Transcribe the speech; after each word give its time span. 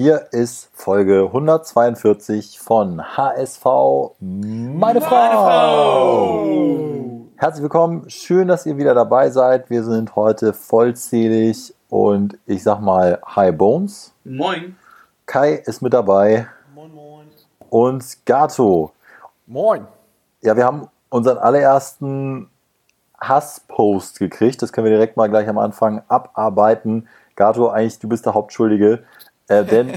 Hier 0.00 0.28
ist 0.30 0.70
Folge 0.74 1.24
142 1.24 2.60
von 2.60 3.02
HSV 3.16 3.64
Meine 4.20 4.20
Frau. 4.20 4.76
Meine 4.78 5.00
Frau. 5.00 6.46
Herzlich 7.34 7.62
willkommen, 7.64 8.08
schön, 8.08 8.46
dass 8.46 8.64
ihr 8.64 8.76
wieder 8.76 8.94
dabei 8.94 9.30
seid. 9.30 9.70
Wir 9.70 9.82
sind 9.82 10.14
heute 10.14 10.52
vollzählig 10.52 11.74
und 11.88 12.38
ich 12.46 12.62
sag 12.62 12.78
mal 12.78 13.20
Hi 13.26 13.50
Bones. 13.50 14.14
Moin. 14.22 14.76
Kai 15.26 15.54
ist 15.54 15.82
mit 15.82 15.92
dabei. 15.92 16.46
Moin, 16.76 16.94
moin. 16.94 17.26
Und 17.68 18.24
Gato. 18.24 18.92
Moin. 19.48 19.84
Ja, 20.42 20.56
wir 20.56 20.64
haben 20.64 20.86
unseren 21.08 21.38
allerersten 21.38 22.48
Hasspost 23.20 24.20
gekriegt. 24.20 24.62
Das 24.62 24.72
können 24.72 24.84
wir 24.84 24.92
direkt 24.92 25.16
mal 25.16 25.28
gleich 25.28 25.48
am 25.48 25.58
Anfang 25.58 26.02
abarbeiten. 26.06 27.08
Gato, 27.34 27.68
eigentlich 27.68 27.98
du 27.98 28.08
bist 28.08 28.26
der 28.26 28.34
Hauptschuldige, 28.34 29.04
äh, 29.48 29.64
denn 29.64 29.92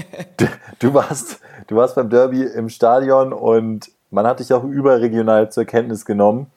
du, 0.80 0.94
warst, 0.94 1.40
du 1.68 1.76
warst 1.76 1.94
beim 1.94 2.10
Derby 2.10 2.42
im 2.42 2.68
Stadion 2.68 3.32
und 3.32 3.90
man 4.10 4.26
hat 4.26 4.40
dich 4.40 4.52
auch 4.52 4.64
überregional 4.64 5.50
zur 5.50 5.64
Kenntnis 5.64 6.04
genommen 6.04 6.50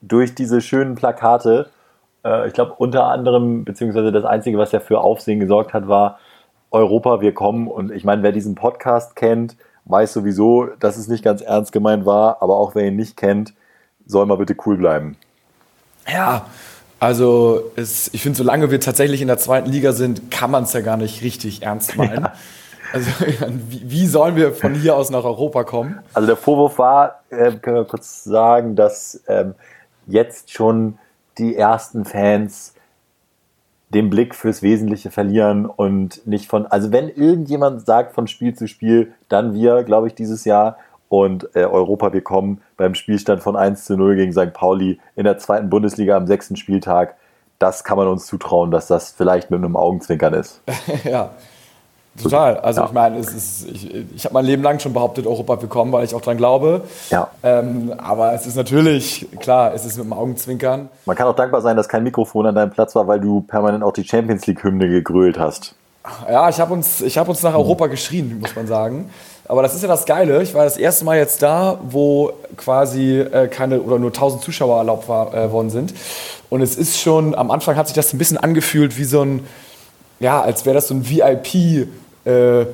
durch 0.00 0.34
diese 0.34 0.60
schönen 0.60 0.94
Plakate. 0.94 1.70
Äh, 2.24 2.48
ich 2.48 2.54
glaube 2.54 2.74
unter 2.78 3.04
anderem, 3.06 3.64
beziehungsweise 3.64 4.12
das 4.12 4.24
Einzige, 4.24 4.58
was 4.58 4.72
ja 4.72 4.80
für 4.80 5.00
Aufsehen 5.00 5.40
gesorgt 5.40 5.74
hat, 5.74 5.88
war 5.88 6.18
Europa, 6.70 7.20
wir 7.20 7.34
kommen. 7.34 7.68
Und 7.68 7.92
ich 7.92 8.04
meine, 8.04 8.22
wer 8.22 8.32
diesen 8.32 8.54
Podcast 8.54 9.16
kennt, 9.16 9.56
weiß 9.84 10.12
sowieso, 10.12 10.66
dass 10.80 10.96
es 10.96 11.08
nicht 11.08 11.24
ganz 11.24 11.40
ernst 11.40 11.72
gemeint 11.72 12.06
war, 12.06 12.42
aber 12.42 12.56
auch 12.56 12.74
wer 12.74 12.86
ihn 12.86 12.96
nicht 12.96 13.16
kennt, 13.16 13.54
soll 14.04 14.26
mal 14.26 14.36
bitte 14.36 14.56
cool 14.66 14.76
bleiben. 14.76 15.16
Ja, 16.08 16.46
also 16.98 17.70
es, 17.76 18.08
ich 18.12 18.22
finde, 18.22 18.38
solange 18.38 18.70
wir 18.70 18.80
tatsächlich 18.80 19.20
in 19.20 19.28
der 19.28 19.38
zweiten 19.38 19.70
Liga 19.70 19.92
sind, 19.92 20.30
kann 20.30 20.50
man 20.50 20.64
es 20.64 20.72
ja 20.72 20.80
gar 20.80 20.96
nicht 20.96 21.22
richtig 21.22 21.62
ernst 21.62 21.96
meinen. 21.96 22.24
Ja. 22.24 22.32
Also 22.92 23.10
wie, 23.68 24.06
sollen 24.06 24.36
wir 24.36 24.52
von 24.52 24.74
hier 24.74 24.96
aus 24.96 25.10
nach 25.10 25.24
Europa 25.24 25.64
kommen? 25.64 25.98
Also 26.14 26.26
der 26.26 26.36
Vorwurf 26.36 26.78
war, 26.78 27.22
äh, 27.30 27.52
können 27.52 27.76
wir 27.76 27.84
kurz 27.84 28.24
sagen, 28.24 28.76
dass 28.76 29.22
ähm, 29.28 29.54
jetzt 30.06 30.52
schon 30.52 30.98
die 31.38 31.56
ersten 31.56 32.04
Fans 32.04 32.74
den 33.90 34.10
Blick 34.10 34.34
fürs 34.34 34.62
Wesentliche 34.62 35.10
verlieren 35.10 35.66
und 35.66 36.26
nicht 36.26 36.48
von, 36.48 36.66
also 36.66 36.90
wenn 36.90 37.08
irgendjemand 37.08 37.86
sagt 37.86 38.14
von 38.14 38.26
Spiel 38.26 38.54
zu 38.54 38.66
Spiel, 38.66 39.12
dann 39.28 39.54
wir, 39.54 39.84
glaube 39.84 40.08
ich, 40.08 40.14
dieses 40.14 40.44
Jahr 40.44 40.78
und 41.08 41.48
äh, 41.54 41.64
Europa, 41.64 42.12
wir 42.12 42.22
kommen 42.22 42.60
beim 42.76 42.94
Spielstand 42.94 43.42
von 43.42 43.56
1 43.56 43.84
zu 43.84 43.96
0 43.96 44.16
gegen 44.16 44.32
St. 44.32 44.52
Pauli 44.52 45.00
in 45.14 45.24
der 45.24 45.38
zweiten 45.38 45.70
Bundesliga 45.70 46.16
am 46.16 46.26
sechsten 46.26 46.56
Spieltag. 46.56 47.16
Das 47.58 47.84
kann 47.84 47.96
man 47.96 48.08
uns 48.08 48.26
zutrauen, 48.26 48.70
dass 48.70 48.86
das 48.86 49.12
vielleicht 49.12 49.50
mit 49.50 49.58
einem 49.58 49.76
Augenzwinkern 49.76 50.34
ist. 50.34 50.60
ja, 51.04 51.30
Total. 52.22 52.58
Also 52.58 52.80
ja. 52.80 52.86
ich 52.86 52.92
meine, 52.92 53.18
es 53.18 53.32
ist, 53.32 53.68
ich, 53.68 53.94
ich 54.14 54.24
habe 54.24 54.34
mein 54.34 54.44
Leben 54.44 54.62
lang 54.62 54.78
schon 54.78 54.92
behauptet, 54.92 55.26
Europa 55.26 55.60
willkommen, 55.60 55.92
weil 55.92 56.04
ich 56.04 56.14
auch 56.14 56.20
dran 56.20 56.36
glaube. 56.36 56.82
Ja. 57.10 57.28
Ähm, 57.42 57.92
aber 57.98 58.32
es 58.32 58.46
ist 58.46 58.56
natürlich, 58.56 59.26
klar, 59.40 59.74
es 59.74 59.84
ist 59.84 59.96
mit 59.96 60.06
dem 60.06 60.12
Augenzwinkern. 60.12 60.88
Man 61.04 61.16
kann 61.16 61.26
auch 61.26 61.36
dankbar 61.36 61.60
sein, 61.60 61.76
dass 61.76 61.88
kein 61.88 62.02
Mikrofon 62.02 62.46
an 62.46 62.54
deinem 62.54 62.70
Platz 62.70 62.94
war, 62.94 63.06
weil 63.06 63.20
du 63.20 63.42
permanent 63.42 63.84
auch 63.84 63.92
die 63.92 64.04
Champions 64.04 64.46
League-Hymne 64.46 64.88
gegrölt 64.88 65.38
hast. 65.38 65.74
Ja, 66.30 66.48
ich 66.48 66.60
habe 66.60 66.72
uns, 66.72 67.00
hab 67.00 67.28
uns 67.28 67.42
nach 67.42 67.54
Europa 67.54 67.88
geschrien, 67.88 68.38
muss 68.40 68.54
man 68.54 68.66
sagen. 68.66 69.10
Aber 69.48 69.62
das 69.62 69.74
ist 69.74 69.82
ja 69.82 69.88
das 69.88 70.06
Geile. 70.06 70.42
Ich 70.42 70.54
war 70.54 70.64
das 70.64 70.76
erste 70.76 71.04
Mal 71.04 71.18
jetzt 71.18 71.42
da, 71.42 71.78
wo 71.88 72.32
quasi 72.56 73.20
äh, 73.20 73.48
keine 73.48 73.80
oder 73.80 73.98
nur 73.98 74.10
1000 74.10 74.42
Zuschauer 74.42 74.78
erlaubt 74.78 75.08
war, 75.08 75.32
äh, 75.34 75.52
worden 75.52 75.70
sind. 75.70 75.94
Und 76.50 76.62
es 76.62 76.76
ist 76.76 77.00
schon, 77.00 77.34
am 77.34 77.50
Anfang 77.50 77.76
hat 77.76 77.86
sich 77.86 77.94
das 77.94 78.12
ein 78.12 78.18
bisschen 78.18 78.38
angefühlt 78.38 78.98
wie 78.98 79.04
so 79.04 79.22
ein, 79.22 79.46
ja, 80.20 80.40
als 80.40 80.64
wäre 80.64 80.74
das 80.74 80.88
so 80.88 80.94
ein 80.94 81.04
VIP- 81.04 81.88
äh, 82.24 82.66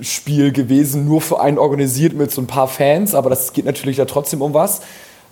Spiel 0.00 0.52
gewesen, 0.52 1.06
nur 1.06 1.20
für 1.20 1.40
einen 1.40 1.58
organisiert 1.58 2.14
mit 2.14 2.30
so 2.32 2.40
ein 2.40 2.46
paar 2.46 2.68
Fans, 2.68 3.14
aber 3.14 3.30
das 3.30 3.52
geht 3.52 3.64
natürlich 3.64 3.96
da 3.96 4.04
trotzdem 4.04 4.42
um 4.42 4.52
was. 4.54 4.80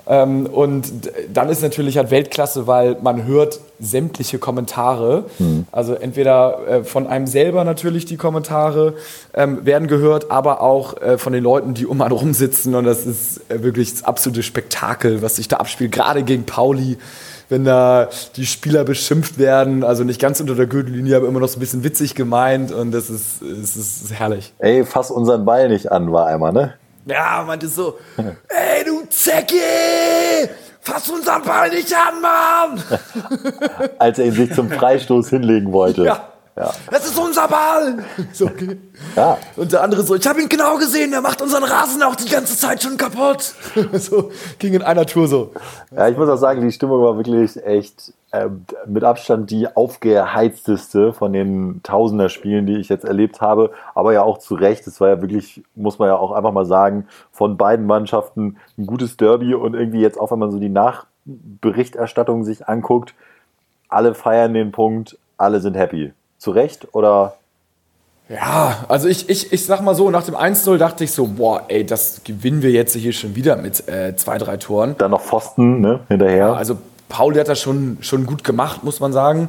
Ähm, 0.06 0.46
und 0.46 0.86
dann 1.32 1.48
ist 1.48 1.62
natürlich 1.62 1.96
halt 1.96 2.10
Weltklasse, 2.10 2.66
weil 2.66 2.96
man 3.02 3.26
hört 3.26 3.60
sämtliche 3.78 4.38
Kommentare. 4.38 5.24
Mhm. 5.38 5.66
Also 5.72 5.94
entweder 5.94 6.58
äh, 6.68 6.84
von 6.84 7.06
einem 7.06 7.26
selber 7.26 7.64
natürlich 7.64 8.04
die 8.04 8.16
Kommentare 8.16 8.94
ähm, 9.34 9.64
werden 9.64 9.88
gehört, 9.88 10.30
aber 10.30 10.60
auch 10.60 11.00
äh, 11.00 11.18
von 11.18 11.32
den 11.32 11.44
Leuten, 11.44 11.74
die 11.74 11.86
um 11.86 12.00
einen 12.00 12.12
rumsitzen. 12.12 12.74
Und 12.74 12.84
das 12.84 13.06
ist 13.06 13.40
äh, 13.50 13.62
wirklich 13.62 13.92
das 13.92 14.04
absolute 14.04 14.42
Spektakel, 14.42 15.22
was 15.22 15.36
sich 15.36 15.48
da 15.48 15.56
abspielt, 15.56 15.92
gerade 15.92 16.22
gegen 16.22 16.44
Pauli 16.44 16.98
wenn 17.50 17.64
da 17.64 18.08
die 18.36 18.46
Spieler 18.46 18.84
beschimpft 18.84 19.38
werden, 19.38 19.84
also 19.84 20.04
nicht 20.04 20.20
ganz 20.20 20.40
unter 20.40 20.54
der 20.54 20.66
Gürtellinie, 20.66 21.16
aber 21.16 21.26
immer 21.26 21.40
noch 21.40 21.48
so 21.48 21.58
ein 21.58 21.60
bisschen 21.60 21.84
witzig 21.84 22.14
gemeint 22.14 22.72
und 22.72 22.92
das 22.92 23.10
ist, 23.10 23.42
das 23.42 23.76
ist 23.76 24.12
herrlich. 24.12 24.54
Ey, 24.58 24.84
fass 24.84 25.10
unseren 25.10 25.44
Ball 25.44 25.68
nicht 25.68 25.90
an, 25.90 26.12
war 26.12 26.26
einmal, 26.26 26.52
ne? 26.52 26.74
Ja, 27.10 27.42
meinte 27.44 27.66
so, 27.66 27.98
ey 28.16 28.84
du 28.84 29.04
Zecki, 29.08 29.56
fass 30.80 31.08
unseren 31.08 31.42
Ball 31.42 31.68
nicht 31.70 31.92
an, 31.92 32.20
Mann! 32.20 32.82
Als 33.98 34.20
er 34.20 34.26
ihn 34.26 34.32
sich 34.32 34.54
zum 34.54 34.70
Freistoß 34.70 35.30
hinlegen 35.30 35.72
wollte. 35.72 36.04
Ja. 36.04 36.28
Ja. 36.60 36.74
Das 36.90 37.06
ist 37.06 37.18
unser 37.18 37.48
Ball! 37.48 38.04
So, 38.32 38.44
okay. 38.44 38.78
ja. 39.16 39.38
Und 39.56 39.72
der 39.72 39.82
andere 39.82 40.02
so, 40.02 40.14
ich 40.14 40.26
habe 40.26 40.42
ihn 40.42 40.48
genau 40.48 40.76
gesehen, 40.76 41.10
der 41.10 41.22
macht 41.22 41.40
unseren 41.40 41.64
Rasen 41.64 42.02
auch 42.02 42.14
die 42.14 42.28
ganze 42.28 42.54
Zeit 42.54 42.82
schon 42.82 42.98
kaputt. 42.98 43.54
so 43.94 44.30
ging 44.58 44.74
in 44.74 44.82
einer 44.82 45.06
Tour 45.06 45.26
so. 45.26 45.52
Ja, 45.90 46.08
ich 46.08 46.18
muss 46.18 46.28
auch 46.28 46.36
sagen, 46.36 46.60
die 46.60 46.70
Stimmung 46.70 47.02
war 47.02 47.16
wirklich 47.16 47.56
echt 47.64 48.12
äh, 48.32 48.50
mit 48.86 49.04
Abstand 49.04 49.50
die 49.50 49.74
aufgeheizteste 49.74 51.14
von 51.14 51.32
den 51.32 51.80
Tausender-Spielen, 51.82 52.66
die 52.66 52.76
ich 52.76 52.90
jetzt 52.90 53.06
erlebt 53.06 53.40
habe. 53.40 53.70
Aber 53.94 54.12
ja 54.12 54.22
auch 54.22 54.36
zu 54.36 54.54
Recht, 54.54 54.86
es 54.86 55.00
war 55.00 55.08
ja 55.08 55.22
wirklich, 55.22 55.62
muss 55.74 55.98
man 55.98 56.08
ja 56.08 56.16
auch 56.16 56.32
einfach 56.32 56.52
mal 56.52 56.66
sagen, 56.66 57.06
von 57.32 57.56
beiden 57.56 57.86
Mannschaften 57.86 58.58
ein 58.76 58.84
gutes 58.84 59.16
Derby 59.16 59.54
und 59.54 59.72
irgendwie 59.72 60.02
jetzt 60.02 60.20
auch, 60.20 60.30
wenn 60.30 60.38
man 60.38 60.50
so 60.50 60.58
die 60.58 60.68
Nachberichterstattung 60.68 62.44
sich 62.44 62.68
anguckt, 62.68 63.14
alle 63.88 64.12
feiern 64.12 64.52
den 64.52 64.72
Punkt, 64.72 65.18
alle 65.38 65.60
sind 65.60 65.74
happy 65.74 66.12
zu 66.40 66.50
Recht 66.50 66.88
oder? 66.92 67.36
Ja, 68.28 68.84
also 68.88 69.08
ich, 69.08 69.28
ich, 69.28 69.52
ich 69.52 69.64
sag 69.64 69.82
mal 69.82 69.94
so, 69.94 70.10
nach 70.10 70.24
dem 70.24 70.34
1-0 70.34 70.78
dachte 70.78 71.04
ich 71.04 71.12
so, 71.12 71.26
boah, 71.26 71.64
ey, 71.68 71.84
das 71.84 72.22
gewinnen 72.24 72.62
wir 72.62 72.70
jetzt 72.70 72.94
hier 72.94 73.12
schon 73.12 73.34
wieder 73.34 73.56
mit 73.56 73.88
äh, 73.88 74.16
zwei, 74.16 74.38
drei 74.38 74.56
Toren. 74.56 74.94
Dann 74.98 75.10
noch 75.10 75.20
Pfosten, 75.20 75.80
ne, 75.80 76.00
hinterher. 76.08 76.36
Ja, 76.36 76.52
also 76.54 76.78
Paul 77.08 77.38
hat 77.38 77.48
das 77.48 77.60
schon, 77.60 77.98
schon 78.00 78.24
gut 78.26 78.42
gemacht, 78.42 78.84
muss 78.84 79.00
man 79.00 79.12
sagen. 79.12 79.48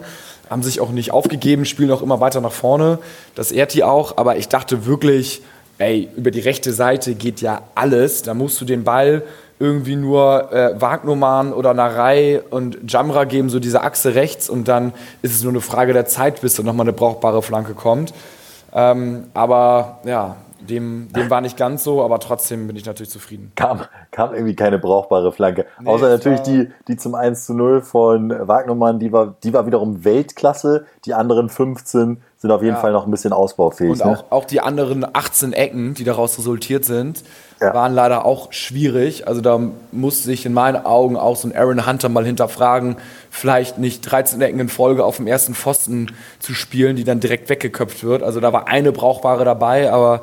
Haben 0.49 0.63
sich 0.63 0.81
auch 0.81 0.89
nicht 0.89 1.11
aufgegeben, 1.11 1.63
spielen 1.65 1.91
auch 1.91 2.01
immer 2.01 2.19
weiter 2.19 2.41
nach 2.41 2.51
vorne. 2.51 2.99
Das 3.35 3.51
ehrt 3.51 3.73
die 3.73 3.83
auch, 3.83 4.17
aber 4.17 4.35
ich 4.37 4.49
dachte 4.49 4.85
wirklich, 4.85 5.43
ey, 5.77 6.09
über 6.17 6.31
die 6.31 6.41
rechte 6.41 6.73
Seite 6.73 7.13
geht 7.15 7.39
ja 7.39 7.61
alles. 7.75 8.23
Da 8.23 8.33
musst 8.33 8.59
du 8.59 8.65
den 8.65 8.83
Ball 8.83 9.23
irgendwie 9.61 9.95
nur 9.95 10.51
äh, 10.51 10.81
Wagnumann 10.81 11.53
oder 11.53 11.75
Narei 11.75 12.41
und 12.49 12.79
Jamra 12.91 13.25
geben 13.25 13.49
so 13.49 13.59
diese 13.59 13.81
Achse 13.81 14.15
rechts 14.15 14.49
und 14.49 14.67
dann 14.67 14.91
ist 15.21 15.35
es 15.35 15.43
nur 15.43 15.51
eine 15.51 15.61
Frage 15.61 15.93
der 15.93 16.07
Zeit, 16.07 16.41
bis 16.41 16.55
dann 16.55 16.65
nochmal 16.65 16.85
eine 16.85 16.93
brauchbare 16.93 17.43
Flanke 17.43 17.75
kommt. 17.75 18.11
Ähm, 18.73 19.25
aber 19.35 19.99
ja, 20.03 20.37
dem, 20.59 21.09
dem 21.15 21.29
war 21.29 21.41
nicht 21.41 21.57
ganz 21.57 21.83
so, 21.83 22.03
aber 22.03 22.19
trotzdem 22.19 22.67
bin 22.67 22.75
ich 22.75 22.85
natürlich 22.85 23.11
zufrieden. 23.11 23.51
Kam, 23.55 23.81
kam 24.11 24.33
irgendwie 24.33 24.55
keine 24.55 24.79
brauchbare 24.79 25.31
Flanke. 25.31 25.65
Nee, 25.79 25.89
Außer 25.89 26.09
natürlich 26.09 26.41
die, 26.41 26.69
die 26.87 26.97
zum 26.97 27.15
1 27.15 27.45
zu 27.45 27.53
0 27.53 27.81
von 27.81 28.29
Wagnumann, 28.47 28.99
die 28.99 29.11
war, 29.11 29.35
die 29.43 29.53
war 29.53 29.65
wiederum 29.65 30.03
Weltklasse. 30.03 30.85
Die 31.05 31.13
anderen 31.13 31.49
15 31.49 32.21
sind 32.41 32.49
auf 32.49 32.63
jeden 32.63 32.73
ja. 32.73 32.81
Fall 32.81 32.91
noch 32.91 33.05
ein 33.05 33.11
bisschen 33.11 33.33
ausbaufähig. 33.33 33.91
Und 33.91 33.99
ne? 33.99 34.05
auch, 34.05 34.31
auch 34.31 34.45
die 34.45 34.61
anderen 34.61 35.05
18 35.05 35.53
Ecken, 35.53 35.93
die 35.93 36.03
daraus 36.03 36.39
resultiert 36.39 36.85
sind, 36.85 37.23
ja. 37.59 37.71
waren 37.75 37.93
leider 37.93 38.25
auch 38.25 38.51
schwierig. 38.51 39.27
Also 39.27 39.41
da 39.41 39.59
muss 39.91 40.23
sich 40.23 40.47
in 40.47 40.53
meinen 40.53 40.83
Augen 40.83 41.17
auch 41.17 41.35
so 41.35 41.47
ein 41.47 41.55
Aaron 41.55 41.85
Hunter 41.85 42.09
mal 42.09 42.25
hinterfragen, 42.25 42.95
vielleicht 43.29 43.77
nicht 43.77 44.01
13 44.01 44.41
Ecken 44.41 44.59
in 44.59 44.69
Folge 44.69 45.05
auf 45.05 45.17
dem 45.17 45.27
ersten 45.27 45.53
Pfosten 45.53 46.13
zu 46.39 46.55
spielen, 46.55 46.95
die 46.95 47.03
dann 47.03 47.19
direkt 47.19 47.47
weggeköpft 47.47 48.03
wird. 48.03 48.23
Also 48.23 48.39
da 48.39 48.51
war 48.51 48.67
eine 48.67 48.91
brauchbare 48.91 49.45
dabei, 49.45 49.91
aber 49.91 50.21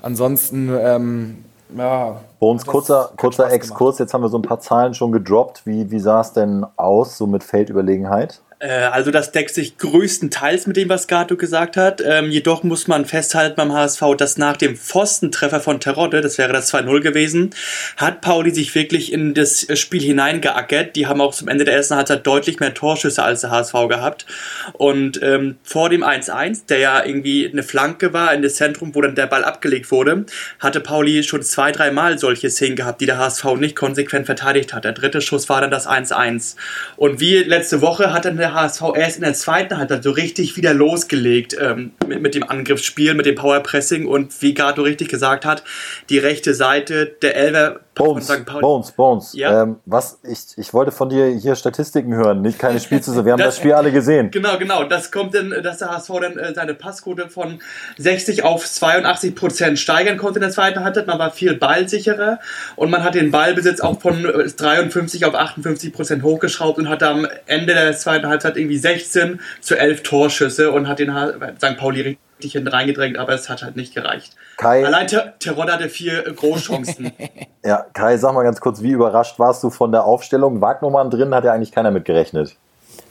ansonsten, 0.00 0.70
ähm, 0.74 1.44
ja. 1.76 2.22
Bei 2.40 2.46
uns 2.46 2.64
kurzer, 2.64 3.10
kurzer 3.18 3.52
Exkurs, 3.52 3.98
jetzt 3.98 4.14
haben 4.14 4.22
wir 4.22 4.30
so 4.30 4.38
ein 4.38 4.42
paar 4.42 4.60
Zahlen 4.60 4.94
schon 4.94 5.12
gedroppt. 5.12 5.66
Wie, 5.66 5.90
wie 5.90 6.00
sah 6.00 6.22
es 6.22 6.32
denn 6.32 6.64
aus, 6.76 7.18
so 7.18 7.26
mit 7.26 7.44
Feldüberlegenheit? 7.44 8.40
Äh, 8.60 8.70
also 8.70 9.10
das 9.10 9.30
deckt 9.32 9.54
sich 9.54 9.78
größtenteils 9.78 10.66
mit 10.66 10.76
dem, 10.76 10.88
was 10.88 11.06
Gato 11.06 11.36
gesagt 11.36 11.76
hat. 11.76 12.02
Ähm, 12.04 12.30
jedoch 12.30 12.62
muss 12.62 12.88
man 12.88 13.04
festhalten 13.04 13.56
beim 13.56 13.72
HSV, 13.72 14.02
dass 14.16 14.36
nach 14.36 14.56
dem 14.56 14.76
Pfostentreffer 14.76 15.60
von 15.60 15.80
Terodde, 15.80 16.20
das 16.20 16.38
wäre 16.38 16.52
das 16.52 16.72
2-0 16.72 17.00
gewesen, 17.00 17.50
hat 17.96 18.20
Pauli 18.20 18.50
sich 18.50 18.74
wirklich 18.74 19.12
in 19.12 19.34
das 19.34 19.66
Spiel 19.74 20.02
hineingeackert. 20.02 20.96
Die 20.96 21.06
haben 21.06 21.20
auch 21.20 21.34
zum 21.34 21.48
Ende 21.48 21.64
der 21.64 21.74
ersten 21.74 21.96
Halbzeit 21.96 22.26
deutlich 22.26 22.58
mehr 22.60 22.74
Torschüsse 22.74 23.22
als 23.22 23.42
der 23.42 23.50
HSV 23.50 23.74
gehabt. 23.88 24.26
Und 24.72 25.22
ähm, 25.22 25.56
vor 25.62 25.88
dem 25.88 26.02
1-1, 26.02 26.66
der 26.68 26.78
ja 26.78 27.04
irgendwie 27.04 27.48
eine 27.48 27.62
Flanke 27.62 28.12
war 28.12 28.34
in 28.34 28.42
das 28.42 28.56
Zentrum, 28.56 28.94
wo 28.94 29.02
dann 29.02 29.14
der 29.14 29.26
Ball 29.26 29.44
abgelegt 29.44 29.90
wurde, 29.90 30.26
hatte 30.58 30.80
Pauli 30.80 31.22
schon 31.22 31.42
zwei, 31.42 31.70
dreimal 31.70 32.18
solche 32.18 32.50
Szenen 32.50 32.76
gehabt, 32.76 33.00
die 33.00 33.06
der 33.06 33.18
HSV 33.18 33.44
nicht 33.56 33.76
konsequent 33.76 34.26
verteidigt 34.26 34.74
hat. 34.74 34.84
Der 34.84 34.92
dritte 34.92 35.20
Schuss 35.20 35.48
war 35.48 35.60
dann 35.60 35.70
das 35.70 35.86
1-1. 35.86 36.56
Und 36.96 37.20
wie 37.20 37.36
letzte 37.36 37.80
Woche 37.80 38.12
hat 38.12 38.24
dann 38.24 38.36
der 38.36 38.47
der 38.48 38.54
HSV 38.54 38.82
erst 38.94 39.16
in 39.16 39.22
der 39.22 39.34
zweiten 39.34 39.76
Halbzeit 39.76 40.02
so 40.02 40.10
richtig 40.10 40.56
wieder 40.56 40.74
losgelegt 40.74 41.56
ähm, 41.60 41.92
mit, 42.06 42.22
mit 42.22 42.34
dem 42.34 42.48
Angriffsspiel, 42.48 43.14
mit 43.14 43.26
dem 43.26 43.34
Powerpressing 43.34 44.06
und 44.06 44.40
wie 44.42 44.54
Gato 44.54 44.82
richtig 44.82 45.08
gesagt 45.08 45.44
hat, 45.44 45.62
die 46.08 46.18
rechte 46.18 46.54
Seite 46.54 47.06
der 47.22 47.36
Elver 47.36 47.80
Bones, 47.98 48.44
Bones, 48.60 48.92
Bones. 48.92 49.32
Ja? 49.34 49.62
Ähm, 49.62 49.76
was, 49.84 50.20
ich, 50.22 50.56
ich 50.56 50.72
wollte 50.72 50.92
von 50.92 51.08
dir 51.08 51.26
hier 51.26 51.56
Statistiken 51.56 52.14
hören, 52.14 52.42
nicht 52.42 52.58
keine 52.58 52.80
Spielzüge. 52.80 53.24
Wir 53.24 53.32
haben 53.32 53.38
das, 53.38 53.48
das, 53.54 53.56
Spiel 53.58 53.72
alle 53.72 53.92
gesehen. 53.92 54.30
Genau, 54.30 54.56
genau. 54.56 54.84
Das 54.84 55.10
kommt 55.10 55.34
dann, 55.34 55.50
dass 55.62 55.78
der 55.78 55.90
HSV 55.90 56.10
dann 56.20 56.38
äh, 56.38 56.54
seine 56.54 56.74
Passquote 56.74 57.28
von 57.28 57.58
60 57.98 58.44
auf 58.44 58.64
82 58.64 59.34
Prozent 59.34 59.78
steigern 59.78 60.16
konnte 60.16 60.38
in 60.38 60.42
der 60.42 60.50
zweiten 60.50 60.84
Halbzeit. 60.84 61.06
Man 61.06 61.18
war 61.18 61.32
viel 61.32 61.54
ballsicherer 61.54 62.38
und 62.76 62.90
man 62.90 63.02
hat 63.02 63.14
den 63.14 63.30
Ballbesitz 63.30 63.80
auch 63.80 64.00
von 64.00 64.22
53 64.22 65.22
äh, 65.22 65.24
auf 65.24 65.34
58 65.34 65.92
Prozent 65.92 66.22
hochgeschraubt 66.22 66.78
und 66.78 66.88
hat 66.88 67.02
am 67.02 67.26
Ende 67.46 67.74
der 67.74 67.96
zweiten 67.96 68.28
Halbzeit 68.28 68.37
irgendwie 68.44 68.78
16 68.78 69.40
zu 69.60 69.76
11 69.76 70.02
Torschüsse 70.02 70.70
und 70.72 70.88
hat 70.88 70.98
den 70.98 71.12
St. 71.58 71.76
Pauli 71.76 72.18
richtig 72.38 72.52
hinten 72.52 72.68
reingedrängt, 72.68 73.18
aber 73.18 73.32
es 73.32 73.48
hat 73.48 73.62
halt 73.62 73.76
nicht 73.76 73.94
gereicht. 73.94 74.36
Kai, 74.56 74.84
Allein 74.84 75.06
Terodde 75.38 75.72
hatte 75.72 75.88
vier 75.88 76.22
Großchancen. 76.22 77.12
ja, 77.64 77.84
Kai, 77.92 78.16
sag 78.16 78.34
mal 78.34 78.42
ganz 78.42 78.60
kurz, 78.60 78.82
wie 78.82 78.92
überrascht 78.92 79.38
warst 79.38 79.62
du 79.62 79.70
von 79.70 79.92
der 79.92 80.04
Aufstellung? 80.04 80.60
Wagnummern 80.60 81.10
drin 81.10 81.34
hat 81.34 81.44
ja 81.44 81.52
eigentlich 81.52 81.72
keiner 81.72 81.90
mitgerechnet. 81.90 82.56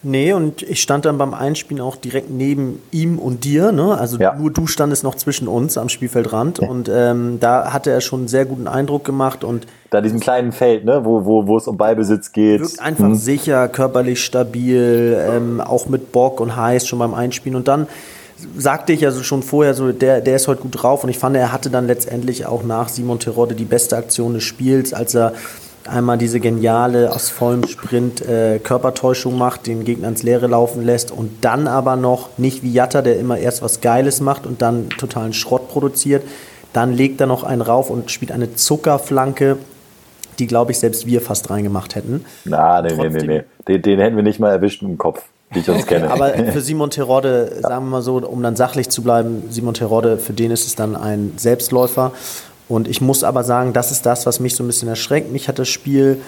Nee, 0.03 0.33
und 0.33 0.61
ich 0.61 0.81
stand 0.81 1.05
dann 1.05 1.17
beim 1.17 1.33
Einspielen 1.33 1.81
auch 1.81 1.95
direkt 1.95 2.29
neben 2.29 2.81
ihm 2.91 3.19
und 3.19 3.43
dir. 3.43 3.71
Ne? 3.71 3.97
Also 3.97 4.17
ja. 4.17 4.35
nur 4.35 4.51
du 4.51 4.67
standest 4.67 5.03
noch 5.03 5.15
zwischen 5.15 5.47
uns 5.47 5.77
am 5.77 5.89
Spielfeldrand. 5.89 6.59
Und 6.59 6.89
ähm, 6.93 7.39
da 7.39 7.73
hatte 7.73 7.91
er 7.91 8.01
schon 8.01 8.21
einen 8.21 8.27
sehr 8.27 8.45
guten 8.45 8.67
Eindruck 8.67 9.03
gemacht. 9.03 9.43
Und 9.43 9.65
da 9.89 10.01
diesem 10.01 10.19
kleinen 10.19 10.51
Feld, 10.51 10.85
ne? 10.85 11.03
wo, 11.03 11.25
wo, 11.25 11.47
wo 11.47 11.57
es 11.57 11.67
um 11.67 11.77
Ballbesitz 11.77 12.31
geht. 12.31 12.61
Wirkt 12.61 12.79
einfach 12.79 13.05
hm. 13.05 13.15
sicher, 13.15 13.67
körperlich 13.67 14.23
stabil, 14.23 15.17
ähm, 15.29 15.61
auch 15.61 15.87
mit 15.87 16.11
Bock 16.11 16.39
und 16.39 16.55
heiß 16.55 16.87
schon 16.87 16.99
beim 16.99 17.13
Einspielen. 17.13 17.55
Und 17.55 17.67
dann 17.67 17.87
sagte 18.55 18.93
ich 18.93 19.03
also 19.05 19.23
schon 19.23 19.41
vorher, 19.41 19.73
so 19.73 19.91
der, 19.91 20.21
der 20.21 20.35
ist 20.35 20.47
heute 20.47 20.61
gut 20.61 20.81
drauf 20.81 21.03
und 21.03 21.09
ich 21.09 21.17
fand, 21.17 21.35
er 21.35 21.51
hatte 21.51 21.69
dann 21.69 21.87
letztendlich 21.87 22.45
auch 22.45 22.63
nach 22.63 22.89
Simon 22.89 23.19
Terodde 23.19 23.55
die 23.55 23.65
beste 23.65 23.97
Aktion 23.97 24.35
des 24.35 24.43
Spiels, 24.43 24.93
als 24.93 25.15
er 25.15 25.33
einmal 25.89 26.17
diese 26.17 26.39
geniale 26.39 27.11
aus 27.11 27.29
vollem 27.29 27.67
Sprint 27.67 28.21
äh, 28.21 28.59
Körpertäuschung 28.59 29.37
macht, 29.37 29.67
den 29.67 29.83
Gegner 29.83 30.07
ins 30.07 30.23
Leere 30.23 30.47
laufen 30.47 30.83
lässt 30.83 31.11
und 31.11 31.43
dann 31.43 31.67
aber 31.67 31.95
noch 31.95 32.29
nicht 32.37 32.63
wie 32.63 32.71
Jatta, 32.71 33.01
der 33.01 33.19
immer 33.19 33.37
erst 33.37 33.61
was 33.61 33.81
Geiles 33.81 34.21
macht 34.21 34.45
und 34.45 34.61
dann 34.61 34.89
totalen 34.89 35.33
Schrott 35.33 35.69
produziert. 35.69 36.23
Dann 36.73 36.93
legt 36.93 37.21
er 37.21 37.27
noch 37.27 37.43
einen 37.43 37.61
rauf 37.61 37.89
und 37.89 38.11
spielt 38.11 38.31
eine 38.31 38.53
Zuckerflanke, 38.53 39.57
die, 40.39 40.47
glaube 40.47 40.71
ich, 40.71 40.79
selbst 40.79 41.07
wir 41.07 41.21
fast 41.21 41.49
reingemacht 41.49 41.95
hätten. 41.95 42.25
Na, 42.45 42.81
nee, 42.81 42.93
nee, 42.95 43.09
nee, 43.09 43.27
nee. 43.27 43.43
Den, 43.67 43.81
den 43.81 43.99
hätten 43.99 44.15
wir 44.15 44.23
nicht 44.23 44.39
mal 44.39 44.51
erwischt 44.51 44.81
im 44.83 44.97
Kopf 44.97 45.23
wie 45.51 45.59
ich 45.59 45.69
uns 45.69 45.85
kenne. 45.85 46.11
Aber 46.11 46.33
für 46.33 46.61
Simon 46.61 46.89
Terodde, 46.89 47.59
sagen 47.61 47.85
wir 47.85 47.91
mal 47.91 48.01
so, 48.01 48.17
um 48.17 48.43
dann 48.43 48.55
sachlich 48.55 48.89
zu 48.89 49.01
bleiben, 49.01 49.43
Simon 49.49 49.73
Terodde, 49.73 50.17
für 50.17 50.33
den 50.33 50.51
ist 50.51 50.67
es 50.67 50.75
dann 50.75 50.95
ein 50.95 51.33
Selbstläufer. 51.37 52.11
Und 52.69 52.87
ich 52.87 53.01
muss 53.01 53.23
aber 53.23 53.43
sagen, 53.43 53.73
das 53.73 53.91
ist 53.91 54.05
das, 54.05 54.25
was 54.25 54.39
mich 54.39 54.55
so 54.55 54.63
ein 54.63 54.67
bisschen 54.67 54.89
erschreckt. 54.89 55.31
Mich 55.31 55.47
hat 55.47 55.59
das 55.59 55.69
Spiel 55.69 56.21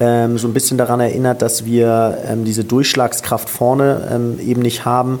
ähm, 0.00 0.38
so 0.38 0.48
ein 0.48 0.54
bisschen 0.54 0.78
daran 0.78 1.00
erinnert, 1.00 1.42
dass 1.42 1.64
wir 1.64 2.18
ähm, 2.26 2.44
diese 2.44 2.64
Durchschlagskraft 2.64 3.48
vorne 3.48 4.08
ähm, 4.10 4.38
eben 4.40 4.62
nicht 4.62 4.84
haben 4.84 5.20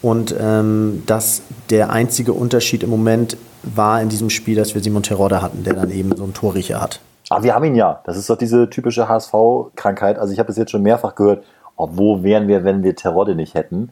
und 0.00 0.34
ähm, 0.38 1.02
dass 1.06 1.42
der 1.70 1.90
einzige 1.90 2.32
Unterschied 2.32 2.82
im 2.82 2.90
Moment 2.90 3.36
war 3.62 4.02
in 4.02 4.08
diesem 4.08 4.30
Spiel, 4.30 4.56
dass 4.56 4.74
wir 4.74 4.82
Simon 4.82 5.04
Terodde 5.04 5.40
hatten, 5.40 5.62
der 5.62 5.74
dann 5.74 5.90
eben 5.90 6.16
so 6.16 6.24
einen 6.24 6.34
Torriecher 6.34 6.80
hat. 6.80 7.00
Aber 7.30 7.44
wir 7.44 7.54
haben 7.54 7.64
ihn 7.64 7.76
ja. 7.76 8.00
Das 8.04 8.16
ist 8.16 8.28
doch 8.28 8.36
diese 8.36 8.68
typische 8.68 9.08
HSV-Krankheit. 9.08 10.18
Also 10.18 10.32
ich 10.32 10.38
habe 10.38 10.50
es 10.50 10.58
jetzt 10.58 10.72
schon 10.72 10.82
mehrfach 10.82 11.14
gehört 11.14 11.44
oh, 11.76 11.88
wo 11.92 12.22
wären 12.22 12.48
wir, 12.48 12.64
wenn 12.64 12.82
wir 12.82 12.94
Terodde 12.94 13.34
nicht 13.34 13.54
hätten? 13.54 13.90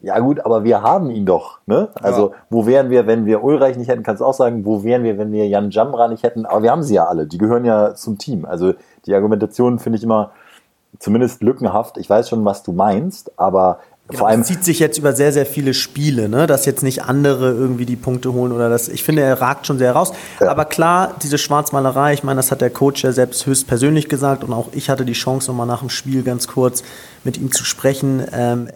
Ja 0.00 0.18
gut, 0.18 0.44
aber 0.44 0.62
wir 0.62 0.82
haben 0.82 1.10
ihn 1.10 1.24
doch. 1.24 1.58
Ne? 1.66 1.88
Also 2.00 2.30
ja. 2.30 2.36
wo 2.50 2.66
wären 2.66 2.90
wir, 2.90 3.06
wenn 3.06 3.24
wir 3.24 3.42
Ulreich 3.42 3.76
nicht 3.76 3.88
hätten, 3.88 4.02
kannst 4.02 4.20
du 4.20 4.26
auch 4.26 4.34
sagen, 4.34 4.64
wo 4.64 4.84
wären 4.84 5.02
wir, 5.02 5.18
wenn 5.18 5.32
wir 5.32 5.48
Jan 5.48 5.70
Jamra 5.70 6.08
nicht 6.08 6.22
hätten? 6.22 6.46
Aber 6.46 6.62
wir 6.62 6.70
haben 6.70 6.82
sie 6.82 6.94
ja 6.94 7.06
alle, 7.06 7.26
die 7.26 7.38
gehören 7.38 7.64
ja 7.64 7.94
zum 7.94 8.18
Team. 8.18 8.44
Also 8.44 8.74
die 9.06 9.14
Argumentation 9.14 9.78
finde 9.78 9.98
ich 9.98 10.04
immer 10.04 10.32
zumindest 10.98 11.42
lückenhaft. 11.42 11.98
Ich 11.98 12.08
weiß 12.08 12.28
schon, 12.28 12.44
was 12.44 12.62
du 12.62 12.72
meinst, 12.72 13.32
aber 13.38 13.78
Genau, 14.08 14.20
Vor 14.20 14.28
allem 14.28 14.40
das 14.40 14.48
zieht 14.48 14.62
sich 14.62 14.78
jetzt 14.78 14.98
über 14.98 15.12
sehr, 15.14 15.32
sehr 15.32 15.46
viele 15.46 15.74
Spiele, 15.74 16.28
ne? 16.28 16.46
dass 16.46 16.64
jetzt 16.64 16.84
nicht 16.84 17.02
andere 17.02 17.50
irgendwie 17.50 17.86
die 17.86 17.96
Punkte 17.96 18.32
holen 18.32 18.52
oder 18.52 18.68
das. 18.68 18.88
Ich 18.88 19.02
finde, 19.02 19.22
er 19.22 19.40
ragt 19.40 19.66
schon 19.66 19.78
sehr 19.78 19.92
raus. 19.92 20.12
Ja. 20.40 20.48
Aber 20.48 20.64
klar, 20.64 21.14
diese 21.24 21.38
Schwarzmalerei, 21.38 22.14
ich 22.14 22.22
meine, 22.22 22.36
das 22.36 22.52
hat 22.52 22.60
der 22.60 22.70
Coach 22.70 23.02
ja 23.02 23.10
selbst 23.10 23.46
höchstpersönlich 23.46 24.08
gesagt 24.08 24.44
und 24.44 24.52
auch 24.52 24.68
ich 24.72 24.90
hatte 24.90 25.04
die 25.04 25.12
Chance, 25.12 25.50
nochmal 25.50 25.66
nach 25.66 25.80
dem 25.80 25.88
Spiel 25.88 26.22
ganz 26.22 26.46
kurz 26.46 26.84
mit 27.24 27.36
ihm 27.36 27.50
zu 27.50 27.64
sprechen. 27.64 28.24
Ähm, 28.32 28.68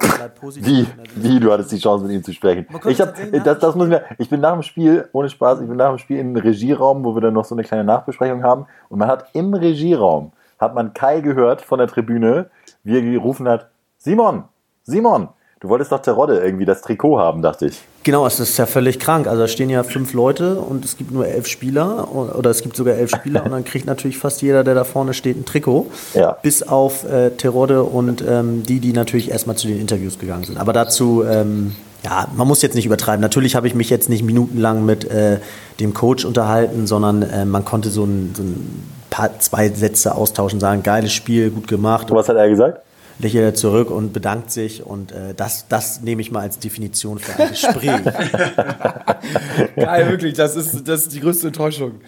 wie, 0.57 0.89
wie, 1.15 1.39
du 1.39 1.53
hattest 1.53 1.71
die 1.71 1.79
Chance, 1.79 2.07
mit 2.07 2.13
ihm 2.13 2.25
zu 2.25 2.33
sprechen? 2.33 2.67
Ich, 2.87 3.01
hab, 3.01 3.15
das, 3.45 3.59
das 3.61 3.75
muss 3.77 3.87
mir, 3.87 4.03
ich 4.19 4.29
bin 4.29 4.41
nach 4.41 4.55
dem 4.55 4.63
Spiel, 4.63 5.09
ohne 5.13 5.29
Spaß, 5.29 5.61
ich 5.61 5.69
bin 5.69 5.77
nach 5.77 5.91
dem 5.91 5.99
Spiel 5.99 6.19
im 6.19 6.35
Regieraum, 6.35 7.05
wo 7.05 7.15
wir 7.15 7.21
dann 7.21 7.35
noch 7.35 7.45
so 7.45 7.55
eine 7.55 7.63
kleine 7.63 7.85
Nachbesprechung 7.85 8.43
haben 8.43 8.67
und 8.89 8.99
man 8.99 9.07
hat 9.07 9.27
im 9.35 9.55
Regieraum, 9.55 10.33
hat 10.59 10.75
man 10.75 10.93
Kai 10.93 11.21
gehört 11.21 11.63
von 11.63 11.79
der 11.79 11.87
Tribüne, 11.87 12.51
wie 12.83 12.97
er 12.97 13.03
gerufen 13.03 13.49
hat, 13.49 13.69
Simon, 13.97 14.45
Simon, 14.85 15.29
du 15.61 15.69
wolltest 15.69 15.93
doch 15.93 16.01
Terodde 16.01 16.39
irgendwie 16.41 16.65
das 16.65 16.83
Trikot 16.83 17.19
haben, 17.19 17.43
dachte 17.43 17.67
ich. 17.67 17.81
Genau, 18.03 18.27
es 18.27 18.41
ist 18.41 18.57
ja 18.57 18.65
völlig 18.65 18.99
krank. 18.99 19.27
Also 19.27 19.43
da 19.43 19.49
stehen 19.49 19.69
ja 19.69 19.83
fünf 19.83 20.15
Leute 20.15 20.57
und 20.57 20.85
es 20.85 20.97
gibt 20.97 21.11
nur 21.11 21.27
elf 21.27 21.47
Spieler 21.47 22.09
oder 22.15 22.51
es 22.51 22.63
gibt 22.63 22.77
sogar 22.77 22.95
elf 22.95 23.11
Spieler 23.11 23.45
und 23.45 23.51
dann 23.51 23.65
kriegt 23.65 23.87
natürlich 23.87 24.17
fast 24.17 24.41
jeder, 24.41 24.65
der 24.65 24.75
da 24.75 24.85
vorne 24.85 25.13
steht, 25.13 25.37
ein 25.37 25.45
Trikot. 25.45 25.91
Ja. 26.15 26.39
Bis 26.43 26.63
auf 26.63 27.05
äh, 27.05 27.31
Terodde 27.31 27.83
und 27.83 28.25
ähm, 28.27 28.63
die, 28.63 28.81
die 28.81 28.93
natürlich 28.93 29.31
erstmal 29.31 29.57
zu 29.57 29.69
den 29.69 29.79
Interviews 29.79 30.19
gegangen 30.19 30.45
sind. 30.45 30.59
Aber 30.59 30.73
dazu, 30.73 31.25
ähm, 31.25 31.77
ja, 32.03 32.27
man 32.35 32.49
muss 32.49 32.63
jetzt 32.63 32.75
nicht 32.75 32.87
übertreiben. 32.87 33.21
Natürlich 33.21 33.55
habe 33.55 33.67
ich 33.67 33.75
mich 33.75 33.91
jetzt 33.91 34.09
nicht 34.09 34.23
minutenlang 34.23 34.87
mit 34.87 35.05
äh, 35.11 35.39
dem 35.79 35.93
Coach 35.93 36.25
unterhalten, 36.25 36.87
sondern 36.87 37.23
äh, 37.23 37.45
man 37.45 37.67
konnte 37.67 37.91
so 37.91 38.05
ein, 38.05 38.33
so 38.35 38.43
ein 38.43 38.83
paar, 39.11 39.39
zwei 39.41 39.69
Sätze 39.69 40.15
austauschen, 40.15 40.61
sagen, 40.61 40.83
geiles 40.83 41.13
Spiel, 41.13 41.51
gut 41.51 41.69
gemacht. 41.69 42.11
Und 42.11 42.17
was 42.17 42.29
hat 42.29 42.37
er 42.37 42.49
gesagt? 42.49 42.81
Lächelt 43.21 43.45
er 43.45 43.55
zurück 43.55 43.91
und 43.91 44.13
bedankt 44.13 44.51
sich. 44.51 44.85
Und 44.85 45.13
äh, 45.13 45.35
das, 45.37 45.67
das 45.69 46.01
nehme 46.01 46.23
ich 46.23 46.31
mal 46.31 46.41
als 46.41 46.59
Definition 46.59 47.19
für 47.19 47.41
ein 47.41 47.51
Gespräch. 47.51 48.01
Geil, 49.77 50.11
wirklich, 50.11 50.35
das 50.35 50.57
ist, 50.57 50.89
das 50.89 51.03
ist 51.03 51.15
die 51.15 51.21
größte 51.21 51.49
Enttäuschung. 51.49 52.01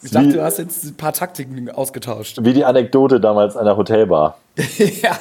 Ich 0.00 0.12
dachte, 0.12 0.28
du 0.28 0.42
hast 0.44 0.58
jetzt 0.58 0.84
ein 0.84 0.94
paar 0.94 1.12
Taktiken 1.12 1.70
ausgetauscht. 1.70 2.38
Wie 2.40 2.52
die 2.52 2.64
Anekdote 2.64 3.20
damals 3.20 3.56
an 3.56 3.64
der 3.64 3.76
Hotelbar. 3.76 4.38
ja. 4.78 5.16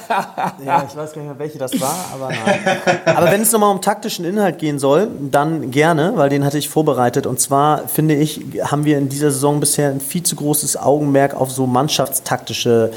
ja, 0.64 0.86
ich 0.88 0.96
weiß 0.96 1.14
gar 1.14 1.22
nicht 1.22 1.30
mehr, 1.30 1.40
welche 1.40 1.58
das 1.58 1.80
war, 1.82 1.96
aber 2.14 2.30
nein. 2.30 2.78
Aber 3.06 3.32
wenn 3.32 3.42
es 3.42 3.52
nochmal 3.52 3.72
um 3.72 3.82
taktischen 3.82 4.24
Inhalt 4.24 4.60
gehen 4.60 4.78
soll, 4.78 5.08
dann 5.32 5.72
gerne, 5.72 6.14
weil 6.16 6.30
den 6.30 6.46
hatte 6.46 6.60
ich 6.60 6.70
vorbereitet. 6.70 7.26
Und 7.26 7.40
zwar, 7.40 7.88
finde 7.88 8.16
ich, 8.16 8.42
haben 8.62 8.86
wir 8.86 9.00
in 9.00 9.10
dieser 9.10 9.32
Saison 9.32 9.60
bisher 9.60 9.90
ein 9.90 10.00
viel 10.00 10.24
zu 10.24 10.36
großes 10.36 10.78
Augenmerk 10.78 11.36
auf 11.36 11.52
so 11.52 11.66
mannschaftstaktische 11.66 12.92
äh, 12.94 12.96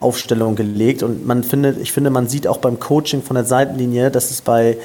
Aufstellung 0.00 0.56
gelegt. 0.56 1.02
Und 1.02 1.26
man 1.26 1.44
findet, 1.44 1.80
ich 1.80 1.92
finde, 1.92 2.10
man 2.10 2.28
sieht 2.28 2.46
auch 2.46 2.58
beim 2.58 2.80
Coaching 2.80 3.22
von 3.22 3.34
der 3.34 3.44
Seitenlinie, 3.44 4.10
dass 4.10 4.30
es 4.30 4.40
bei 4.40 4.78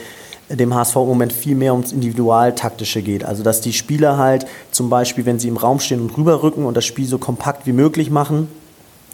dem 0.50 0.74
HSV 0.74 0.96
im 0.96 1.08
Moment 1.08 1.34
viel 1.34 1.56
mehr 1.56 1.74
ums 1.74 1.92
Individualtaktische 1.92 3.02
geht. 3.02 3.26
Also 3.26 3.44
dass 3.44 3.62
die 3.62 3.74
Spieler 3.74 4.18
halt 4.18 4.46
zum 4.72 4.90
Beispiel, 4.90 5.26
wenn 5.26 5.40
sie 5.40 5.48
im 5.48 5.58
Raum 5.58 5.80
stehen 5.80 6.02
und 6.02 6.18
rüberrücken 6.18 6.66
und 6.66 6.78
das 6.78 6.86
Spiel 6.86 7.06
so 7.06 7.18
kompakt 7.18 7.66
wie 7.66 7.74
möglich 7.74 8.10
machen, 8.10 8.48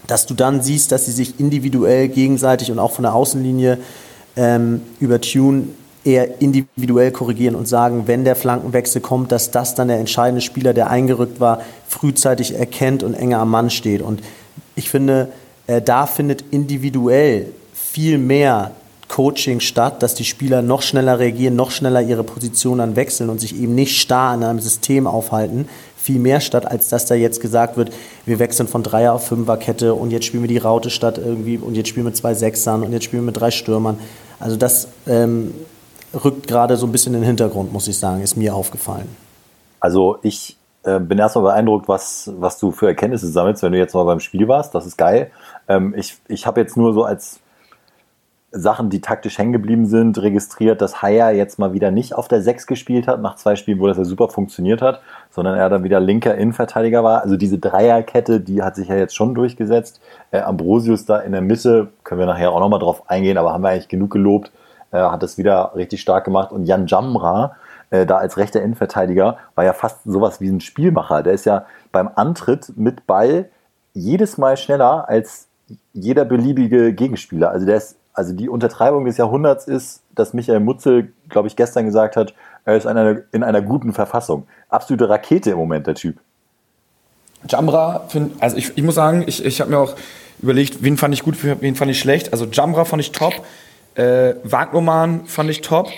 dass 0.08 0.26
du 0.26 0.34
dann 0.34 0.62
siehst, 0.62 0.92
dass 0.92 1.06
sie 1.06 1.12
sich 1.12 1.40
individuell 1.40 2.08
gegenseitig 2.08 2.72
und 2.72 2.80
auch 2.80 2.92
von 2.92 3.04
der 3.04 3.16
Außenlinie 3.16 3.80
ähm, 4.36 4.82
über 5.00 5.22
Tune 5.22 5.70
eher 6.04 6.42
individuell 6.42 7.12
korrigieren 7.12 7.56
und 7.56 7.68
sagen, 7.68 8.04
wenn 8.08 8.26
der 8.26 8.36
Flankenwechsel 8.36 9.02
kommt, 9.02 9.32
dass 9.32 9.52
das 9.52 9.74
dann 9.74 9.88
der 9.88 10.00
entscheidende 10.00 10.42
Spieler, 10.42 10.74
der 10.74 10.90
eingerückt 10.90 11.40
war, 11.40 11.62
frühzeitig 11.88 12.56
erkennt 12.56 13.04
und 13.04 13.14
enger 13.14 13.40
am 13.40 13.52
Mann 13.52 13.70
steht. 13.70 14.02
Und 14.02 14.22
ich 14.76 14.90
finde, 14.90 15.30
äh, 15.68 15.82
da 15.82 16.06
findet 16.06 16.44
individuell 16.52 17.48
viel 17.74 18.18
mehr 18.18 18.72
Coaching 19.08 19.60
statt, 19.60 20.02
dass 20.02 20.16
die 20.16 20.26
Spieler 20.26 20.62
noch 20.62 20.82
schneller 20.82 21.20
reagieren, 21.20 21.56
noch 21.56 21.70
schneller 21.70 22.02
ihre 22.02 22.24
Position 22.24 22.80
dann 22.80 22.96
wechseln 22.96 23.30
und 23.30 23.40
sich 23.40 23.56
eben 23.56 23.76
nicht 23.76 24.00
starr 24.00 24.34
in 24.34 24.44
einem 24.44 24.60
System 24.60 25.06
aufhalten, 25.06 25.70
viel 25.96 26.20
mehr 26.20 26.42
statt, 26.42 26.66
als 26.66 26.90
dass 26.90 27.06
da 27.06 27.16
jetzt 27.16 27.40
gesagt 27.40 27.78
wird, 27.78 27.94
wir 28.26 28.40
wechseln 28.40 28.68
von 28.68 28.84
Dreier 28.84 29.14
auf 29.14 29.28
Fünferkette 29.28 29.94
und 29.94 30.12
jetzt 30.12 30.26
spielen 30.26 30.44
wir 30.44 30.48
die 30.48 30.58
Raute 30.58 30.90
statt 30.90 31.18
irgendwie 31.18 31.58
und 31.58 31.76
jetzt 31.76 31.90
spielen 31.90 32.06
wir 32.06 32.10
mit 32.10 32.18
zwei 32.18 32.34
Sechsern 32.34 32.84
und 32.84 32.92
jetzt 32.92 33.06
spielen 33.06 33.22
wir 33.22 33.28
mit 33.28 33.40
drei 33.40 33.52
Stürmern. 33.52 34.00
Also 34.40 34.58
das 34.58 34.88
ähm, 35.08 35.54
rückt 36.26 36.48
gerade 36.48 36.76
so 36.76 36.88
ein 36.88 36.92
bisschen 36.92 37.14
in 37.14 37.22
den 37.22 37.28
Hintergrund, 37.28 37.72
muss 37.72 37.88
ich 37.88 37.98
sagen, 37.98 38.22
ist 38.22 38.36
mir 38.36 38.54
aufgefallen. 38.54 39.08
Also 39.80 40.18
ich 40.24 40.58
äh, 40.84 41.00
bin 41.00 41.18
erstmal 41.18 41.46
beeindruckt, 41.46 41.88
was, 41.88 42.30
was 42.38 42.58
du 42.60 42.72
für 42.72 42.88
Erkenntnisse 42.88 43.28
sammelst, 43.28 43.64
wenn 43.64 43.72
du 43.72 43.78
jetzt 43.78 43.94
mal 43.94 44.04
beim 44.04 44.20
Spiel 44.20 44.48
warst. 44.48 44.76
Das 44.76 44.86
ist 44.86 44.98
geil. 44.98 45.32
Ähm, 45.68 45.94
ich 45.98 46.18
ich 46.28 46.46
habe 46.48 46.62
jetzt 46.62 46.78
nur 46.78 46.94
so 46.94 47.04
als 47.04 47.40
Sachen, 48.56 48.92
die 48.92 49.02
taktisch 49.02 49.40
hängen 49.40 49.52
geblieben 49.52 49.88
sind, 49.88 50.22
registriert, 50.22 50.80
dass 50.80 51.02
Haya 51.02 51.32
jetzt 51.32 51.58
mal 51.58 51.74
wieder 51.74 51.90
nicht 51.90 52.14
auf 52.14 52.28
der 52.28 52.44
6 52.44 52.68
gespielt 52.68 53.08
hat, 53.08 53.20
nach 53.20 53.36
zwei 53.36 53.56
Spielen, 53.56 53.80
wo 53.80 53.88
das 53.88 53.98
ja 53.98 54.06
super 54.06 54.30
funktioniert 54.30 54.84
hat, 54.84 55.02
sondern 55.32 55.58
er 55.58 55.70
dann 55.70 55.84
wieder 55.84 56.00
linker 56.00 56.36
Innenverteidiger 56.36 57.04
war. 57.04 57.24
Also 57.24 57.36
diese 57.36 57.58
Dreierkette, 57.58 58.40
die 58.40 58.62
hat 58.62 58.76
sich 58.76 58.90
ja 58.90 58.96
jetzt 58.96 59.16
schon 59.16 59.34
durchgesetzt. 59.34 60.02
Äh, 60.30 60.42
Ambrosius 60.42 61.06
da 61.06 61.18
in 61.18 61.32
der 61.32 61.42
Mitte, 61.42 61.90
können 62.04 62.20
wir 62.20 62.28
nachher 62.28 62.52
auch 62.52 62.60
nochmal 62.60 62.80
drauf 62.80 63.10
eingehen, 63.10 63.40
aber 63.40 63.54
haben 63.54 63.64
wir 63.64 63.70
eigentlich 63.70 63.88
genug 63.88 64.12
gelobt, 64.12 64.52
äh, 64.92 65.00
hat 65.00 65.24
das 65.24 65.40
wieder 65.40 65.72
richtig 65.76 66.02
stark 66.02 66.24
gemacht. 66.24 66.52
Und 66.52 66.66
Jan 66.66 66.86
Jamra, 66.86 67.56
äh, 67.90 68.06
da 68.06 68.18
als 68.18 68.38
rechter 68.38 68.62
Innenverteidiger, 68.62 69.38
war 69.56 69.66
ja 69.66 69.74
fast 69.74 70.04
sowas 70.04 70.42
wie 70.42 70.50
ein 70.50 70.62
Spielmacher. 70.62 71.24
Der 71.24 71.34
ist 71.34 71.46
ja 71.46 71.66
beim 71.92 72.08
Antritt 72.14 72.74
mit 72.78 73.08
Ball 73.08 73.50
jedes 73.94 74.38
Mal 74.38 74.58
schneller 74.58 75.10
als 75.10 75.48
jeder 75.94 76.26
beliebige 76.26 76.94
Gegenspieler. 76.94 77.52
Also 77.52 77.66
der 77.66 77.78
ist, 77.78 77.96
also 78.14 78.34
die 78.34 78.50
Untertreibung 78.50 79.06
des 79.06 79.18
Jahrhunderts 79.18 79.68
ist, 79.68 80.02
dass 80.16 80.34
Michael 80.34 80.60
Mutzel, 80.60 81.14
glaube 81.30 81.48
ich, 81.48 81.56
gestern 81.56 81.86
gesagt 81.86 82.16
hat, 82.16 82.34
er 82.66 82.78
ist 82.78 82.86
in 82.86 82.92
einer, 82.92 83.22
in 83.32 83.44
einer 83.44 83.62
guten 83.62 83.94
Verfassung. 83.94 84.48
Absolute 84.70 85.10
Rakete 85.10 85.52
im 85.52 85.58
Moment, 85.58 85.88
der 85.88 85.96
Typ. 85.96 86.18
Jamra, 87.48 88.06
find, 88.08 88.42
also 88.42 88.56
ich, 88.56 88.72
ich 88.76 88.84
muss 88.84 88.96
sagen, 88.96 89.24
ich, 89.28 89.44
ich 89.44 89.60
habe 89.60 89.72
mir 89.72 89.80
auch 89.80 89.96
überlegt, 90.42 90.84
wen 90.84 90.98
fand 90.98 91.14
ich 91.14 91.24
gut, 91.24 91.38
wen 91.42 91.76
fand 91.76 91.92
ich 91.92 92.00
schlecht. 92.00 92.32
Also 92.32 92.46
Jamra 92.46 92.86
fand 92.86 93.02
ich 93.02 93.12
top, 93.12 93.34
äh, 93.96 94.36
Wagnoman 94.44 95.26
fand 95.26 95.50
ich 95.50 95.62
top, 95.62 95.90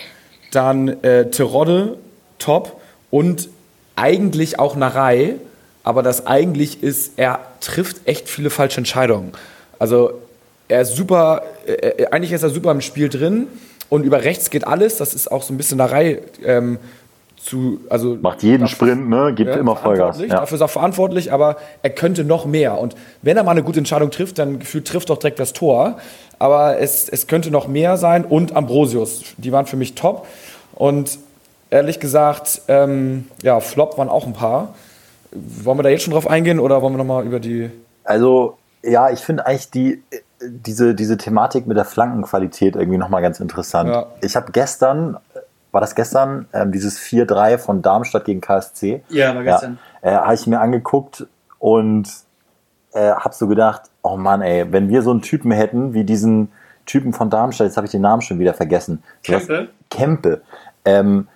dann 0.52 0.88
äh, 1.04 1.30
Terodde 1.30 1.98
top 2.40 2.82
und 3.12 3.50
eigentlich 3.96 4.60
auch 4.60 4.76
Narei, 4.76 5.36
aber 5.84 6.04
das 6.04 6.26
eigentlich 6.26 6.84
ist, 6.84 7.18
er 7.18 7.40
trifft 7.62 8.08
echt 8.08 8.28
viele 8.28 8.50
falsche 8.50 8.78
Entscheidungen. 8.78 9.32
Also 9.80 10.22
er 10.68 10.82
ist 10.82 10.96
super, 10.96 11.44
äh, 11.66 12.06
eigentlich 12.08 12.32
ist 12.32 12.44
er 12.44 12.50
super 12.50 12.72
im 12.72 12.82
Spiel 12.82 13.10
drin 13.10 13.48
und 13.90 14.04
über 14.04 14.24
rechts 14.24 14.50
geht 14.50 14.66
alles. 14.66 14.98
Das 14.98 15.14
ist 15.14 15.32
auch 15.32 15.44
so 15.44 15.54
ein 15.54 15.58
bisschen 15.58 15.78
Narei 15.78 16.22
ähm, 16.44 16.80
zu, 17.46 17.80
also 17.90 18.18
macht 18.20 18.42
jeden 18.42 18.62
dafür, 18.62 18.76
Sprint, 18.76 19.10
ne? 19.10 19.34
gibt 19.36 19.52
ja, 19.52 19.58
immer 19.58 19.76
Vollgas. 19.76 20.20
Ja. 20.20 20.28
Dafür 20.28 20.56
ist 20.56 20.62
er 20.62 20.68
verantwortlich, 20.68 21.32
aber 21.32 21.58
er 21.84 21.92
könnte 21.92 22.24
noch 22.24 22.46
mehr. 22.46 22.80
Und 22.80 22.96
wenn 23.22 23.38
er 23.38 23.44
mal 23.44 23.52
eine 23.52 23.64
gute 23.64 23.78
Entscheidung 23.78 24.10
trifft, 24.10 24.40
dann 24.40 24.60
gefühlt 24.60 24.88
trifft 24.88 25.10
doch 25.10 25.18
direkt 25.18 25.40
das 25.40 25.54
Tor. 25.54 26.00
Aber 26.40 26.80
es, 26.80 27.08
es 27.08 27.28
könnte 27.28 27.52
noch 27.52 27.68
mehr 27.68 27.98
sein. 27.98 28.26
Und 28.26 28.56
Ambrosius, 28.56 29.24
die 29.38 29.52
waren 29.52 29.68
für 29.68 29.78
mich 29.78 29.94
top. 29.94 30.26
Und 30.74 31.20
ehrlich 31.70 32.00
gesagt, 32.00 32.62
ähm, 32.68 33.28
ja, 33.44 33.60
Flop 33.60 33.98
waren 33.98 34.10
auch 34.10 34.26
ein 34.26 34.34
paar. 34.34 34.74
Wollen 35.32 35.78
wir 35.78 35.84
da 35.84 35.90
jetzt 35.90 36.04
schon 36.04 36.14
drauf 36.14 36.28
eingehen 36.28 36.60
oder 36.60 36.82
wollen 36.82 36.94
wir 36.94 36.98
nochmal 36.98 37.26
über 37.26 37.40
die. 37.40 37.70
Also, 38.04 38.58
ja, 38.86 39.10
ich 39.10 39.20
finde 39.20 39.46
eigentlich 39.46 39.72
die, 39.72 40.04
diese, 40.42 40.96
diese 40.96 41.18
Thematik 41.18 41.68
mit 41.68 41.78
der 41.78 41.86
Flankenqualität 41.86 42.76
irgendwie 42.76 42.98
nochmal 42.98 43.22
ganz 43.22 43.40
interessant. 43.40 43.90
Ja. 43.90 44.08
Ich 44.22 44.36
habe 44.36 44.52
gestern, 44.52 45.18
war 45.72 45.82
das 45.82 45.96
gestern, 45.96 46.48
ähm, 46.54 46.72
dieses 46.72 47.00
4-3 47.00 47.58
von 47.58 47.82
Darmstadt 47.82 48.26
gegen 48.26 48.42
KSC? 48.42 49.04
Ja, 49.10 49.36
war 49.36 49.44
gestern. 49.44 49.80
Ja, 50.04 50.10
äh, 50.10 50.16
habe 50.16 50.34
ich 50.36 50.48
mir 50.48 50.60
angeguckt 50.60 51.28
und 51.60 52.08
äh, 52.94 53.12
habe 53.12 53.34
so 53.34 53.48
gedacht, 53.48 53.84
oh 54.02 54.18
Mann, 54.18 54.42
ey, 54.42 54.72
wenn 54.72 54.90
wir 54.90 55.02
so 55.02 55.12
einen 55.12 55.22
Typen 55.22 55.52
hätten 55.52 55.94
wie 55.94 56.04
diesen 56.04 56.52
Typen 56.86 57.14
von 57.14 57.30
Darmstadt, 57.30 57.68
jetzt 57.68 57.78
habe 57.78 57.86
ich 57.86 57.92
den 57.92 58.02
Namen 58.02 58.22
schon 58.22 58.40
wieder 58.40 58.54
vergessen. 58.54 59.04
Kempe? 59.24 59.70
Kempe. 59.90 60.42
Ähm, 60.86 61.28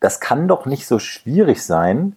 das 0.00 0.20
kann 0.20 0.48
doch 0.48 0.66
nicht 0.66 0.86
so 0.86 0.98
schwierig 0.98 1.62
sein. 1.64 2.16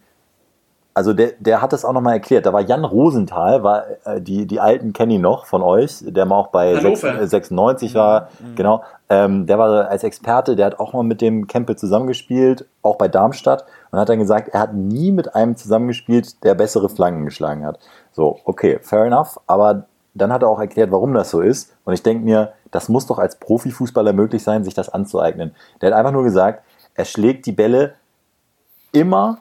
Also 0.96 1.12
der, 1.12 1.32
der 1.38 1.60
hat 1.60 1.74
das 1.74 1.84
auch 1.84 1.92
nochmal 1.92 2.14
erklärt. 2.14 2.46
Da 2.46 2.54
war 2.54 2.62
Jan 2.62 2.82
Rosenthal, 2.82 3.62
war 3.62 3.84
äh, 4.06 4.18
die, 4.18 4.46
die 4.46 4.60
alten 4.60 4.94
kenne 4.94 5.16
ich 5.16 5.20
noch 5.20 5.44
von 5.44 5.60
euch, 5.60 6.02
der 6.02 6.24
mal 6.24 6.36
auch 6.36 6.46
bei 6.46 6.74
6, 6.80 7.30
96 7.30 7.94
war, 7.94 8.30
mhm. 8.40 8.54
genau. 8.54 8.82
Ähm, 9.10 9.44
der 9.44 9.58
war 9.58 9.90
als 9.90 10.04
Experte, 10.04 10.56
der 10.56 10.64
hat 10.64 10.80
auch 10.80 10.94
mal 10.94 11.02
mit 11.02 11.20
dem 11.20 11.48
Kempe 11.48 11.76
zusammengespielt, 11.76 12.64
auch 12.80 12.96
bei 12.96 13.08
Darmstadt, 13.08 13.66
und 13.90 13.98
hat 13.98 14.08
dann 14.08 14.20
gesagt, 14.20 14.48
er 14.48 14.60
hat 14.60 14.72
nie 14.72 15.12
mit 15.12 15.34
einem 15.34 15.54
zusammengespielt, 15.54 16.42
der 16.44 16.54
bessere 16.54 16.88
Flanken 16.88 17.26
geschlagen 17.26 17.66
hat. 17.66 17.78
So, 18.12 18.38
okay, 18.46 18.78
fair 18.80 19.04
enough, 19.04 19.38
aber 19.46 19.84
dann 20.14 20.32
hat 20.32 20.42
er 20.42 20.48
auch 20.48 20.60
erklärt, 20.60 20.92
warum 20.92 21.12
das 21.12 21.28
so 21.28 21.42
ist. 21.42 21.76
Und 21.84 21.92
ich 21.92 22.02
denke 22.02 22.24
mir, 22.24 22.54
das 22.70 22.88
muss 22.88 23.06
doch 23.06 23.18
als 23.18 23.36
Profifußballer 23.36 24.14
möglich 24.14 24.42
sein, 24.42 24.64
sich 24.64 24.72
das 24.72 24.88
anzueignen. 24.88 25.54
Der 25.82 25.90
hat 25.90 25.98
einfach 25.98 26.12
nur 26.12 26.24
gesagt, 26.24 26.64
er 26.94 27.04
schlägt 27.04 27.44
die 27.44 27.52
Bälle 27.52 27.96
immer 28.92 29.40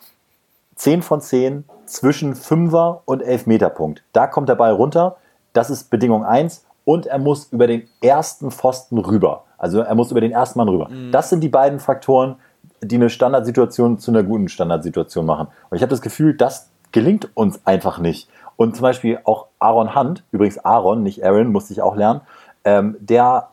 10 0.76 1.02
von 1.02 1.22
10 1.22 1.66
zwischen 1.86 2.34
5er 2.34 3.02
und 3.06 3.22
11 3.22 3.48
Meter 3.48 3.70
Punkt. 3.70 4.04
Da 4.14 4.28
kommt 4.28 4.50
der 4.50 4.56
Ball 4.56 4.72
runter. 4.72 5.18
Das 5.54 5.70
ist 5.70 5.90
Bedingung 5.90 6.24
1. 6.24 6.66
Und 6.84 7.08
er 7.08 7.18
muss 7.18 7.46
über 7.52 7.68
den 7.68 7.88
ersten 8.02 8.52
Pfosten 8.52 8.98
rüber. 8.98 9.44
Also 9.58 9.80
er 9.80 9.96
muss 9.96 10.12
über 10.12 10.22
den 10.22 10.32
ersten 10.32 10.60
Mann 10.60 10.70
rüber. 10.70 10.90
Mhm. 10.90 11.12
Das 11.12 11.30
sind 11.30 11.42
die 11.42 11.50
beiden 11.50 11.80
Faktoren, 11.80 12.36
die 12.82 12.96
eine 12.96 13.10
Standardsituation 13.10 14.00
zu 14.00 14.12
einer 14.12 14.24
guten 14.24 14.48
Standardsituation 14.48 15.26
machen. 15.26 15.48
Und 15.70 15.78
ich 15.78 15.82
habe 15.82 15.90
das 15.90 16.02
Gefühl, 16.02 16.36
das 16.36 16.70
gelingt 16.92 17.30
uns 17.36 17.66
einfach 17.66 18.00
nicht. 18.00 18.30
Und 18.58 18.76
zum 18.76 18.84
Beispiel 18.84 19.20
auch 19.24 19.48
Aaron 19.60 19.96
Hunt, 19.96 20.24
übrigens 20.32 20.60
Aaron, 20.60 21.04
nicht 21.04 21.26
Aaron, 21.26 21.52
musste 21.52 21.74
ich 21.74 21.82
auch 21.82 21.96
lernen, 21.96 22.22
ähm, 22.64 22.96
der 23.00 23.50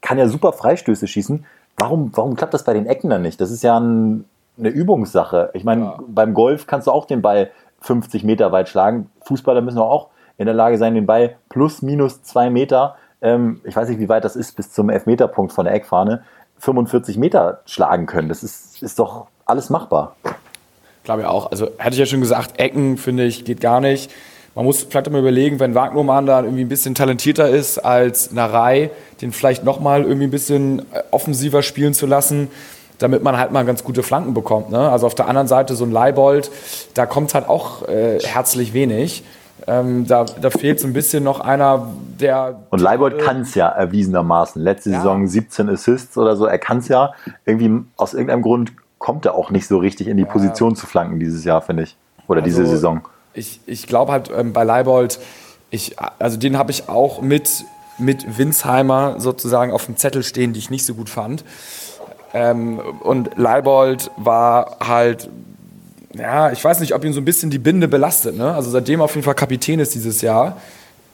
kann 0.00 0.18
ja 0.18 0.28
super 0.28 0.52
Freistöße 0.52 1.06
schießen. 1.06 1.44
Warum, 1.76 2.10
warum 2.14 2.36
klappt 2.36 2.54
das 2.54 2.64
bei 2.64 2.74
den 2.74 2.86
Ecken 2.86 3.10
dann 3.10 3.22
nicht? 3.22 3.40
Das 3.40 3.50
ist 3.50 3.62
ja 3.62 3.78
ein, 3.78 4.24
eine 4.58 4.68
Übungssache. 4.68 5.50
Ich 5.54 5.64
meine, 5.64 5.82
ja. 5.82 5.98
beim 6.06 6.34
Golf 6.34 6.66
kannst 6.66 6.86
du 6.86 6.92
auch 6.92 7.06
den 7.06 7.22
Ball 7.22 7.50
50 7.80 8.24
Meter 8.24 8.52
weit 8.52 8.68
schlagen. 8.68 9.10
Fußballer 9.22 9.60
müssen 9.60 9.78
auch 9.78 10.08
in 10.38 10.46
der 10.46 10.54
Lage 10.54 10.78
sein, 10.78 10.94
den 10.94 11.06
Ball 11.06 11.36
plus 11.48 11.82
minus 11.82 12.22
zwei 12.22 12.50
Meter, 12.50 12.96
ähm, 13.20 13.60
ich 13.64 13.76
weiß 13.76 13.88
nicht, 13.88 14.00
wie 14.00 14.08
weit 14.08 14.24
das 14.24 14.36
ist, 14.36 14.56
bis 14.56 14.72
zum 14.72 14.90
Elfmeterpunkt 14.90 15.52
von 15.52 15.64
der 15.64 15.74
Eckfahne, 15.74 16.22
45 16.58 17.16
Meter 17.18 17.60
schlagen 17.66 18.06
können. 18.06 18.28
Das 18.28 18.42
ist, 18.42 18.82
ist 18.82 18.98
doch 18.98 19.26
alles 19.44 19.70
machbar. 19.70 20.16
Glaube 21.04 21.22
ich 21.22 21.26
auch. 21.26 21.50
Also 21.50 21.68
hätte 21.78 21.94
ich 21.94 21.98
ja 21.98 22.06
schon 22.06 22.20
gesagt, 22.20 22.60
Ecken 22.60 22.96
finde 22.96 23.24
ich 23.24 23.44
geht 23.44 23.60
gar 23.60 23.80
nicht. 23.80 24.10
Man 24.54 24.66
muss 24.66 24.82
vielleicht 24.82 25.10
mal 25.10 25.18
überlegen, 25.18 25.60
wenn 25.60 25.74
Wagnermann 25.74 26.26
da 26.26 26.42
irgendwie 26.42 26.64
ein 26.64 26.68
bisschen 26.68 26.94
talentierter 26.94 27.48
ist 27.48 27.78
als 27.78 28.32
Narei, 28.32 28.90
den 29.20 29.32
vielleicht 29.32 29.64
nochmal 29.64 30.02
irgendwie 30.02 30.26
ein 30.26 30.30
bisschen 30.30 30.80
äh, 30.92 31.02
offensiver 31.10 31.62
spielen 31.62 31.94
zu 31.94 32.06
lassen, 32.06 32.48
damit 33.02 33.22
man 33.22 33.36
halt 33.36 33.52
mal 33.52 33.64
ganz 33.64 33.84
gute 33.84 34.02
Flanken 34.02 34.34
bekommt. 34.34 34.70
Ne? 34.70 34.90
Also 34.90 35.06
auf 35.06 35.14
der 35.14 35.28
anderen 35.28 35.48
Seite 35.48 35.74
so 35.74 35.84
ein 35.84 35.92
Leibold, 35.92 36.50
da 36.94 37.06
kommt 37.06 37.34
halt 37.34 37.48
auch 37.48 37.88
äh, 37.88 38.20
herzlich 38.20 38.72
wenig. 38.74 39.24
Ähm, 39.66 40.06
da, 40.08 40.24
da 40.24 40.50
fehlt 40.50 40.80
so 40.80 40.88
ein 40.88 40.92
bisschen 40.92 41.22
noch 41.22 41.38
einer, 41.38 41.86
der. 42.18 42.62
Und 42.70 42.80
Leibold 42.80 43.20
kann 43.20 43.42
es 43.42 43.54
ja 43.54 43.68
erwiesenermaßen. 43.68 44.60
Letzte 44.60 44.90
ja. 44.90 44.96
Saison 44.98 45.26
17 45.26 45.68
Assists 45.68 46.18
oder 46.18 46.34
so. 46.34 46.46
Er 46.46 46.58
kann 46.58 46.78
es 46.78 46.88
ja. 46.88 47.12
Irgendwie 47.44 47.84
aus 47.96 48.12
irgendeinem 48.14 48.42
Grund 48.42 48.72
kommt 48.98 49.24
er 49.24 49.34
auch 49.34 49.50
nicht 49.50 49.68
so 49.68 49.78
richtig 49.78 50.08
in 50.08 50.16
die 50.16 50.24
Position 50.24 50.74
zu 50.74 50.86
flanken 50.86 51.20
dieses 51.20 51.44
Jahr, 51.44 51.60
finde 51.60 51.84
ich. 51.84 51.96
Oder 52.26 52.42
also, 52.42 52.44
diese 52.44 52.66
Saison 52.66 53.02
ich, 53.34 53.60
ich 53.66 53.86
glaube 53.86 54.12
halt 54.12 54.30
ähm, 54.34 54.52
bei 54.52 54.64
Leibold, 54.64 55.18
ich, 55.70 55.96
also 56.18 56.36
den 56.36 56.58
habe 56.58 56.70
ich 56.70 56.88
auch 56.88 57.22
mit, 57.22 57.64
mit 57.98 58.38
Winsheimer 58.38 59.20
sozusagen 59.20 59.72
auf 59.72 59.86
dem 59.86 59.96
Zettel 59.96 60.22
stehen, 60.22 60.52
die 60.52 60.58
ich 60.58 60.70
nicht 60.70 60.84
so 60.84 60.94
gut 60.94 61.08
fand. 61.08 61.44
Ähm, 62.34 62.78
und 63.00 63.36
Leibold 63.36 64.10
war 64.16 64.76
halt, 64.80 65.28
ja, 66.14 66.52
ich 66.52 66.62
weiß 66.62 66.80
nicht, 66.80 66.94
ob 66.94 67.04
ihn 67.04 67.12
so 67.12 67.20
ein 67.20 67.24
bisschen 67.24 67.50
die 67.50 67.58
Binde 67.58 67.88
belastet. 67.88 68.36
Ne? 68.36 68.54
Also 68.54 68.70
seitdem 68.70 69.00
auf 69.00 69.14
jeden 69.14 69.24
Fall 69.24 69.34
Kapitän 69.34 69.80
ist 69.80 69.94
dieses 69.94 70.20
Jahr, 70.22 70.56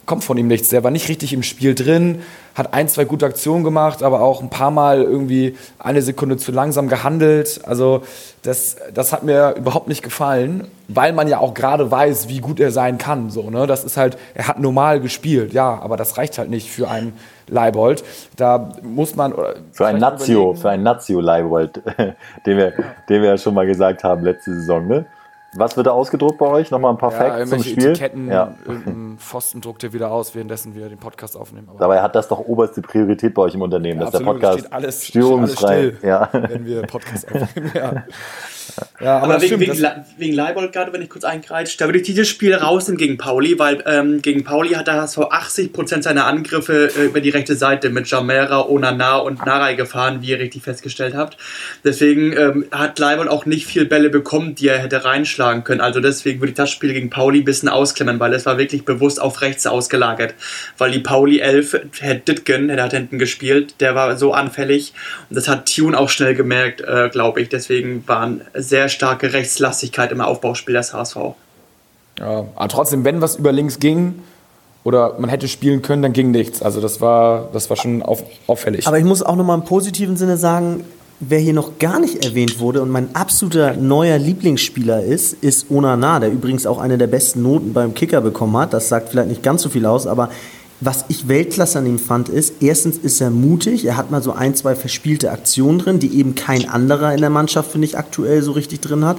kommt 0.08 0.24
von 0.24 0.36
ihm 0.36 0.48
nichts. 0.48 0.70
Der 0.70 0.82
war 0.82 0.90
nicht 0.90 1.08
richtig 1.08 1.32
im 1.32 1.44
Spiel 1.44 1.76
drin, 1.76 2.22
hat 2.56 2.74
ein, 2.74 2.88
zwei 2.88 3.04
gute 3.04 3.26
Aktionen 3.26 3.62
gemacht, 3.62 4.02
aber 4.02 4.20
auch 4.22 4.42
ein 4.42 4.50
paar 4.50 4.72
Mal 4.72 5.02
irgendwie 5.02 5.56
eine 5.78 6.02
Sekunde 6.02 6.36
zu 6.36 6.50
langsam 6.50 6.88
gehandelt. 6.88 7.60
Also 7.64 8.02
das, 8.42 8.76
das 8.92 9.12
hat 9.12 9.22
mir 9.22 9.54
überhaupt 9.56 9.86
nicht 9.86 10.02
gefallen, 10.02 10.66
weil 10.88 11.12
man 11.12 11.28
ja 11.28 11.38
auch 11.38 11.54
gerade 11.54 11.88
weiß, 11.90 12.28
wie 12.28 12.40
gut 12.40 12.58
er 12.58 12.72
sein 12.72 12.98
kann. 12.98 13.30
So, 13.30 13.50
ne? 13.50 13.68
Das 13.68 13.84
ist 13.84 13.96
halt, 13.96 14.18
er 14.34 14.48
hat 14.48 14.58
normal 14.58 15.00
gespielt, 15.00 15.52
ja, 15.52 15.78
aber 15.80 15.96
das 15.96 16.18
reicht 16.18 16.38
halt 16.38 16.50
nicht 16.50 16.68
für 16.68 16.88
einen 16.90 17.12
Leibold. 17.46 18.02
Da 18.36 18.72
muss 18.82 19.14
man. 19.14 19.34
Für 19.72 19.86
ein 19.86 19.98
Nazio, 19.98 20.54
für 20.54 20.70
ein 20.70 20.82
Nazio-Leibold, 20.82 21.82
den 22.46 22.56
wir, 22.56 22.72
den 23.08 23.22
wir 23.22 23.28
ja 23.30 23.38
schon 23.38 23.54
mal 23.54 23.66
gesagt 23.66 24.02
haben 24.02 24.24
letzte 24.24 24.54
Saison, 24.54 24.86
ne? 24.88 25.06
Was 25.54 25.76
wird 25.76 25.86
da 25.86 25.92
ausgedruckt 25.92 26.38
bei 26.38 26.46
euch? 26.46 26.70
Nochmal 26.70 26.92
ein 26.92 26.98
paar 26.98 27.12
ja, 27.12 27.18
Facts 27.18 27.50
zum 27.50 27.62
Spiel. 27.62 27.90
Etiketten, 27.90 28.30
ja. 28.30 28.54
Pfosten 29.16 29.60
druckt 29.62 29.82
ihr 29.82 29.92
wieder 29.94 30.10
aus, 30.10 30.34
währenddessen 30.34 30.74
wir 30.74 30.88
den 30.88 30.98
Podcast 30.98 31.36
aufnehmen. 31.36 31.68
Aber 31.70 31.78
Dabei 31.78 32.02
hat 32.02 32.14
das 32.14 32.28
doch 32.28 32.40
oberste 32.40 32.82
Priorität 32.82 33.32
bei 33.32 33.42
euch 33.42 33.54
im 33.54 33.62
Unternehmen, 33.62 34.00
ja, 34.00 34.06
dass 34.06 34.14
absolut. 34.14 34.42
der 34.42 34.48
Podcast 34.48 34.58
steht 34.60 34.72
alles, 34.72 35.06
störungsfrei, 35.06 35.78
steht 35.78 36.04
alles 36.04 36.28
still, 36.28 36.42
ja. 36.42 36.50
wenn 36.50 36.66
wir 36.66 36.82
Podcast 36.82 37.32
aufnehmen. 37.32 37.72
Ja. 37.74 38.04
Ja, 39.00 39.18
aber, 39.18 39.34
aber 39.34 39.42
wegen, 39.42 39.62
stimmt, 39.62 39.78
wegen, 39.78 40.04
wegen 40.16 40.34
Leibold 40.34 40.72
gerade, 40.72 40.92
wenn 40.92 41.02
ich 41.02 41.08
kurz 41.08 41.24
eingreife, 41.24 41.72
da 41.78 41.86
würde 41.86 41.98
ich 41.98 42.04
dieses 42.04 42.28
Spiel 42.28 42.54
rausnehmen 42.54 42.98
gegen 42.98 43.16
Pauli, 43.16 43.58
weil 43.58 43.82
ähm, 43.86 44.22
gegen 44.22 44.44
Pauli 44.44 44.70
hat 44.70 44.88
der 44.88 44.94
HSV 44.94 45.18
80% 45.18 46.02
seiner 46.02 46.26
Angriffe 46.26 46.90
äh, 46.96 47.06
über 47.06 47.20
die 47.20 47.30
rechte 47.30 47.54
Seite 47.54 47.90
mit 47.90 48.08
Jamera, 48.10 48.66
Onana 48.68 49.18
und 49.18 49.44
Narai 49.46 49.74
gefahren, 49.74 50.18
wie 50.22 50.30
ihr 50.30 50.40
richtig 50.40 50.62
festgestellt 50.62 51.14
habt. 51.14 51.36
Deswegen 51.84 52.32
ähm, 52.36 52.66
hat 52.72 52.98
Leibold 52.98 53.28
auch 53.28 53.46
nicht 53.46 53.66
viel 53.66 53.84
Bälle 53.84 54.10
bekommen, 54.10 54.54
die 54.54 54.68
er 54.68 54.78
hätte 54.78 55.04
reinschlagen 55.04 55.64
können. 55.64 55.80
Also 55.80 56.00
deswegen 56.00 56.40
würde 56.40 56.50
ich 56.50 56.56
das 56.56 56.70
Spiel 56.70 56.92
gegen 56.92 57.10
Pauli 57.10 57.40
ein 57.40 57.44
bisschen 57.44 57.68
ausklemmen, 57.68 58.18
weil 58.18 58.34
es 58.34 58.46
war 58.46 58.58
wirklich 58.58 58.84
bewusst 58.84 59.20
auf 59.20 59.40
rechts 59.42 59.66
ausgelagert. 59.66 60.34
Weil 60.76 60.90
die 60.90 60.98
Pauli 60.98 61.38
11, 61.38 61.80
Herr 62.00 62.14
Dittgen, 62.16 62.68
der 62.68 62.82
hat 62.82 62.92
hinten 62.92 63.18
gespielt, 63.18 63.76
der 63.80 63.94
war 63.94 64.16
so 64.16 64.32
anfällig 64.32 64.92
und 65.30 65.36
das 65.36 65.48
hat 65.48 65.72
Tune 65.72 65.96
auch 65.96 66.08
schnell 66.08 66.34
gemerkt, 66.34 66.80
äh, 66.80 67.08
glaube 67.10 67.40
ich. 67.40 67.48
Deswegen 67.48 68.02
waren 68.06 68.42
sehr 68.60 68.88
starke 68.88 69.32
Rechtslastigkeit 69.32 70.12
im 70.12 70.20
Aufbauspiel 70.20 70.74
des 70.74 70.92
HSV. 70.92 71.16
Ja, 72.18 72.44
aber 72.54 72.68
trotzdem, 72.68 73.04
wenn 73.04 73.20
was 73.20 73.36
über 73.36 73.52
links 73.52 73.78
ging 73.78 74.22
oder 74.84 75.16
man 75.18 75.30
hätte 75.30 75.48
spielen 75.48 75.82
können, 75.82 76.02
dann 76.02 76.12
ging 76.12 76.30
nichts. 76.30 76.62
Also 76.62 76.80
das 76.80 77.00
war, 77.00 77.48
das 77.52 77.70
war 77.70 77.76
schon 77.76 78.02
auf, 78.02 78.22
auffällig. 78.46 78.86
Aber 78.86 78.98
ich 78.98 79.04
muss 79.04 79.22
auch 79.22 79.36
nochmal 79.36 79.58
im 79.58 79.64
positiven 79.64 80.16
Sinne 80.16 80.36
sagen, 80.36 80.84
wer 81.20 81.38
hier 81.38 81.52
noch 81.52 81.78
gar 81.78 81.98
nicht 81.98 82.24
erwähnt 82.24 82.60
wurde 82.60 82.82
und 82.82 82.90
mein 82.90 83.14
absoluter 83.14 83.74
neuer 83.74 84.18
Lieblingsspieler 84.18 85.02
ist, 85.02 85.34
ist 85.42 85.70
Onana, 85.70 86.20
der 86.20 86.30
übrigens 86.30 86.66
auch 86.66 86.78
eine 86.78 86.96
der 86.98 87.08
besten 87.08 87.42
Noten 87.42 87.72
beim 87.72 87.94
Kicker 87.94 88.20
bekommen 88.20 88.56
hat. 88.56 88.72
Das 88.72 88.88
sagt 88.88 89.10
vielleicht 89.10 89.28
nicht 89.28 89.42
ganz 89.42 89.62
so 89.62 89.68
viel 89.68 89.86
aus, 89.86 90.06
aber 90.06 90.30
was 90.80 91.04
ich 91.08 91.26
Weltklasse 91.26 91.78
an 91.78 91.86
ihm 91.86 91.98
fand, 91.98 92.28
ist, 92.28 92.54
erstens 92.60 92.98
ist 92.98 93.20
er 93.20 93.30
mutig, 93.30 93.84
er 93.84 93.96
hat 93.96 94.10
mal 94.10 94.22
so 94.22 94.32
ein, 94.32 94.54
zwei 94.54 94.76
verspielte 94.76 95.32
Aktionen 95.32 95.80
drin, 95.80 95.98
die 95.98 96.18
eben 96.18 96.34
kein 96.36 96.68
anderer 96.68 97.12
in 97.12 97.20
der 97.20 97.30
Mannschaft, 97.30 97.72
finde 97.72 97.86
ich, 97.86 97.98
aktuell 97.98 98.42
so 98.42 98.52
richtig 98.52 98.80
drin 98.80 99.04
hat. 99.04 99.18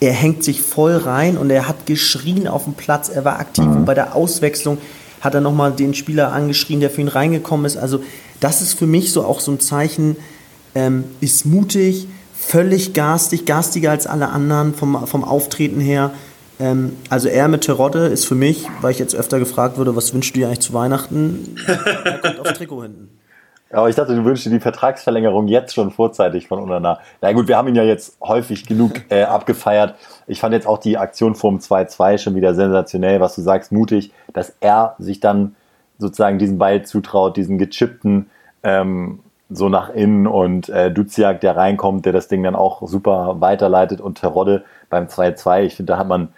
Er 0.00 0.12
hängt 0.12 0.44
sich 0.44 0.62
voll 0.62 0.96
rein 0.96 1.36
und 1.38 1.50
er 1.50 1.68
hat 1.68 1.86
geschrien 1.86 2.48
auf 2.48 2.64
dem 2.64 2.74
Platz, 2.74 3.08
er 3.08 3.24
war 3.24 3.38
aktiv 3.38 3.64
und 3.64 3.84
bei 3.84 3.94
der 3.94 4.14
Auswechslung 4.14 4.78
hat 5.20 5.34
er 5.34 5.40
nochmal 5.40 5.72
den 5.72 5.94
Spieler 5.94 6.32
angeschrien, 6.32 6.80
der 6.80 6.90
für 6.90 7.02
ihn 7.02 7.08
reingekommen 7.08 7.66
ist. 7.66 7.76
Also 7.76 8.02
das 8.40 8.62
ist 8.62 8.74
für 8.74 8.86
mich 8.86 9.12
so 9.12 9.24
auch 9.24 9.40
so 9.40 9.52
ein 9.52 9.60
Zeichen, 9.60 10.16
ähm, 10.74 11.04
ist 11.20 11.44
mutig, 11.44 12.08
völlig 12.34 12.94
garstig, 12.94 13.44
garstiger 13.44 13.90
als 13.90 14.06
alle 14.06 14.30
anderen 14.30 14.74
vom, 14.74 15.06
vom 15.06 15.24
Auftreten 15.24 15.80
her. 15.80 16.12
Ähm, 16.60 16.96
also 17.08 17.28
er 17.28 17.48
mit 17.48 17.62
Terodde 17.62 18.06
ist 18.06 18.26
für 18.26 18.34
mich, 18.34 18.68
weil 18.80 18.90
ich 18.90 18.98
jetzt 18.98 19.14
öfter 19.14 19.38
gefragt 19.38 19.78
wurde, 19.78 19.96
was 19.96 20.12
wünschst 20.12 20.36
du 20.36 20.40
dir 20.40 20.46
eigentlich 20.46 20.60
zu 20.60 20.74
Weihnachten? 20.74 21.56
er 21.66 22.18
kommt 22.18 22.40
aufs 22.40 22.52
Trikot 22.52 22.82
hinten. 22.82 23.08
Aber 23.72 23.88
ich 23.88 23.94
dachte, 23.94 24.16
du 24.16 24.24
wünschst 24.24 24.46
dir 24.46 24.50
die 24.50 24.60
Vertragsverlängerung 24.60 25.46
jetzt 25.46 25.74
schon 25.74 25.92
vorzeitig 25.92 26.48
von 26.48 26.58
Unana. 26.58 26.98
Na 27.20 27.32
gut, 27.32 27.46
wir 27.46 27.56
haben 27.56 27.68
ihn 27.68 27.76
ja 27.76 27.84
jetzt 27.84 28.18
häufig 28.20 28.66
genug 28.66 28.92
äh, 29.10 29.22
abgefeiert. 29.22 29.94
Ich 30.26 30.40
fand 30.40 30.54
jetzt 30.54 30.66
auch 30.66 30.78
die 30.78 30.98
Aktion 30.98 31.36
vom 31.36 31.58
2-2 31.58 32.18
schon 32.18 32.34
wieder 32.34 32.54
sensationell, 32.54 33.20
was 33.20 33.36
du 33.36 33.42
sagst, 33.42 33.70
mutig, 33.70 34.12
dass 34.32 34.54
er 34.60 34.96
sich 34.98 35.20
dann 35.20 35.54
sozusagen 35.98 36.38
diesen 36.38 36.58
Ball 36.58 36.84
zutraut, 36.84 37.36
diesen 37.36 37.58
gechippten 37.58 38.30
ähm, 38.64 39.20
so 39.50 39.68
nach 39.68 39.90
innen 39.90 40.26
und 40.26 40.68
äh, 40.68 40.90
Duziak, 40.90 41.40
der 41.40 41.56
reinkommt, 41.56 42.06
der 42.06 42.12
das 42.12 42.28
Ding 42.28 42.42
dann 42.42 42.56
auch 42.56 42.86
super 42.88 43.40
weiterleitet 43.40 44.00
und 44.00 44.18
Terodde 44.20 44.64
beim 44.88 45.06
2-2. 45.06 45.62
Ich 45.62 45.76
finde, 45.76 45.92
da 45.92 45.98
hat 45.98 46.08
man 46.08 46.30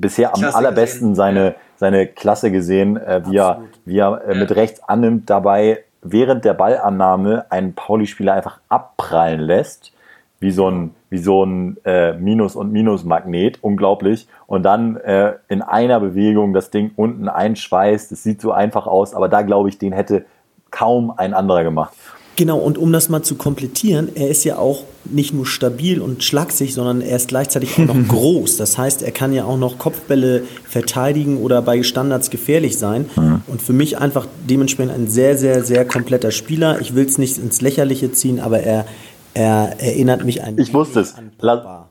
bisher 0.00 0.34
am 0.34 0.40
Klasse 0.40 0.56
allerbesten 0.56 1.10
gesehen. 1.10 1.14
seine, 1.14 1.54
seine 1.76 2.06
Klasse 2.06 2.50
gesehen, 2.50 2.96
äh, 2.96 3.22
wie, 3.26 3.36
er, 3.36 3.62
wie 3.84 3.98
er 3.98 4.22
äh, 4.26 4.34
mit 4.34 4.54
rechts 4.54 4.82
annimmt, 4.82 5.28
dabei 5.30 5.84
während 6.02 6.44
der 6.44 6.54
Ballannahme 6.54 7.46
einen 7.50 7.74
Pauli-Spieler 7.74 8.34
einfach 8.34 8.60
abprallen 8.68 9.40
lässt, 9.40 9.92
wie 10.40 10.50
so 10.50 10.70
ein, 10.70 10.94
wie 11.10 11.18
so 11.18 11.44
ein 11.44 11.76
äh, 11.84 12.14
Minus- 12.14 12.56
und 12.56 12.72
Minus-Magnet, 12.72 13.62
unglaublich. 13.62 14.26
Und 14.46 14.62
dann 14.62 14.96
äh, 14.96 15.34
in 15.48 15.60
einer 15.60 16.00
Bewegung 16.00 16.54
das 16.54 16.70
Ding 16.70 16.92
unten 16.96 17.28
einschweißt. 17.28 18.10
Es 18.12 18.22
sieht 18.22 18.40
so 18.40 18.52
einfach 18.52 18.86
aus, 18.86 19.14
aber 19.14 19.28
da 19.28 19.42
glaube 19.42 19.68
ich, 19.68 19.78
den 19.78 19.92
hätte 19.92 20.24
kaum 20.70 21.12
ein 21.14 21.34
anderer 21.34 21.64
gemacht. 21.64 21.92
Genau, 22.40 22.56
und 22.56 22.78
um 22.78 22.90
das 22.90 23.10
mal 23.10 23.20
zu 23.20 23.34
komplettieren, 23.34 24.16
er 24.16 24.30
ist 24.30 24.44
ja 24.44 24.56
auch 24.56 24.84
nicht 25.04 25.34
nur 25.34 25.44
stabil 25.44 26.00
und 26.00 26.24
schlagsig, 26.24 26.72
sondern 26.72 27.02
er 27.02 27.16
ist 27.16 27.28
gleichzeitig 27.28 27.74
auch 27.74 27.84
noch 27.84 28.08
groß. 28.08 28.56
Das 28.56 28.78
heißt, 28.78 29.02
er 29.02 29.12
kann 29.12 29.34
ja 29.34 29.44
auch 29.44 29.58
noch 29.58 29.76
Kopfbälle 29.76 30.44
verteidigen 30.64 31.36
oder 31.36 31.60
bei 31.60 31.82
Standards 31.82 32.30
gefährlich 32.30 32.78
sein. 32.78 33.10
Mhm. 33.14 33.42
Und 33.46 33.60
für 33.60 33.74
mich 33.74 33.98
einfach 33.98 34.26
dementsprechend 34.48 34.94
ein 34.94 35.06
sehr, 35.06 35.36
sehr, 35.36 35.64
sehr 35.64 35.84
kompletter 35.84 36.30
Spieler. 36.30 36.80
Ich 36.80 36.94
will 36.94 37.04
es 37.04 37.18
nicht 37.18 37.36
ins 37.36 37.60
Lächerliche 37.60 38.10
ziehen, 38.10 38.40
aber 38.40 38.60
er, 38.60 38.86
er 39.34 39.78
erinnert 39.78 40.24
mich 40.24 40.42
ein 40.42 40.56
Ich 40.56 40.72
wusste 40.72 41.00
es. 41.00 41.14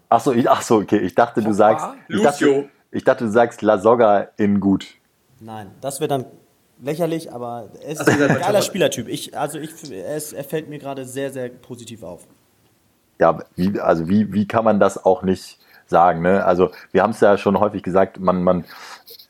Achso, 0.09 0.31
ich, 0.31 0.49
ach 0.49 0.63
so, 0.63 0.77
okay. 0.77 0.97
Ich 0.97 1.13
dachte, 1.13 1.43
du 1.43 1.53
sagst. 1.53 1.85
Ich 2.07 2.23
dachte, 2.23 2.69
ich 2.89 3.03
dachte, 3.03 3.25
du 3.25 3.29
sagst 3.29 3.61
La 3.61 3.77
Soga 3.77 4.29
in 4.37 4.59
gut. 4.59 4.87
Nein, 5.41 5.67
das 5.79 5.99
wäre 5.99 6.07
dann 6.07 6.25
lächerlich, 6.81 7.31
aber 7.31 7.69
er 7.81 7.91
ist 7.91 8.07
ein 8.07 8.39
geiler 8.39 8.61
Spielertyp. 8.61 9.07
Ich, 9.07 9.37
also 9.37 9.59
ich, 9.59 9.71
er, 9.91 10.15
ist, 10.15 10.33
er 10.33 10.43
fällt 10.43 10.69
mir 10.69 10.79
gerade 10.79 11.05
sehr, 11.05 11.31
sehr 11.31 11.49
positiv 11.49 12.03
auf. 12.03 12.27
Ja, 13.19 13.39
wie, 13.55 13.79
also 13.79 14.07
wie, 14.07 14.31
wie 14.33 14.47
kann 14.47 14.63
man 14.63 14.79
das 14.79 15.03
auch 15.03 15.23
nicht 15.23 15.59
sagen? 15.87 16.21
Ne? 16.21 16.45
Also 16.45 16.71
wir 16.91 17.03
haben 17.03 17.11
es 17.11 17.19
ja 17.19 17.37
schon 17.37 17.59
häufig 17.59 17.83
gesagt, 17.83 18.19
man, 18.19 18.43
man 18.43 18.65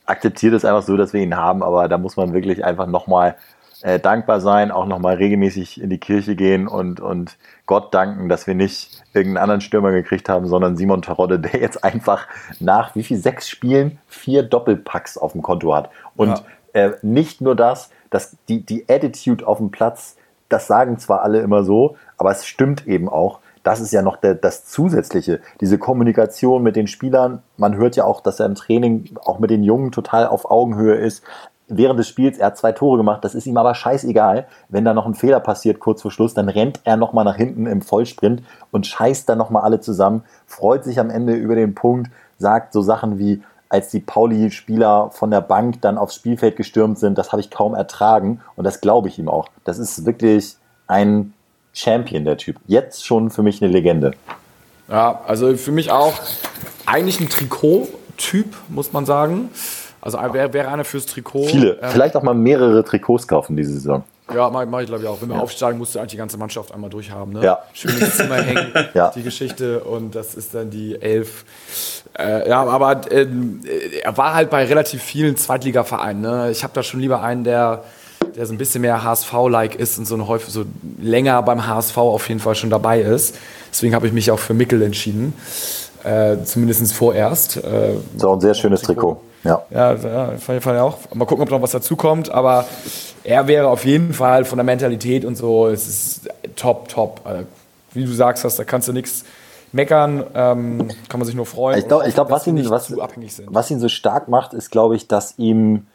akzeptiert 0.06 0.54
es 0.54 0.66
einfach 0.66 0.84
so, 0.84 0.96
dass 0.96 1.14
wir 1.14 1.22
ihn 1.22 1.36
haben, 1.36 1.64
aber 1.64 1.88
da 1.88 1.98
muss 1.98 2.16
man 2.16 2.34
wirklich 2.34 2.64
einfach 2.64 2.86
nochmal 2.86 3.36
äh, 3.82 4.00
dankbar 4.00 4.42
sein, 4.42 4.72
auch 4.72 4.86
nochmal 4.86 5.16
regelmäßig 5.16 5.82
in 5.82 5.90
die 5.90 6.00
Kirche 6.00 6.36
gehen 6.36 6.68
und, 6.68 7.00
und 7.00 7.38
Gott 7.66 7.94
danken, 7.94 8.28
dass 8.28 8.46
wir 8.46 8.54
nicht 8.54 9.04
irgendeinen 9.14 9.42
anderen 9.42 9.62
Stürmer 9.62 9.92
gekriegt 9.92 10.30
haben, 10.30 10.48
sondern 10.48 10.76
Simon 10.76 11.02
Terodde, 11.02 11.40
der 11.40 11.60
jetzt 11.60 11.84
einfach 11.84 12.28
nach 12.60 12.96
wie 12.96 13.04
viel 13.04 13.18
sechs 13.18 13.50
Spielen 13.50 13.98
vier 14.08 14.44
Doppelpacks 14.44 15.18
auf 15.18 15.32
dem 15.32 15.42
Konto 15.42 15.74
hat. 15.74 15.90
Und 16.16 16.30
ja 16.30 16.44
äh, 16.74 16.92
nicht 17.02 17.42
nur 17.42 17.56
das, 17.56 17.90
dass 18.10 18.38
die, 18.48 18.66
die 18.66 18.86
Attitude 18.90 19.48
auf 19.48 19.58
dem 19.58 19.72
Platz, 19.72 20.16
das 20.50 20.68
sagen 20.68 20.98
zwar 20.98 21.22
alle 21.22 21.40
immer 21.40 21.64
so, 21.64 21.96
aber 22.18 22.32
es 22.32 22.46
stimmt 22.46 22.88
eben 22.88 23.08
auch. 23.08 23.40
Das 23.64 23.82
ist 23.82 23.92
ja 23.92 24.02
noch 24.02 24.18
der, 24.18 24.36
das 24.36 24.66
Zusätzliche, 24.66 25.42
diese 25.62 25.78
Kommunikation 25.78 26.64
mit 26.64 26.76
den 26.76 26.88
Spielern. 26.88 27.44
Man 27.58 27.76
hört 27.76 27.96
ja 27.96 28.06
auch, 28.06 28.22
dass 28.22 28.40
er 28.40 28.46
im 28.46 28.56
Training 28.56 29.16
auch 29.24 29.40
mit 29.40 29.50
den 29.50 29.64
Jungen 29.64 29.92
total 29.92 30.28
auf 30.28 30.50
Augenhöhe 30.50 30.96
ist. 30.96 31.24
Während 31.68 32.00
des 32.00 32.08
Spiels, 32.08 32.40
er 32.40 32.48
hat 32.48 32.58
zwei 32.58 32.72
Tore 32.72 32.98
gemacht, 32.98 33.24
das 33.24 33.36
ist 33.36 33.46
ihm 33.46 33.58
aber 33.58 33.76
scheißegal. 33.76 34.48
Wenn 34.70 34.86
da 34.86 34.96
noch 34.96 35.06
ein 35.06 35.14
Fehler 35.14 35.40
passiert 35.40 35.80
kurz 35.80 36.02
vor 36.02 36.10
Schluss, 36.10 36.34
dann 36.34 36.50
rennt 36.50 36.80
er 36.84 36.98
nochmal 36.98 37.26
nach 37.26 37.36
hinten 37.36 37.68
im 37.68 37.84
Vollsprint 37.84 38.42
und 38.72 38.88
scheißt 38.88 39.30
dann 39.30 39.38
nochmal 39.38 39.62
alle 39.62 39.80
zusammen, 39.80 40.24
freut 40.48 40.84
sich 40.84 41.00
am 41.00 41.12
Ende 41.12 41.34
über 41.34 41.54
den 41.54 41.76
Punkt, 41.76 42.10
sagt 42.40 42.74
so 42.74 42.82
Sachen 42.82 43.20
wie, 43.20 43.44
als 43.70 43.90
die 43.90 44.00
Pauli-Spieler 44.00 45.12
von 45.12 45.32
der 45.32 45.42
Bank 45.42 45.82
dann 45.82 45.98
aufs 45.98 46.16
Spielfeld 46.16 46.56
gestürmt 46.56 46.98
sind, 46.98 47.18
das 47.18 47.32
habe 47.32 47.42
ich 47.42 47.52
kaum 47.52 47.76
ertragen 47.76 48.42
und 48.56 48.64
das 48.64 48.82
glaube 48.82 49.08
ich 49.08 49.20
ihm 49.20 49.30
auch. 49.30 49.48
Das 49.64 49.78
ist 49.78 50.06
wirklich 50.06 50.56
ein 50.88 51.34
Champion, 51.74 52.26
der 52.26 52.38
Typ. 52.38 52.58
Jetzt 52.68 53.06
schon 53.06 53.30
für 53.30 53.44
mich 53.44 53.62
eine 53.62 53.72
Legende. 53.72 54.12
Ja, 54.90 55.22
also 55.28 55.56
für 55.56 55.72
mich 55.72 55.92
auch 55.92 56.14
eigentlich 56.88 57.20
ein 57.20 57.30
Trikot-Typ, 57.30 58.56
muss 58.70 58.92
man 58.92 59.06
sagen. 59.06 59.50
Also 60.02 60.18
wäre 60.18 60.54
wär 60.54 60.72
einer 60.72 60.86
fürs 60.86 61.06
Trikot. 61.06 61.44
Viele. 61.44 61.80
Ähm, 61.82 61.90
Vielleicht 61.92 62.16
auch 62.16 62.24
mal 62.24 62.34
mehrere 62.34 62.84
Trikots 62.84 63.28
kaufen 63.28 63.56
diese 63.56 63.74
Saison. 63.74 64.04
Ja, 64.34 64.50
mache 64.50 64.66
mach 64.66 64.80
ich 64.82 64.88
glaube 64.88 65.04
ich 65.04 65.10
auch. 65.10 65.22
Wenn 65.22 65.30
wir 65.30 65.36
ja. 65.36 65.42
aufsteigen, 65.42 65.78
musst 65.78 65.96
du 65.96 66.00
eigentlich 66.00 66.12
die 66.12 66.18
ganze 66.18 66.38
Mannschaft 66.38 66.74
einmal 66.74 66.90
durchhaben. 66.90 67.34
Ne? 67.34 67.44
Ja. 67.44 67.60
Schön 67.74 67.98
ins 67.98 68.18
Zimmer 68.18 68.36
hängen, 68.42 68.72
ja. 68.94 69.12
die 69.16 69.24
Geschichte. 69.24 69.82
Und 69.82 70.16
das 70.16 70.36
ist 70.36 70.54
dann 70.54 70.70
die 70.70 71.02
Elf. 71.02 71.46
Äh, 72.18 72.50
ja, 72.50 72.64
aber 72.64 73.12
äh, 73.12 73.28
er 74.04 74.18
war 74.18 74.34
halt 74.34 74.50
bei 74.50 74.66
relativ 74.66 75.02
vielen 75.02 75.38
Zweitligavereinen. 75.38 76.22
Ne? 76.22 76.52
Ich 76.52 76.64
habe 76.64 76.74
da 76.74 76.84
schon 76.84 77.00
lieber 77.00 77.22
einen, 77.22 77.44
der, 77.44 77.84
der 78.36 78.46
so 78.46 78.54
ein 78.54 78.58
bisschen 78.58 78.82
mehr 78.82 79.04
HSV-like 79.04 79.76
ist 79.76 79.98
und 79.98 80.06
so, 80.06 80.16
eine 80.16 80.28
häufig, 80.28 80.54
so 80.54 80.66
länger 81.02 81.42
beim 81.44 81.66
HSV 81.68 81.98
auf 81.98 82.28
jeden 82.28 82.40
Fall 82.40 82.56
schon 82.56 82.70
dabei 82.70 83.02
ist. 83.02 83.36
Deswegen 83.72 83.96
habe 83.96 84.08
ich 84.08 84.14
mich 84.14 84.32
auch 84.32 84.40
für 84.40 84.54
Mickel 84.54 84.82
entschieden. 84.82 85.34
Äh, 86.04 86.38
zumindest 86.46 86.94
vorerst. 86.94 87.58
Äh, 87.58 87.96
so 88.18 88.34
ein 88.34 88.42
sehr 88.42 88.54
schönes 88.54 88.82
Trikot. 88.82 89.16
Trikot. 89.16 89.29
Ja, 89.44 89.62
ja, 89.70 89.94
ja 89.94 90.38
fand 90.38 90.66
ich 90.66 90.68
auch. 90.68 90.98
Mal 91.14 91.26
gucken, 91.26 91.44
ob 91.44 91.50
noch 91.50 91.62
was 91.62 91.72
dazu 91.72 91.96
kommt. 91.96 92.30
Aber 92.30 92.66
er 93.24 93.48
wäre 93.48 93.68
auf 93.68 93.86
jeden 93.86 94.14
Fall 94.14 94.46
von 94.46 94.58
der 94.58 94.66
Mentalität 94.66 95.26
und 95.26 95.36
so, 95.36 95.68
es 95.68 95.88
ist 95.88 96.30
top, 96.56 96.90
top. 96.90 97.22
Also, 97.24 97.46
wie 97.94 98.06
du 98.06 98.12
sagst, 98.12 98.44
da 98.60 98.64
kannst 98.64 98.88
du 98.88 98.94
nichts 98.94 99.24
meckern, 99.72 100.24
ähm, 100.34 100.90
kann 101.10 101.20
man 101.20 101.26
sich 101.26 101.36
nur 101.36 101.46
freuen. 101.46 101.80
Ich 101.80 101.88
glaube, 101.88 102.10
glaub, 102.12 102.32
was, 102.32 102.48
ihn, 102.48 102.70
was, 102.70 102.92
was 102.96 103.72
ihn 103.72 103.80
so 103.80 103.90
stark 103.90 104.28
macht, 104.28 104.54
ist, 104.54 104.72
glaube 104.72 104.96
ich, 104.96 105.08
dass 105.08 105.38
ihm 105.38 105.88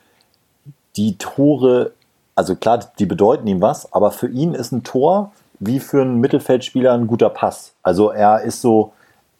die 0.96 1.16
Tore, 1.18 1.92
also 2.34 2.54
klar, 2.54 2.80
die 2.98 3.06
bedeuten 3.06 3.46
ihm 3.46 3.60
was, 3.60 3.92
aber 3.92 4.10
für 4.10 4.28
ihn 4.28 4.54
ist 4.54 4.72
ein 4.72 4.82
Tor 4.82 5.32
wie 5.60 5.80
für 5.80 6.02
einen 6.02 6.20
Mittelfeldspieler 6.20 6.92
ein 6.92 7.06
guter 7.06 7.30
Pass. 7.30 7.72
Also 7.82 8.10
er 8.10 8.42
ist 8.42 8.60
so, 8.60 8.92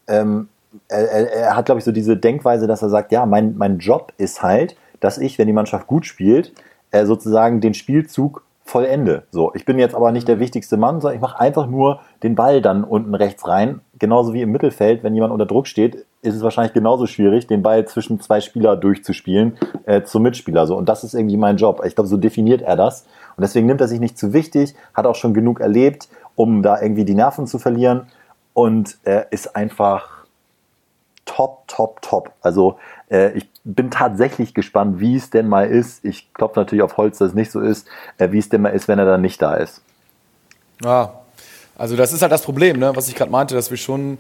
ähm, 0.07 0.49
er, 0.89 1.33
er, 1.33 1.57
hat, 1.57 1.67
glaube 1.67 1.79
ich, 1.79 1.85
so 1.85 1.93
diese 1.93 2.17
Denkweise, 2.17 2.67
dass 2.67 2.83
er 2.83 2.89
sagt, 2.89 3.13
ja, 3.13 3.27
mein, 3.27 3.57
mein 3.57 3.79
Job 3.79 4.13
ist 4.17 4.43
halt, 4.43 4.77
dass 5.01 5.19
ich, 5.19 5.39
wenn 5.39 5.47
die 5.47 5.53
Mannschaft 5.53 5.87
gut 5.87 6.07
spielt, 6.07 6.53
äh, 6.91 7.07
sozusagen 7.07 7.61
den 7.61 7.75
Spielzug 7.75 8.45
vollende. 8.65 9.25
So, 9.31 9.53
ich 9.55 9.67
bin 9.67 9.79
jetzt 9.79 9.95
aber 9.95 10.11
nicht 10.11 10.27
der 10.27 10.41
wichtigste 10.41 10.79
Mann, 10.79 11.01
sondern 11.01 11.17
ich 11.17 11.21
mache 11.21 11.39
einfach 11.39 11.67
nur 11.67 12.01
den 12.23 12.35
Ball 12.35 12.63
dann 12.63 12.83
unten 12.83 13.15
rechts 13.15 13.47
rein. 13.47 13.81
Genauso 13.99 14.33
wie 14.33 14.41
im 14.41 14.53
Mittelfeld, 14.53 15.03
wenn 15.03 15.15
jemand 15.15 15.33
unter 15.33 15.45
Druck 15.45 15.67
steht, 15.67 16.07
ist 16.23 16.35
es 16.35 16.43
wahrscheinlich 16.43 16.73
genauso 16.73 17.07
schwierig, 17.07 17.47
den 17.47 17.63
Ball 17.63 17.87
zwischen 17.87 18.21
zwei 18.21 18.41
Spieler 18.41 18.77
durchzuspielen 18.77 19.59
äh, 19.85 20.03
zum 20.03 20.23
Mitspieler. 20.23 20.67
So, 20.67 20.77
und 20.77 20.89
das 20.89 21.05
ist 21.05 21.15
irgendwie 21.15 21.37
mein 21.37 21.59
Job. 21.59 21.83
Ich 21.85 21.95
glaube, 21.95 22.09
so 22.09 22.17
definiert 22.17 22.63
er 22.63 22.77
das. 22.77 23.07
Und 23.37 23.43
deswegen 23.43 23.67
nimmt 23.67 23.83
er 23.83 23.89
sich 23.89 24.01
nicht 24.01 24.17
zu 24.17 24.33
wichtig, 24.33 24.75
hat 24.95 25.07
auch 25.07 25.15
schon 25.15 25.35
genug 25.35 25.61
erlebt, 25.61 26.09
um 26.35 26.63
da 26.63 26.81
irgendwie 26.81 27.05
die 27.05 27.15
Nerven 27.15 27.47
zu 27.47 27.59
verlieren. 27.59 28.07
Und 28.55 28.97
er 29.05 29.31
ist 29.31 29.55
einfach 29.55 30.24
top, 31.25 31.67
top, 31.69 32.01
top. 32.03 32.31
Also 32.43 32.77
äh, 33.11 33.33
ich 33.33 33.49
bin 33.65 33.91
tatsächlich 33.91 34.55
gespannt, 34.55 35.01
wie 35.01 35.17
es 35.17 35.31
denn 35.31 35.49
mal 35.49 35.67
ist. 35.67 36.05
Ich 36.05 36.33
klopfe 36.35 36.61
natürlich 36.61 36.83
auf 36.83 36.97
Holz, 36.97 37.19
dass 37.19 37.29
es 37.31 37.35
nicht 37.35 37.51
so 37.51 37.61
ist, 37.61 37.87
äh, 38.19 38.31
wie 38.33 38.39
es 38.39 38.49
denn 38.49 38.63
mal 38.63 38.71
ist, 38.71 38.89
wenn 38.89 38.99
er 38.99 39.05
dann 39.07 39.21
nicht 39.21 39.41
da 39.41 39.55
ist. 39.55 39.83
Ja, 40.83 41.13
also 41.77 41.97
das 41.97 42.13
ist 42.13 42.23
halt 42.23 42.33
das 42.33 42.43
Problem, 42.43 42.79
ne? 42.79 42.93
was 42.95 43.09
ich 43.09 43.15
gerade 43.15 43.31
meinte, 43.31 43.55
dass 43.55 43.71
wir 43.71 43.77
schon 43.79 44.19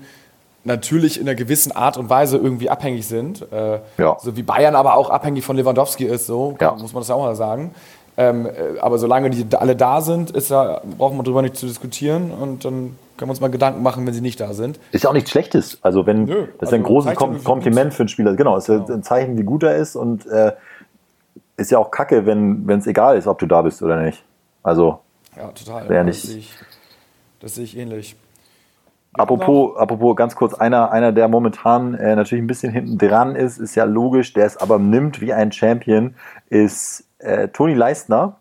natürlich 0.64 1.20
in 1.20 1.28
einer 1.28 1.34
gewissen 1.34 1.72
Art 1.72 1.96
und 1.98 2.08
Weise 2.08 2.38
irgendwie 2.38 2.70
abhängig 2.70 3.06
sind. 3.06 3.42
Äh, 3.52 3.80
Ja. 3.98 4.16
So 4.20 4.36
wie 4.36 4.42
Bayern 4.42 4.74
aber 4.74 4.94
auch 4.96 5.10
abhängig 5.10 5.44
von 5.44 5.56
Lewandowski 5.56 6.04
ist, 6.04 6.26
so 6.26 6.56
Ja. 6.60 6.72
muss 6.72 6.92
man 6.92 7.02
das 7.02 7.10
auch 7.10 7.20
mal 7.22 7.36
sagen. 7.36 7.74
Ähm, 8.16 8.46
äh, 8.46 8.78
aber 8.80 8.98
solange 8.98 9.28
die 9.30 9.44
alle 9.56 9.76
da 9.76 10.00
sind, 10.00 10.30
ist 10.30 10.50
da, 10.50 10.80
brauchen 10.96 11.16
wir 11.18 11.22
darüber 11.24 11.42
nicht 11.42 11.56
zu 11.56 11.66
diskutieren 11.66 12.30
und 12.30 12.64
dann 12.64 12.96
können 13.16 13.28
wir 13.28 13.32
uns 13.32 13.40
mal 13.40 13.50
Gedanken 13.50 13.82
machen, 13.82 14.06
wenn 14.06 14.14
sie 14.14 14.20
nicht 14.20 14.40
da 14.40 14.52
sind. 14.54 14.78
Ist 14.92 15.04
ja 15.04 15.10
auch 15.10 15.14
nichts 15.14 15.30
Schlechtes. 15.30 15.78
Also 15.82 16.06
wenn 16.06 16.24
Nö, 16.24 16.46
das 16.58 16.70
ist 16.70 16.74
ein 16.74 16.80
also 16.80 16.92
großes 16.92 17.06
zeigt 17.06 17.20
ja, 17.20 17.26
Kom 17.26 17.44
Kompliment 17.44 17.94
für 17.94 18.02
einen 18.02 18.08
Spieler. 18.08 18.34
Genau, 18.34 18.56
ist 18.56 18.68
ja 18.68 18.84
ein 18.84 19.02
Zeichen, 19.02 19.38
wie 19.38 19.44
gut 19.44 19.62
er 19.62 19.76
ist 19.76 19.96
und 19.96 20.26
äh, 20.26 20.52
ist 21.56 21.70
ja 21.70 21.78
auch 21.78 21.90
kacke, 21.90 22.26
wenn 22.26 22.68
es 22.70 22.86
egal 22.86 23.16
ist, 23.16 23.26
ob 23.26 23.38
du 23.38 23.46
da 23.46 23.62
bist 23.62 23.82
oder 23.82 24.02
nicht. 24.02 24.24
Also 24.62 25.00
Ja, 25.36 25.48
total. 25.48 25.88
Wer 25.88 26.04
Das 26.04 26.22
sehe 26.22 26.38
ich, 26.38 26.54
das 27.40 27.54
sehe 27.54 27.64
ich 27.64 27.76
ähnlich. 27.76 28.16
Apropos, 29.16 29.76
apropos 29.76 30.16
ganz 30.16 30.34
kurz, 30.34 30.54
einer, 30.54 30.90
einer 30.90 31.12
der 31.12 31.28
momentan 31.28 31.94
äh, 31.94 32.16
natürlich 32.16 32.42
ein 32.42 32.48
bisschen 32.48 32.72
hinten 32.72 32.98
dran 32.98 33.36
ist, 33.36 33.58
ist 33.58 33.76
ja 33.76 33.84
logisch, 33.84 34.32
der 34.32 34.44
es 34.44 34.56
aber 34.56 34.80
nimmt 34.80 35.20
wie 35.20 35.32
ein 35.32 35.52
Champion, 35.52 36.16
ist 36.48 37.06
äh, 37.18 37.46
Toni 37.48 37.74
Leistner, 37.74 38.40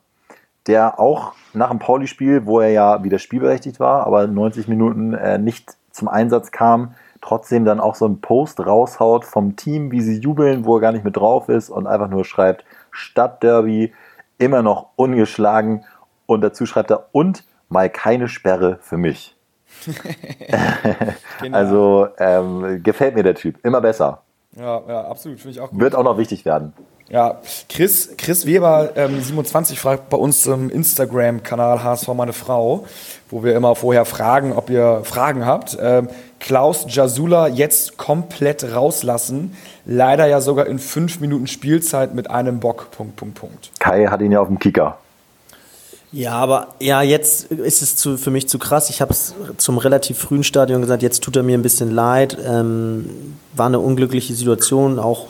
der 0.68 1.00
auch 1.00 1.34
nach 1.54 1.70
dem 1.70 1.80
Pauli-Spiel, 1.80 2.46
wo 2.46 2.60
er 2.60 2.70
ja 2.70 3.04
wieder 3.04 3.20
spielberechtigt 3.20 3.80
war, 3.80 4.06
aber 4.08 4.28
90 4.28 4.68
Minuten 4.68 5.14
äh, 5.14 5.38
nicht 5.38 5.76
zum 5.92 6.08
Einsatz 6.08 6.52
kam, 6.52 6.96
trotzdem 7.22 7.66
dann 7.66 7.80
auch 7.80 7.96
so 7.96 8.06
einen 8.06 8.22
Post 8.22 8.60
raushaut 8.66 9.26
vom 9.26 9.56
Team, 9.56 9.92
wie 9.92 10.02
sie 10.02 10.20
jubeln, 10.20 10.66
wo 10.66 10.78
er 10.78 10.82
gar 10.82 10.92
nicht 10.92 11.06
mit 11.06 11.16
drauf 11.16 11.50
ist 11.50 11.70
und 11.70 11.88
einfach 11.88 12.10
nur 12.10 12.26
schreibt, 12.26 12.66
Stadtderby, 12.92 13.94
immer 14.38 14.62
noch 14.62 14.88
ungeschlagen 14.96 15.86
und 16.26 16.42
dazu 16.42 16.66
schreibt 16.66 16.92
er, 16.92 17.10
und 17.12 17.46
mal 17.70 17.90
keine 17.90 18.28
Sperre 18.28 18.78
für 18.82 18.98
mich. 18.98 19.36
Genial. 21.42 21.54
Also 21.54 22.08
ähm, 22.18 22.82
gefällt 22.84 23.16
mir 23.16 23.24
der 23.24 23.36
Typ. 23.36 23.64
Immer 23.66 23.82
besser. 23.82 24.22
Ja, 24.56 24.82
ja, 24.88 25.02
absolut, 25.06 25.40
finde 25.40 25.52
ich 25.52 25.60
auch 25.60 25.72
gut. 25.72 25.80
Wird 25.80 25.96
auch 25.96 26.04
noch 26.04 26.18
wichtig 26.18 26.46
werden. 26.46 26.74
Ja, 27.14 27.42
Chris, 27.70 28.10
Chris 28.18 28.48
Weber, 28.48 28.94
ähm, 28.96 29.22
27, 29.22 29.80
fragt 29.80 30.10
bei 30.10 30.18
uns 30.18 30.48
im 30.48 30.72
Instagram-Kanal 30.72 31.84
HSV 31.84 32.08
meine 32.16 32.34
Frau, 32.34 32.88
wo 33.30 33.44
wir 33.44 33.56
immer 33.56 33.76
vorher 33.76 34.06
fragen, 34.06 34.52
ob 34.52 34.72
ihr 34.72 35.02
Fragen 35.04 35.46
habt. 35.46 35.78
Ähm, 35.80 36.10
Klaus 36.40 36.88
Jasula 36.90 37.50
jetzt 37.50 37.98
komplett 37.98 38.64
rauslassen. 38.64 39.56
Leider 39.86 40.26
ja 40.26 40.42
sogar 40.42 40.66
in 40.66 40.80
fünf 40.80 41.20
Minuten 41.20 41.46
Spielzeit 41.46 42.16
mit 42.16 42.32
einem 42.32 42.60
Bock. 42.60 42.90
Punkt, 42.90 43.16
Punkt, 43.16 43.36
Punkt. 43.36 43.70
Kai 43.78 44.08
hat 44.08 44.20
ihn 44.22 44.32
ja 44.32 44.40
auf 44.40 44.48
dem 44.48 44.58
Kicker. 44.58 44.98
Ja, 46.12 46.32
aber 46.32 46.70
ja, 46.80 47.04
jetzt 47.04 47.52
ist 47.52 47.84
es 47.84 47.96
zu, 47.96 48.18
für 48.18 48.32
mich 48.32 48.50
zu 48.50 48.58
krass. 48.58 48.90
Ich 48.90 49.02
habe 49.02 49.12
es 49.12 49.36
zum 49.58 49.78
relativ 49.78 50.18
frühen 50.18 50.44
Stadion 50.44 50.82
gesagt, 50.82 51.04
jetzt 51.04 51.24
tut 51.24 51.36
er 51.36 51.44
mir 51.44 51.60
ein 51.60 51.62
bisschen 51.62 51.92
leid. 51.92 52.40
Ähm, 52.44 53.36
war 53.54 53.68
eine 53.68 53.80
unglückliche 53.80 54.34
Situation. 54.34 54.98
Auch 54.98 55.28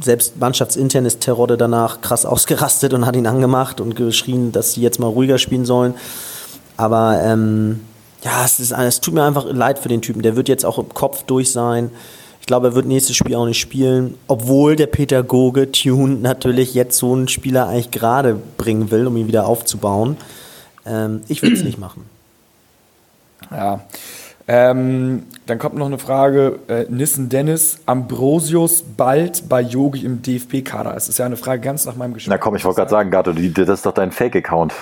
selbst 0.00 0.38
mannschaftsintern 0.38 1.06
ist 1.06 1.20
Terodde 1.20 1.56
danach 1.56 2.00
krass 2.00 2.26
ausgerastet 2.26 2.92
und 2.92 3.06
hat 3.06 3.16
ihn 3.16 3.26
angemacht 3.26 3.80
und 3.80 3.96
geschrien, 3.96 4.52
dass 4.52 4.74
sie 4.74 4.82
jetzt 4.82 4.98
mal 4.98 5.06
ruhiger 5.06 5.38
spielen 5.38 5.64
sollen. 5.64 5.94
Aber 6.76 7.20
ähm, 7.22 7.80
ja, 8.22 8.44
es, 8.44 8.60
ist, 8.60 8.72
es 8.72 9.00
tut 9.00 9.14
mir 9.14 9.24
einfach 9.24 9.46
leid 9.46 9.78
für 9.78 9.88
den 9.88 10.02
Typen. 10.02 10.22
Der 10.22 10.36
wird 10.36 10.48
jetzt 10.48 10.64
auch 10.64 10.78
im 10.78 10.88
Kopf 10.88 11.24
durch 11.24 11.52
sein. 11.52 11.90
Ich 12.40 12.46
glaube, 12.46 12.68
er 12.68 12.74
wird 12.74 12.86
nächstes 12.86 13.16
Spiel 13.16 13.34
auch 13.34 13.46
nicht 13.46 13.60
spielen, 13.60 14.14
obwohl 14.26 14.74
der 14.74 14.86
Pädagoge 14.86 15.70
Tune 15.70 16.16
natürlich 16.16 16.74
jetzt 16.74 16.96
so 16.96 17.12
einen 17.12 17.28
Spieler 17.28 17.68
eigentlich 17.68 17.90
gerade 17.90 18.38
bringen 18.56 18.90
will, 18.90 19.06
um 19.06 19.16
ihn 19.16 19.28
wieder 19.28 19.46
aufzubauen. 19.46 20.16
Ähm, 20.86 21.22
ich 21.28 21.42
würde 21.42 21.56
es 21.56 21.62
nicht 21.64 21.78
machen. 21.78 22.04
Ja. 23.50 23.80
Ähm, 24.46 25.24
dann 25.48 25.58
kommt 25.58 25.76
noch 25.76 25.86
eine 25.86 25.98
Frage. 25.98 26.58
Äh, 26.68 26.84
Nissen 26.90 27.30
Dennis, 27.30 27.78
Ambrosius 27.86 28.82
bald 28.82 29.48
bei 29.48 29.62
Yogi 29.62 30.04
im 30.04 30.20
DFB-Kader. 30.20 30.94
Es 30.94 31.08
ist 31.08 31.18
ja 31.18 31.24
eine 31.24 31.38
Frage 31.38 31.62
ganz 31.62 31.86
nach 31.86 31.96
meinem 31.96 32.12
Geschmack. 32.12 32.38
Na 32.38 32.42
komm, 32.42 32.54
ich 32.54 32.64
wollte 32.64 32.76
gerade 32.76 32.90
sagen, 32.90 33.10
Gato, 33.10 33.32
das 33.32 33.68
ist 33.68 33.86
doch 33.86 33.94
dein 33.94 34.12
Fake-Account. 34.12 34.74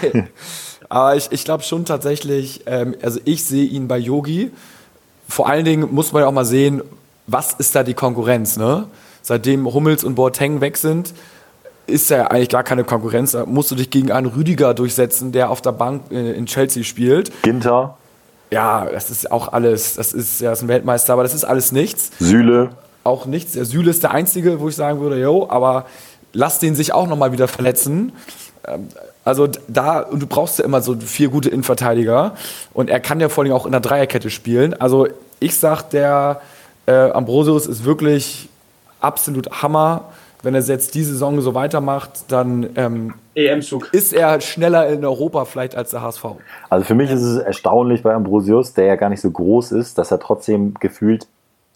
Aber 0.90 1.16
ich, 1.16 1.28
ich 1.32 1.44
glaube 1.44 1.62
schon 1.62 1.86
tatsächlich, 1.86 2.62
ähm, 2.66 2.94
also 3.00 3.20
ich 3.24 3.44
sehe 3.44 3.64
ihn 3.64 3.88
bei 3.88 3.96
Yogi. 3.96 4.50
Vor 5.26 5.48
allen 5.48 5.64
Dingen 5.64 5.94
muss 5.94 6.12
man 6.12 6.22
ja 6.22 6.28
auch 6.28 6.32
mal 6.32 6.44
sehen, 6.44 6.82
was 7.26 7.54
ist 7.54 7.74
da 7.74 7.82
die 7.82 7.94
Konkurrenz, 7.94 8.58
ne? 8.58 8.86
Seitdem 9.22 9.72
Hummels 9.72 10.04
und 10.04 10.14
Boateng 10.14 10.60
weg 10.60 10.76
sind, 10.76 11.14
ist 11.86 12.10
ja 12.10 12.26
eigentlich 12.26 12.48
gar 12.48 12.64
keine 12.64 12.84
Konkurrenz. 12.84 13.32
Da 13.32 13.46
musst 13.46 13.70
du 13.70 13.76
dich 13.76 13.90
gegen 13.90 14.12
einen 14.12 14.26
Rüdiger 14.26 14.74
durchsetzen, 14.74 15.32
der 15.32 15.50
auf 15.50 15.62
der 15.62 15.72
Bank 15.72 16.10
äh, 16.10 16.32
in 16.32 16.46
Chelsea 16.46 16.82
spielt. 16.82 17.30
Ginter, 17.42 17.96
Ja, 18.50 18.86
das 18.86 19.10
ist 19.10 19.30
auch 19.30 19.52
alles, 19.52 19.94
das 19.94 20.12
ist, 20.12 20.40
ja, 20.40 20.52
ist 20.52 20.62
ein 20.62 20.68
Weltmeister, 20.68 21.12
aber 21.12 21.22
das 21.22 21.34
ist 21.34 21.44
alles 21.44 21.72
nichts. 21.72 22.10
Süle. 22.18 22.70
Auch 23.04 23.26
nichts. 23.26 23.52
Der 23.52 23.64
Süle 23.64 23.90
ist 23.90 24.02
der 24.02 24.10
Einzige, 24.10 24.60
wo 24.60 24.68
ich 24.68 24.76
sagen 24.76 25.00
würde, 25.00 25.20
yo, 25.20 25.46
aber 25.48 25.86
lass 26.32 26.58
den 26.58 26.74
sich 26.74 26.92
auch 26.92 27.06
nochmal 27.06 27.32
wieder 27.32 27.48
verletzen. 27.48 28.12
Ähm, 28.66 28.88
Also 29.22 29.48
da, 29.68 30.00
und 30.00 30.20
du 30.20 30.26
brauchst 30.26 30.58
ja 30.58 30.64
immer 30.64 30.80
so 30.80 30.96
vier 30.96 31.28
gute 31.28 31.50
Innenverteidiger. 31.50 32.34
Und 32.72 32.88
er 32.90 33.00
kann 33.00 33.20
ja 33.20 33.28
vor 33.28 33.44
allem 33.44 33.52
auch 33.52 33.66
in 33.66 33.72
der 33.72 33.80
Dreierkette 33.80 34.30
spielen. 34.30 34.74
Also 34.80 35.06
ich 35.40 35.56
sag, 35.56 35.90
der 35.90 36.40
äh, 36.86 37.10
Ambrosius 37.10 37.66
ist 37.66 37.84
wirklich 37.84 38.48
absolut 39.00 39.62
Hammer. 39.62 40.04
Wenn 40.42 40.54
er 40.54 40.62
jetzt 40.62 40.94
die 40.94 41.02
Saison 41.02 41.40
so 41.40 41.54
weitermacht, 41.54 42.32
dann 42.32 42.70
ähm, 42.76 43.14
EM-Zug. 43.34 43.92
ist 43.92 44.12
er 44.12 44.40
schneller 44.40 44.88
in 44.88 45.04
Europa 45.04 45.44
vielleicht 45.44 45.76
als 45.76 45.90
der 45.90 46.02
HSV. 46.02 46.24
Also 46.68 46.84
für 46.84 46.94
mich 46.94 47.10
ist 47.10 47.22
es 47.22 47.38
erstaunlich 47.38 48.02
bei 48.02 48.14
Ambrosius, 48.14 48.72
der 48.72 48.86
ja 48.86 48.96
gar 48.96 49.10
nicht 49.10 49.20
so 49.20 49.30
groß 49.30 49.72
ist, 49.72 49.98
dass 49.98 50.10
er 50.10 50.18
trotzdem 50.18 50.74
gefühlt, 50.80 51.26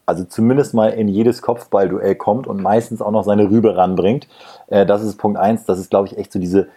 also 0.06 0.24
zumindest 0.24 0.72
mal 0.72 0.88
in 0.88 1.08
jedes 1.08 1.42
Kopfballduell 1.42 2.14
kommt 2.14 2.46
und 2.46 2.62
meistens 2.62 3.02
auch 3.02 3.10
noch 3.10 3.24
seine 3.24 3.50
Rübe 3.50 3.76
ranbringt. 3.76 4.28
Äh, 4.68 4.86
das 4.86 5.02
ist 5.02 5.16
Punkt 5.16 5.38
eins. 5.38 5.64
Das 5.64 5.78
ist, 5.78 5.90
glaube 5.90 6.08
ich, 6.08 6.16
echt 6.16 6.32
so 6.32 6.38
diese 6.38 6.68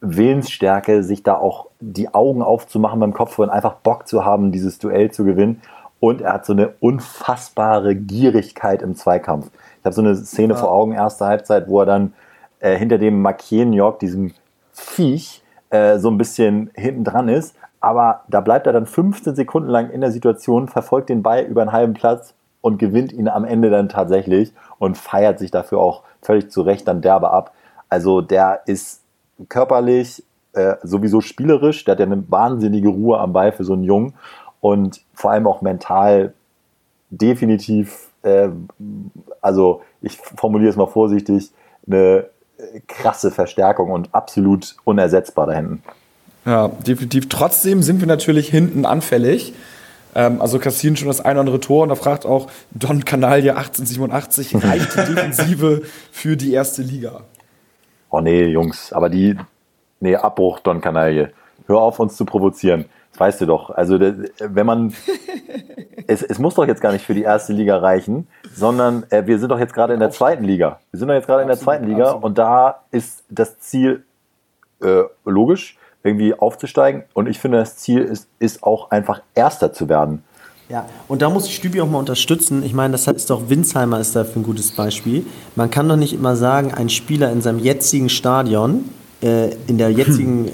Willensstärke, 0.00 1.02
sich 1.02 1.22
da 1.22 1.36
auch 1.36 1.66
die 1.80 2.12
Augen 2.12 2.42
aufzumachen 2.42 3.00
beim 3.00 3.14
Kopf 3.14 3.38
und 3.38 3.48
einfach 3.48 3.76
Bock 3.76 4.06
zu 4.06 4.24
haben, 4.24 4.52
dieses 4.52 4.78
Duell 4.78 5.10
zu 5.10 5.24
gewinnen. 5.24 5.62
Und 6.00 6.20
er 6.20 6.34
hat 6.34 6.44
so 6.44 6.52
eine 6.52 6.74
unfassbare 6.80 7.94
Gierigkeit 7.94 8.82
im 8.82 8.94
Zweikampf. 8.94 9.50
Ich 9.84 9.86
habe 9.86 9.96
so 9.96 10.00
eine 10.00 10.16
Szene 10.16 10.54
vor 10.54 10.70
Augen, 10.70 10.92
erste 10.92 11.26
Halbzeit, 11.26 11.68
wo 11.68 11.80
er 11.80 11.84
dann 11.84 12.14
äh, 12.60 12.74
hinter 12.74 12.96
dem 12.96 13.20
Markienjörg, 13.20 13.98
diesem 13.98 14.32
Viech, 14.72 15.42
äh, 15.68 15.98
so 15.98 16.10
ein 16.10 16.16
bisschen 16.16 16.70
hinten 16.74 17.04
dran 17.04 17.28
ist. 17.28 17.54
Aber 17.80 18.22
da 18.28 18.40
bleibt 18.40 18.66
er 18.66 18.72
dann 18.72 18.86
15 18.86 19.34
Sekunden 19.34 19.68
lang 19.68 19.90
in 19.90 20.00
der 20.00 20.10
Situation, 20.10 20.68
verfolgt 20.68 21.10
den 21.10 21.22
Ball 21.22 21.42
über 21.42 21.60
einen 21.60 21.72
halben 21.72 21.92
Platz 21.92 22.32
und 22.62 22.78
gewinnt 22.78 23.12
ihn 23.12 23.28
am 23.28 23.44
Ende 23.44 23.68
dann 23.68 23.90
tatsächlich 23.90 24.54
und 24.78 24.96
feiert 24.96 25.38
sich 25.38 25.50
dafür 25.50 25.80
auch 25.80 26.02
völlig 26.22 26.50
zu 26.50 26.62
Recht 26.62 26.88
dann 26.88 27.02
derbe 27.02 27.30
ab. 27.30 27.52
Also 27.90 28.22
der 28.22 28.62
ist 28.64 29.02
körperlich 29.50 30.24
äh, 30.54 30.76
sowieso 30.82 31.20
spielerisch, 31.20 31.84
der 31.84 31.92
hat 31.92 32.00
ja 32.00 32.06
eine 32.06 32.24
wahnsinnige 32.30 32.88
Ruhe 32.88 33.18
am 33.18 33.34
Ball 33.34 33.52
für 33.52 33.64
so 33.64 33.74
einen 33.74 33.84
Jungen 33.84 34.14
und 34.62 35.02
vor 35.12 35.32
allem 35.32 35.46
auch 35.46 35.60
mental 35.60 36.32
definitiv, 37.10 38.08
äh, 38.24 38.48
also 39.40 39.82
ich 40.02 40.16
formuliere 40.16 40.70
es 40.70 40.76
mal 40.76 40.86
vorsichtig, 40.86 41.50
eine 41.86 42.26
krasse 42.86 43.30
Verstärkung 43.30 43.90
und 43.90 44.14
absolut 44.14 44.76
unersetzbar 44.84 45.46
da 45.46 45.52
hinten. 45.54 45.82
Ja, 46.44 46.68
definitiv. 46.68 47.28
Trotzdem 47.28 47.82
sind 47.82 48.00
wir 48.00 48.06
natürlich 48.06 48.48
hinten 48.48 48.84
anfällig. 48.84 49.54
Ähm, 50.14 50.40
also 50.40 50.58
kassieren 50.58 50.96
schon 50.96 51.08
das 51.08 51.20
ein 51.20 51.32
oder 51.32 51.40
andere 51.40 51.60
Tor 51.60 51.82
und 51.82 51.88
da 51.88 51.94
fragt 51.94 52.26
auch 52.26 52.48
Don 52.70 53.04
Canalia 53.04 53.54
1887, 53.54 54.54
reicht 54.64 54.94
die 54.94 55.14
Defensive 55.14 55.82
für 56.12 56.36
die 56.36 56.52
erste 56.52 56.82
Liga? 56.82 57.22
Oh 58.10 58.20
nee, 58.20 58.44
Jungs, 58.46 58.92
aber 58.92 59.08
die, 59.08 59.36
nee, 60.00 60.14
Abbruch, 60.14 60.60
Don 60.60 60.80
Canaille. 60.80 61.32
Hör 61.66 61.80
auf, 61.80 61.98
uns 61.98 62.16
zu 62.16 62.24
provozieren. 62.24 62.84
Das 63.14 63.20
weißt 63.20 63.40
du 63.42 63.46
doch. 63.46 63.70
Also, 63.70 64.00
wenn 64.00 64.66
man, 64.66 64.92
es, 66.08 66.22
es 66.22 66.38
muss 66.40 66.54
doch 66.54 66.66
jetzt 66.66 66.80
gar 66.80 66.92
nicht 66.92 67.04
für 67.04 67.14
die 67.14 67.22
erste 67.22 67.52
Liga 67.52 67.78
reichen, 67.78 68.26
sondern 68.52 69.04
äh, 69.10 69.24
wir 69.26 69.38
sind 69.38 69.50
doch 69.50 69.58
jetzt 69.58 69.72
gerade 69.72 69.94
in 69.94 70.00
der 70.00 70.10
zweiten 70.10 70.42
Liga. 70.42 70.80
Wir 70.90 70.98
sind 70.98 71.08
doch 71.08 71.14
jetzt 71.14 71.26
gerade 71.26 71.42
in 71.42 71.48
der 71.48 71.58
zweiten 71.58 71.86
Liga 71.86 72.06
absolut. 72.06 72.24
und 72.24 72.38
da 72.38 72.82
ist 72.90 73.22
das 73.28 73.60
Ziel 73.60 74.04
äh, 74.82 75.02
logisch, 75.24 75.78
irgendwie 76.02 76.34
aufzusteigen. 76.34 77.04
Und 77.14 77.28
ich 77.28 77.38
finde, 77.38 77.58
das 77.58 77.76
Ziel 77.76 78.00
ist, 78.00 78.28
ist 78.40 78.64
auch 78.64 78.90
einfach 78.90 79.22
Erster 79.34 79.72
zu 79.72 79.88
werden. 79.88 80.24
Ja, 80.68 80.86
und 81.06 81.22
da 81.22 81.28
muss 81.30 81.46
ich 81.46 81.54
Stübi 81.54 81.80
auch 81.80 81.88
mal 81.88 81.98
unterstützen. 81.98 82.64
Ich 82.64 82.74
meine, 82.74 82.92
das 82.92 83.06
ist 83.06 83.30
doch 83.30 83.48
Winsheimer 83.48 84.00
ist 84.00 84.16
dafür 84.16 84.42
ein 84.42 84.44
gutes 84.44 84.72
Beispiel. 84.72 85.24
Man 85.54 85.70
kann 85.70 85.88
doch 85.88 85.96
nicht 85.96 86.14
immer 86.14 86.36
sagen, 86.36 86.74
ein 86.74 86.88
Spieler 86.88 87.30
in 87.30 87.42
seinem 87.42 87.60
jetzigen 87.60 88.08
Stadion 88.08 88.88
in 89.66 89.78
der 89.78 89.90
jetzigen 89.90 90.48
äh, 90.48 90.50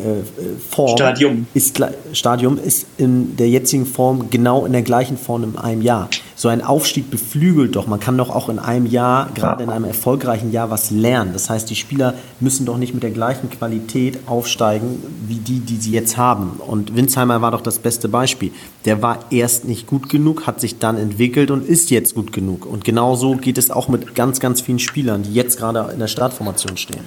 Form 0.68 0.96
Stadium. 0.96 1.46
Ist, 1.54 1.82
Stadium 2.12 2.58
ist 2.58 2.86
in 2.96 3.36
der 3.36 3.48
jetzigen 3.48 3.86
Form 3.86 4.30
genau 4.30 4.64
in 4.64 4.72
der 4.72 4.82
gleichen 4.82 5.16
Form 5.16 5.42
in 5.42 5.56
einem 5.56 5.82
Jahr. 5.82 6.08
So 6.36 6.48
ein 6.48 6.62
Aufstieg 6.62 7.10
beflügelt 7.10 7.76
doch. 7.76 7.86
Man 7.86 8.00
kann 8.00 8.16
doch 8.16 8.30
auch 8.30 8.48
in 8.48 8.58
einem 8.58 8.86
Jahr, 8.86 9.28
gerade 9.34 9.62
in 9.62 9.70
einem 9.70 9.84
erfolgreichen 9.84 10.52
Jahr, 10.52 10.70
was 10.70 10.90
lernen. 10.90 11.32
Das 11.32 11.50
heißt, 11.50 11.68
die 11.68 11.76
Spieler 11.76 12.14
müssen 12.38 12.64
doch 12.64 12.78
nicht 12.78 12.94
mit 12.94 13.02
der 13.02 13.10
gleichen 13.10 13.50
Qualität 13.50 14.20
aufsteigen 14.26 15.02
wie 15.26 15.34
die, 15.34 15.60
die 15.60 15.76
sie 15.76 15.90
jetzt 15.90 16.16
haben. 16.16 16.60
Und 16.66 16.96
Winsheimer 16.96 17.42
war 17.42 17.50
doch 17.50 17.60
das 17.60 17.78
beste 17.78 18.08
Beispiel. 18.08 18.52
Der 18.84 19.02
war 19.02 19.18
erst 19.30 19.66
nicht 19.66 19.86
gut 19.86 20.08
genug, 20.08 20.46
hat 20.46 20.60
sich 20.60 20.78
dann 20.78 20.96
entwickelt 20.96 21.50
und 21.50 21.66
ist 21.66 21.90
jetzt 21.90 22.14
gut 22.14 22.32
genug. 22.32 22.66
Und 22.66 22.84
genauso 22.84 23.36
geht 23.36 23.58
es 23.58 23.70
auch 23.70 23.88
mit 23.88 24.14
ganz, 24.14 24.40
ganz 24.40 24.60
vielen 24.60 24.78
Spielern, 24.78 25.22
die 25.22 25.34
jetzt 25.34 25.58
gerade 25.58 25.92
in 25.92 25.98
der 25.98 26.08
Startformation 26.08 26.76
stehen. 26.76 27.04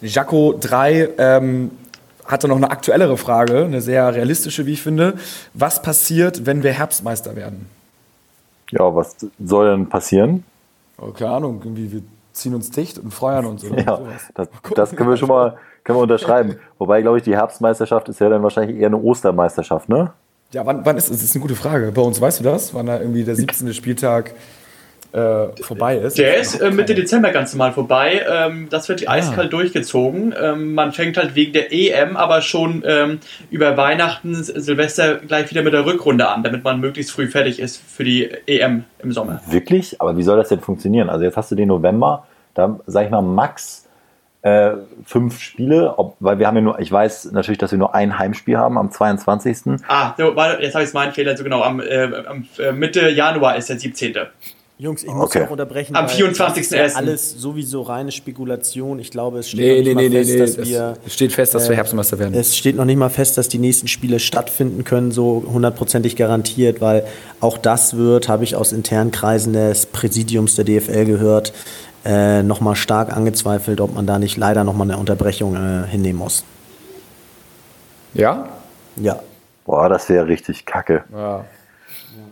Jaco 0.00 0.54
3 0.58 1.08
ähm, 1.18 1.70
hatte 2.24 2.46
noch 2.48 2.56
eine 2.56 2.70
aktuellere 2.70 3.16
Frage, 3.16 3.64
eine 3.64 3.80
sehr 3.80 4.14
realistische, 4.14 4.66
wie 4.66 4.72
ich 4.74 4.82
finde. 4.82 5.14
Was 5.54 5.82
passiert, 5.82 6.46
wenn 6.46 6.62
wir 6.62 6.72
Herbstmeister 6.72 7.36
werden? 7.36 7.66
Ja, 8.70 8.94
was 8.94 9.16
soll 9.42 9.70
denn 9.70 9.88
passieren? 9.88 10.44
Oh, 11.00 11.10
keine 11.12 11.30
Ahnung, 11.30 11.60
irgendwie 11.64 11.90
wir 11.90 12.02
ziehen 12.32 12.54
uns 12.54 12.70
dicht 12.70 12.98
und 12.98 13.12
freuen 13.12 13.46
uns 13.46 13.64
oder 13.64 13.78
Ja, 13.84 13.96
sowas. 13.96 14.22
das, 14.34 14.48
das 14.74 14.96
können 14.96 15.10
wir 15.10 15.16
schon 15.16 15.28
mal 15.28 15.56
können 15.84 15.98
wir 15.98 16.02
unterschreiben. 16.02 16.56
Wobei, 16.78 17.00
glaube 17.00 17.16
ich, 17.18 17.24
die 17.24 17.34
Herbstmeisterschaft 17.34 18.08
ist 18.10 18.20
ja 18.20 18.28
dann 18.28 18.42
wahrscheinlich 18.42 18.76
eher 18.76 18.88
eine 18.88 18.98
Ostermeisterschaft, 18.98 19.88
ne? 19.88 20.12
Ja, 20.52 20.64
wann, 20.66 20.84
wann 20.84 20.96
ist 20.96 21.10
das? 21.10 21.16
Das 21.16 21.24
ist 21.24 21.34
eine 21.34 21.42
gute 21.42 21.56
Frage. 21.56 21.92
Bei 21.92 22.02
uns 22.02 22.20
weißt 22.20 22.40
du 22.40 22.44
das? 22.44 22.74
Wann 22.74 22.86
da 22.86 23.00
irgendwie 23.00 23.24
der 23.24 23.36
17. 23.36 23.72
Spieltag 23.74 24.34
äh, 25.12 25.62
vorbei 25.62 25.96
ist? 25.96 26.18
Der 26.18 26.36
ist 26.36 26.60
äh, 26.60 26.70
Mitte 26.70 26.94
Dezember 26.94 27.30
ganz 27.30 27.52
normal 27.54 27.72
vorbei. 27.72 28.22
Ähm, 28.28 28.68
das 28.70 28.88
wird 28.88 29.08
eiskalt 29.08 29.52
durchgezogen. 29.52 30.34
Ähm, 30.40 30.74
man 30.74 30.92
fängt 30.92 31.16
halt 31.16 31.34
wegen 31.34 31.52
der 31.52 31.72
EM 31.72 32.16
aber 32.16 32.42
schon 32.42 32.82
ähm, 32.86 33.20
über 33.50 33.76
Weihnachten, 33.76 34.34
Silvester 34.34 35.16
gleich 35.16 35.50
wieder 35.50 35.62
mit 35.62 35.72
der 35.72 35.86
Rückrunde 35.86 36.28
an, 36.28 36.42
damit 36.42 36.64
man 36.64 36.80
möglichst 36.80 37.12
früh 37.12 37.28
fertig 37.28 37.58
ist 37.58 37.76
für 37.78 38.04
die 38.04 38.30
EM 38.46 38.84
im 39.02 39.12
Sommer. 39.12 39.40
Wirklich? 39.48 40.00
Aber 40.00 40.16
wie 40.16 40.22
soll 40.22 40.36
das 40.36 40.48
denn 40.48 40.60
funktionieren? 40.60 41.08
Also 41.08 41.24
jetzt 41.24 41.36
hast 41.36 41.50
du 41.50 41.54
den 41.54 41.68
November, 41.68 42.26
da 42.54 42.78
sag 42.86 43.06
ich 43.06 43.10
mal 43.10 43.22
max 43.22 43.88
äh, 44.42 44.72
fünf 45.04 45.40
Spiele, 45.40 45.98
ob, 45.98 46.16
weil 46.20 46.38
wir 46.38 46.46
haben 46.46 46.54
ja 46.56 46.62
nur, 46.62 46.78
ich 46.78 46.92
weiß 46.92 47.32
natürlich, 47.32 47.58
dass 47.58 47.72
wir 47.72 47.78
nur 47.78 47.94
ein 47.94 48.18
Heimspiel 48.18 48.56
haben 48.56 48.78
am 48.78 48.90
22. 48.90 49.82
Ah, 49.88 50.14
so, 50.16 50.36
warte, 50.36 50.62
jetzt 50.62 50.74
habe 50.74 50.84
ich 50.84 50.92
meinen 50.92 51.12
Fehler. 51.12 51.36
So 51.36 51.44
genau, 51.44 51.62
am, 51.62 51.80
äh, 51.80 52.08
am 52.26 52.46
äh, 52.58 52.72
Mitte 52.72 53.08
Januar 53.08 53.56
ist 53.56 53.68
der 53.68 53.78
17. 53.78 54.14
Jungs, 54.80 55.02
ich 55.02 55.10
muss 55.12 55.24
Okay. 55.26 55.44
auch 55.44 55.50
unterbrechen. 55.50 55.96
Am 55.96 56.06
weil 56.06 56.14
24.01.. 56.14 56.38
das 56.46 56.56
ist 56.58 56.70
ja 56.72 56.86
Alles 56.96 57.32
sowieso 57.32 57.82
reine 57.82 58.12
Spekulation. 58.12 59.00
Ich 59.00 59.10
glaube, 59.10 59.40
es 59.40 59.48
steht 59.48 59.58
Nee, 59.60 59.78
noch 59.78 59.78
nicht 59.78 59.86
nee, 59.86 59.94
mal 59.94 60.08
nee, 60.08 60.16
fest, 60.18 60.30
nee. 60.30 60.38
dass 60.38 60.54
Das 60.56 60.68
wir. 60.68 60.94
es 61.04 61.14
steht 61.14 61.32
fest, 61.32 61.54
dass 61.56 61.64
wir 61.68 61.72
äh, 61.72 61.76
Herbstmeister 61.76 62.18
werden. 62.20 62.34
Es 62.34 62.56
steht 62.56 62.76
noch 62.76 62.84
nicht 62.84 62.96
mal 62.96 63.08
fest, 63.08 63.36
dass 63.38 63.48
die 63.48 63.58
nächsten 63.58 63.88
Spiele 63.88 64.20
stattfinden 64.20 64.84
können, 64.84 65.10
so 65.10 65.42
hundertprozentig 65.52 66.14
garantiert, 66.14 66.80
weil 66.80 67.04
auch 67.40 67.58
das 67.58 67.96
wird, 67.96 68.28
habe 68.28 68.44
ich 68.44 68.54
aus 68.54 68.70
internen 68.72 69.10
Kreisen 69.10 69.52
des 69.52 69.86
Präsidiums 69.86 70.54
der 70.54 70.64
DFL 70.64 71.06
gehört, 71.06 71.52
äh, 72.04 72.44
nochmal 72.44 72.76
stark 72.76 73.12
angezweifelt, 73.16 73.80
ob 73.80 73.94
man 73.96 74.06
da 74.06 74.20
nicht 74.20 74.36
leider 74.36 74.62
nochmal 74.62 74.88
eine 74.88 74.98
Unterbrechung 75.00 75.56
äh, 75.56 75.88
hinnehmen 75.88 76.20
muss. 76.20 76.44
Ja? 78.14 78.48
Ja. 78.94 79.18
Boah, 79.64 79.88
das 79.88 80.08
wäre 80.08 80.28
richtig 80.28 80.64
kacke. 80.66 81.02
Ja. 81.12 81.44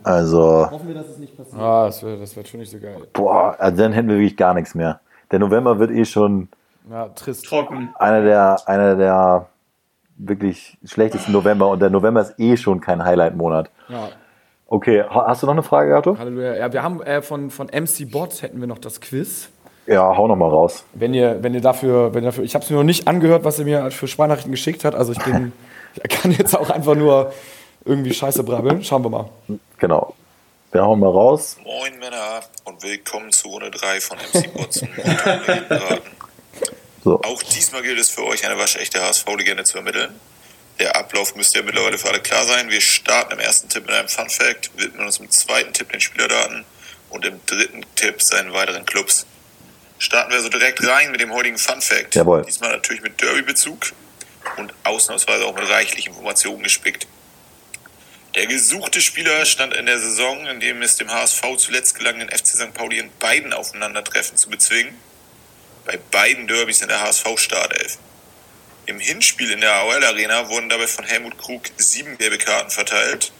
Also, 0.03 0.69
Hoffen 0.71 0.87
wir, 0.87 0.95
dass 0.95 1.07
es 1.09 1.17
nicht 1.17 1.35
passiert. 1.37 1.61
Ah, 1.61 1.85
das 1.85 2.03
wäre 2.03 2.17
das 2.17 2.35
wär 2.35 2.45
schon 2.45 2.59
nicht 2.59 2.71
so 2.71 2.79
geil. 2.79 2.97
boah, 3.13 3.55
also 3.59 3.77
dann 3.83 3.93
hätten 3.93 4.07
wir 4.09 4.15
wirklich 4.15 4.37
gar 4.37 4.53
nichts 4.53 4.73
mehr. 4.75 4.99
Der 5.31 5.39
November 5.39 5.77
wird 5.79 5.91
eh 5.91 6.05
schon 6.05 6.47
Ja, 6.89 7.09
trist. 7.09 7.45
Trocken. 7.45 7.89
einer 7.99 8.21
der, 8.23 8.57
einer 8.65 8.95
der 8.95 9.45
wirklich 10.17 10.77
schlechtesten 10.85 11.31
November 11.31 11.67
und 11.69 11.79
der 11.81 11.89
November 11.89 12.21
ist 12.21 12.39
eh 12.39 12.57
schon 12.57 12.81
kein 12.81 13.03
Highlight-Monat. 13.03 13.69
Ja. 13.89 14.09
Okay, 14.65 15.03
ha- 15.03 15.25
hast 15.27 15.43
du 15.43 15.47
noch 15.47 15.53
eine 15.53 15.63
Frage, 15.63 15.91
Gato? 15.91 16.17
Halleluja. 16.17 16.55
Ja, 16.55 16.73
wir 16.73 16.83
haben 16.83 17.01
äh, 17.01 17.21
von, 17.21 17.51
von 17.51 17.67
MC 17.67 18.09
Bot 18.11 18.41
hätten 18.41 18.59
wir 18.59 18.67
noch 18.67 18.79
das 18.79 18.99
Quiz. 18.99 19.49
Ja, 19.85 20.17
hau 20.17 20.27
noch 20.27 20.35
mal 20.35 20.49
raus. 20.49 20.83
Wenn 20.93 21.13
ihr, 21.13 21.41
wenn 21.43 21.53
ihr 21.53 21.61
dafür, 21.61 22.13
wenn 22.13 22.23
ihr 22.23 22.27
dafür, 22.29 22.43
ich 22.43 22.53
habe 22.55 22.63
es 22.65 22.69
mir 22.69 22.75
noch 22.77 22.83
nicht 22.83 23.07
angehört, 23.07 23.45
was 23.45 23.59
er 23.59 23.65
mir 23.65 23.89
für 23.91 24.07
Sprachnachrichten 24.07 24.51
geschickt 24.51 24.83
hat. 24.83 24.95
Also 24.95 25.13
ich 25.13 25.19
bin, 25.23 25.53
ich 26.03 26.09
kann 26.09 26.31
jetzt 26.31 26.57
auch 26.57 26.69
einfach 26.69 26.95
nur 26.95 27.31
irgendwie 27.87 28.13
Scheiße 28.13 28.43
brabbeln. 28.43 28.83
Schauen 28.83 29.03
wir 29.03 29.09
mal. 29.09 29.29
Genau. 29.77 30.13
Wir 30.71 30.81
hauen 30.81 30.99
mal 30.99 31.09
raus. 31.09 31.55
Moin 31.63 31.97
Männer 31.99 32.43
und 32.65 32.83
willkommen 32.83 33.31
zu 33.31 33.47
Runde 33.47 33.71
3 33.71 34.01
von 34.01 34.17
MC 34.17 34.53
Botzen. 34.53 34.89
So. 37.03 37.21
Auch 37.21 37.41
diesmal 37.41 37.83
gilt 37.83 37.99
es 37.99 38.09
für 38.09 38.25
euch, 38.25 38.45
eine 38.45 38.57
waschechte 38.57 39.01
HSV-Legende 39.01 39.63
zu 39.63 39.77
ermitteln. 39.77 40.19
Der 40.79 40.97
Ablauf 40.97 41.35
müsste 41.35 41.59
ja 41.59 41.65
mittlerweile 41.65 41.97
für 41.97 42.09
alle 42.09 42.19
klar 42.19 42.43
sein. 42.43 42.69
Wir 42.69 42.81
starten 42.81 43.31
im 43.31 43.39
ersten 43.39 43.69
Tipp 43.69 43.85
mit 43.85 43.95
einem 43.95 44.09
Fun 44.09 44.29
Fact, 44.29 44.71
widmen 44.75 45.05
uns 45.05 45.19
im 45.19 45.31
zweiten 45.31 45.71
Tipp 45.71 45.89
den 45.89 46.01
Spielerdaten 46.01 46.65
und 47.09 47.25
im 47.25 47.39
dritten 47.45 47.85
Tipp 47.95 48.21
seinen 48.21 48.51
weiteren 48.51 48.85
Clubs. 48.85 49.25
Starten 49.97 50.31
wir 50.31 50.41
so 50.41 50.49
direkt 50.49 50.85
rein 50.85 51.11
mit 51.11 51.21
dem 51.21 51.33
heutigen 51.33 51.57
Fun 51.57 51.81
Fact. 51.81 52.13
Jawohl. 52.13 52.43
Diesmal 52.43 52.71
natürlich 52.71 53.01
mit 53.01 53.21
Derby-Bezug 53.21 53.93
und 54.57 54.73
ausnahmsweise 54.83 55.45
auch 55.45 55.55
mit 55.55 55.67
reichlich 55.69 56.07
Informationen 56.07 56.61
gespickt. 56.61 57.07
Der 58.35 58.45
gesuchte 58.45 59.01
Spieler 59.01 59.45
stand 59.45 59.73
in 59.73 59.85
der 59.85 59.99
Saison, 59.99 60.45
in 60.47 60.59
dem 60.59 60.81
es 60.81 60.97
dem 60.97 61.09
HSV 61.11 61.41
zuletzt 61.57 61.97
gelang, 61.97 62.19
den 62.19 62.29
FC 62.29 62.47
St. 62.47 62.73
Pauli 62.73 62.99
in 62.99 63.09
beiden 63.19 63.53
Aufeinandertreffen 63.53 64.37
zu 64.37 64.49
bezwingen. 64.49 64.95
Bei 65.85 65.97
beiden 66.11 66.47
Derbys 66.47 66.81
in 66.81 66.89
der 66.89 67.01
HSV-Startelf. 67.01 67.97
Im 68.85 68.99
Hinspiel 68.99 69.51
in 69.51 69.61
der 69.61 69.73
AOL 69.73 70.03
Arena 70.03 70.49
wurden 70.49 70.69
dabei 70.69 70.87
von 70.87 71.05
Helmut 71.05 71.37
Krug 71.37 71.63
sieben 71.77 72.17
gelbe 72.17 72.37
Karten 72.37 72.69
verteilt. 72.69 73.31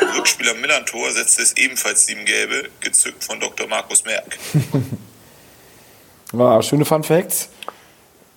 Im 0.00 0.08
Rückspiel 0.10 0.48
am 0.48 0.60
Millantor 0.60 1.12
setzte 1.12 1.42
es 1.42 1.56
ebenfalls 1.56 2.06
sieben 2.06 2.24
gelbe, 2.24 2.70
gezückt 2.80 3.22
von 3.22 3.38
Dr. 3.40 3.66
Markus 3.66 4.04
Merck. 4.04 4.38
Ja, 6.32 6.62
schöne 6.62 6.84
Fun 6.84 7.02
Facts. 7.02 7.48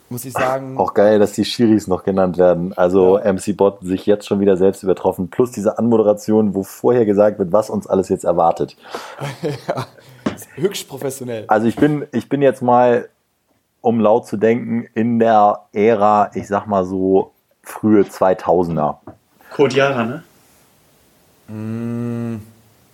Muss 0.10 0.26
ich 0.26 0.34
sagen. 0.34 0.78
Auch 0.78 0.94
geil, 0.94 1.20
dass 1.20 1.32
die 1.34 1.46
Schiris 1.46 1.88
noch 1.88 2.04
genannt 2.04 2.38
werden. 2.38 2.74
Also 2.74 3.20
MC 3.20 3.56
Bot 3.58 3.80
sich 3.82 4.06
jetzt 4.06 4.28
schon 4.28 4.39
wieder 4.39 4.58
selbst 4.58 4.84
übertroffen. 4.84 5.30
Plus 5.30 5.52
diese 5.52 5.78
Anmoderation, 5.78 6.54
wo 6.54 6.63
vorher 6.63 7.06
gesagt 7.06 7.39
wird, 7.39 7.52
was 7.52 7.70
uns 7.70 7.88
alles 7.88 8.10
jetzt 8.10 8.24
erwartet. 8.24 8.78
Höchst 10.56 10.88
professionell. 10.88 11.46
Also 11.48 11.68
ich 11.68 11.76
bin, 11.76 12.06
ich 12.12 12.30
bin 12.30 12.42
jetzt 12.42 12.62
mal, 12.62 13.10
um 13.82 14.00
laut 14.00 14.28
zu 14.28 14.38
denken, 14.38 14.88
in 14.94 15.20
der 15.20 15.62
Ära, 15.72 16.32
ich 16.36 16.48
sag 16.48 16.68
mal 16.68 16.86
so, 16.86 17.32
frühe 17.63 18.04
2000er. 18.04 18.98
Kurt 19.52 19.74
Jara, 19.74 20.04
ne? 20.04 20.24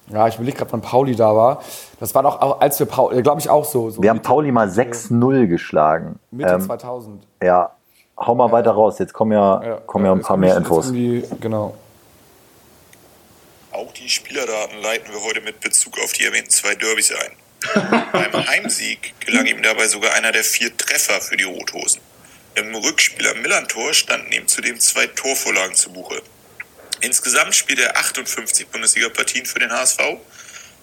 Ja, 0.09 0.27
ich 0.27 0.35
überlege 0.35 0.57
gerade, 0.57 0.71
wann 0.71 0.81
Pauli 0.81 1.15
da 1.15 1.35
war. 1.35 1.63
Das 1.99 2.15
war 2.15 2.23
doch 2.23 2.41
auch, 2.41 2.61
als 2.61 2.79
wir 2.79 2.87
Pauli, 2.87 3.21
glaube 3.21 3.41
ich 3.41 3.49
auch 3.49 3.65
so. 3.65 3.89
so 3.89 4.01
Wir 4.01 4.09
haben 4.09 4.21
Pauli 4.21 4.51
mal 4.51 4.67
6-0 4.67 5.47
geschlagen. 5.47 6.19
Mitte 6.31 6.53
Ähm, 6.53 6.61
2000. 6.61 7.23
ja, 7.43 7.71
hau 8.17 8.35
mal 8.35 8.51
weiter 8.51 8.71
raus. 8.71 8.97
Jetzt 8.99 9.13
kommen 9.13 9.31
ja, 9.33 9.81
kommen 9.85 10.05
ja 10.05 10.11
ein 10.11 10.21
paar 10.21 10.37
mehr 10.37 10.57
Infos. 10.57 10.91
Genau. 10.91 11.75
Auch 13.71 13.93
die 13.93 14.09
Spielerdaten 14.09 14.81
leiten 14.81 15.13
wir 15.13 15.21
heute 15.23 15.41
mit 15.41 15.59
Bezug 15.59 15.93
auf 16.03 16.11
die 16.13 16.25
erwähnten 16.25 16.49
zwei 16.49 16.73
Derbys 16.75 17.11
ein. 17.11 17.31
Beim 18.11 18.47
Heimsieg 18.47 19.13
gelang 19.19 19.45
ihm 19.45 19.61
dabei 19.61 19.87
sogar 19.87 20.13
einer 20.13 20.31
der 20.31 20.43
vier 20.43 20.75
Treffer 20.75 21.21
für 21.21 21.37
die 21.37 21.43
Rothosen. 21.43 22.01
Im 22.55 22.73
Rückspiel 22.73 23.27
am 23.27 23.41
Millantor 23.41 23.93
standen 23.93 24.31
ihm 24.31 24.47
zudem 24.47 24.79
zwei 24.79 25.07
Torvorlagen 25.07 25.75
zu 25.75 25.91
Buche. 25.91 26.21
Insgesamt 27.01 27.55
spielte 27.55 27.83
er 27.83 27.97
58 27.97 28.67
Bundesliga-Partien 28.67 29.45
für 29.45 29.59
den 29.59 29.71
HSV. 29.71 29.99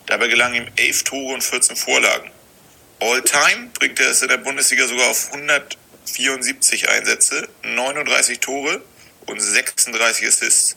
Dabei 0.06 0.28
gelangen 0.28 0.66
ihm 0.66 0.72
11 0.76 1.04
Tore 1.04 1.34
und 1.34 1.44
14 1.44 1.76
Vorlagen. 1.76 2.30
All-time 3.00 3.70
bringt 3.74 4.00
er 4.00 4.10
es 4.10 4.22
in 4.22 4.28
der 4.28 4.38
Bundesliga 4.38 4.86
sogar 4.86 5.10
auf 5.10 5.32
174 5.32 6.88
Einsätze, 6.88 7.48
39 7.62 8.40
Tore 8.40 8.82
und 9.26 9.40
36 9.40 10.26
Assists. 10.26 10.76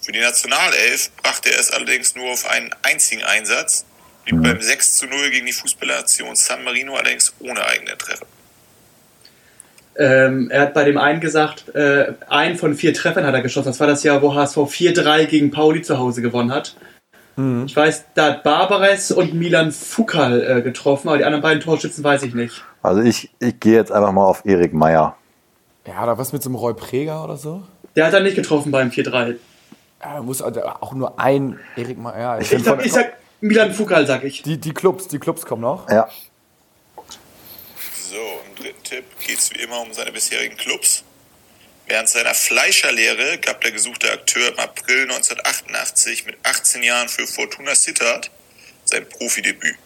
Für 0.00 0.12
die 0.12 0.20
Nationalelf 0.20 1.10
brachte 1.22 1.52
er 1.52 1.60
es 1.60 1.70
allerdings 1.70 2.16
nur 2.16 2.32
auf 2.32 2.46
einen 2.46 2.74
einzigen 2.82 3.22
Einsatz, 3.22 3.84
blieb 4.24 4.42
beim 4.42 4.60
6 4.60 4.96
zu 4.96 5.06
0 5.06 5.30
gegen 5.30 5.46
die 5.46 5.52
Fußballnation 5.52 6.34
San 6.34 6.64
Marino 6.64 6.96
allerdings 6.96 7.32
ohne 7.38 7.64
eigene 7.64 7.96
Treffer. 7.96 8.26
Ähm, 9.96 10.50
er 10.50 10.62
hat 10.62 10.74
bei 10.74 10.84
dem 10.84 10.98
einen 10.98 11.20
gesagt, 11.20 11.74
äh, 11.74 12.12
einen 12.28 12.56
von 12.56 12.74
vier 12.74 12.92
Treffern 12.94 13.24
hat 13.24 13.34
er 13.34 13.42
geschossen. 13.42 13.68
Das 13.68 13.80
war 13.80 13.86
das 13.86 14.02
Jahr, 14.02 14.22
wo 14.22 14.34
HSV 14.34 14.56
4-3 14.58 15.26
gegen 15.26 15.50
Pauli 15.50 15.82
zu 15.82 15.98
Hause 15.98 16.22
gewonnen 16.22 16.52
hat. 16.52 16.76
Ich 17.36 17.74
weiß, 17.74 18.04
da 18.14 18.26
hat 18.26 18.44
Barbares 18.44 19.10
und 19.10 19.34
Milan 19.34 19.72
Fukal 19.72 20.40
äh, 20.58 20.62
getroffen, 20.62 21.08
aber 21.08 21.18
die 21.18 21.24
anderen 21.24 21.42
beiden 21.42 21.60
Torschützen 21.60 22.04
weiß 22.04 22.22
ich 22.22 22.32
nicht. 22.32 22.62
Also 22.80 23.00
ich, 23.00 23.28
ich 23.40 23.58
gehe 23.58 23.74
jetzt 23.74 23.90
einfach 23.90 24.12
mal 24.12 24.24
auf 24.24 24.42
Erik 24.44 24.72
Meyer. 24.72 25.16
Ja, 25.84 26.04
oder 26.04 26.16
was 26.16 26.32
mit 26.32 26.44
so 26.44 26.48
einem 26.48 26.54
Roy 26.54 26.74
Preger 26.74 27.24
oder 27.24 27.36
so? 27.36 27.64
Der 27.96 28.06
hat 28.06 28.12
dann 28.12 28.22
nicht 28.22 28.36
getroffen 28.36 28.70
beim 28.70 28.90
4-3. 28.90 29.34
Ja, 30.00 30.22
muss 30.22 30.42
also 30.42 30.62
auch 30.62 30.94
nur 30.94 31.18
ein 31.18 31.58
Erik 31.76 31.98
mal. 31.98 32.16
Ja, 32.16 32.38
Ich 32.38 32.50
sag, 32.50 32.86
ich 32.86 32.92
sag 32.92 33.14
Milan 33.40 33.72
Fukal, 33.72 34.06
sag 34.06 34.22
ich. 34.22 34.42
die, 34.42 34.58
die 34.58 34.72
Clubs, 34.72 35.08
die 35.08 35.18
Clubs 35.18 35.44
kommen 35.44 35.62
noch. 35.62 35.90
Ja. 35.90 36.08
Dritten 38.54 38.82
Tipp 38.84 39.04
geht 39.20 39.38
es 39.38 39.50
wie 39.50 39.60
immer 39.60 39.80
um 39.80 39.92
seine 39.92 40.12
bisherigen 40.12 40.56
Clubs. 40.56 41.04
Während 41.86 42.08
seiner 42.08 42.34
Fleischerlehre 42.34 43.38
gab 43.38 43.60
der 43.60 43.72
gesuchte 43.72 44.10
Akteur 44.10 44.48
im 44.52 44.58
April 44.58 45.02
1988 45.02 46.24
mit 46.24 46.36
18 46.42 46.82
Jahren 46.82 47.08
für 47.08 47.26
Fortuna 47.26 47.74
Sittard 47.74 48.30
sein 48.84 49.08
Profidebüt. 49.08 49.76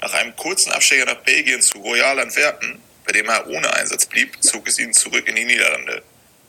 Nach 0.00 0.12
einem 0.14 0.34
kurzen 0.36 0.72
Abstecher 0.72 1.04
nach 1.04 1.22
Belgien 1.22 1.60
zu 1.60 1.78
Royal 1.78 2.18
Antwerpen, 2.18 2.80
bei 3.04 3.12
dem 3.12 3.28
er 3.28 3.46
ohne 3.48 3.72
Einsatz 3.74 4.06
blieb, 4.06 4.42
zog 4.42 4.66
es 4.68 4.78
ihn 4.78 4.92
zurück 4.92 5.28
in 5.28 5.36
die 5.36 5.44
Niederlande, 5.44 6.02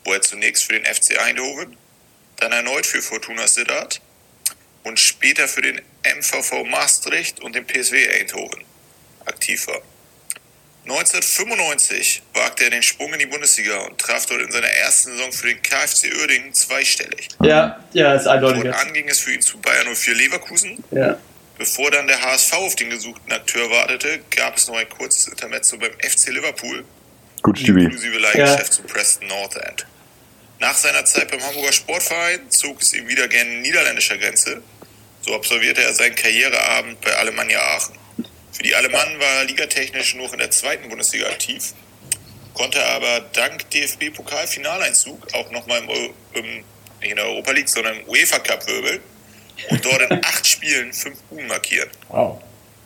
wo 0.04 0.12
er 0.12 0.22
zunächst 0.22 0.64
für 0.64 0.72
den 0.78 0.84
FC 0.86 1.20
Eindhoven, 1.20 1.76
dann 2.36 2.52
erneut 2.52 2.86
für 2.86 3.02
Fortuna 3.02 3.46
Sittard 3.46 4.00
und 4.82 4.98
später 4.98 5.46
für 5.46 5.62
den 5.62 5.80
MVV 6.04 6.64
Maastricht 6.64 7.40
und 7.40 7.54
den 7.54 7.66
PSW 7.66 8.08
Eindhoven 8.08 8.64
aktiv 9.26 9.66
war. 9.66 9.82
1995 10.84 12.22
wagte 12.34 12.64
er 12.64 12.70
den 12.70 12.82
Sprung 12.82 13.12
in 13.12 13.18
die 13.18 13.26
Bundesliga 13.26 13.76
und 13.78 13.98
traf 13.98 14.26
dort 14.26 14.40
in 14.40 14.50
seiner 14.50 14.66
ersten 14.66 15.12
Saison 15.12 15.30
für 15.30 15.48
den 15.48 15.62
KfC 15.62 16.12
Uerdingen 16.14 16.52
zweistellig. 16.54 17.28
Ja, 17.42 17.84
ja, 17.92 18.14
ist 18.14 18.26
eindeutig. 18.26 18.62
Fortan 18.62 18.92
ging 18.94 19.08
es 19.08 19.20
für 19.20 19.32
ihn 19.32 19.42
zu 19.42 19.58
Bayern 19.58 19.94
04 19.94 20.14
Leverkusen. 20.14 20.82
Ja. 20.90 21.18
Bevor 21.58 21.90
dann 21.90 22.06
der 22.06 22.20
HSV 22.22 22.54
auf 22.54 22.76
den 22.76 22.88
gesuchten 22.88 23.30
Akteur 23.32 23.68
wartete, 23.70 24.20
gab 24.34 24.56
es 24.56 24.66
noch 24.68 24.76
ein 24.76 24.88
kurzes 24.88 25.28
Intermezzo 25.28 25.76
beim 25.76 25.92
FC 26.00 26.28
Liverpool, 26.28 26.84
Gut, 27.42 27.58
Stübi. 27.58 27.84
inklusive 27.84 28.18
Leihgeschäft 28.18 28.72
zu 28.72 28.82
Preston 28.82 29.28
North 29.28 29.56
End. 29.56 29.86
Nach 30.58 30.74
seiner 30.76 31.04
Zeit 31.04 31.30
beim 31.30 31.42
Hamburger 31.42 31.72
Sportverein 31.72 32.50
zog 32.50 32.80
es 32.80 32.94
ihm 32.94 33.06
wieder 33.08 33.28
gerne 33.28 33.50
niederländischer 33.60 34.16
Grenze. 34.16 34.62
So 35.20 35.34
absolvierte 35.34 35.82
er 35.82 35.92
seinen 35.94 36.14
Karriereabend 36.14 37.00
bei 37.02 37.14
Alemannia 37.16 37.60
Aachen. 37.60 37.94
Für 38.60 38.64
die 38.64 38.74
Alemannen 38.74 39.18
war 39.18 39.38
er 39.38 39.44
ligatechnisch 39.46 40.16
noch 40.16 40.34
in 40.34 40.38
der 40.38 40.50
zweiten 40.50 40.86
Bundesliga 40.90 41.28
aktiv, 41.28 41.72
konnte 42.52 42.78
aber 42.88 43.24
dank 43.32 43.70
DFB-Pokalfinaleinzug 43.70 45.16
auch 45.32 45.50
nochmal 45.50 45.78
im, 45.78 45.88
im, 46.34 46.44
nicht 47.00 47.10
in 47.10 47.16
der 47.16 47.24
Europa 47.24 47.52
League, 47.52 47.70
sondern 47.70 47.96
im 47.96 48.06
UEFA 48.06 48.38
Cup 48.40 48.68
wirbeln 48.68 49.00
und 49.70 49.82
dort 49.82 50.02
in 50.02 50.22
acht 50.22 50.46
Spielen 50.46 50.92
fünf 50.92 51.22
Buben 51.22 51.46
markieren. 51.46 51.88
Wow. 52.10 52.42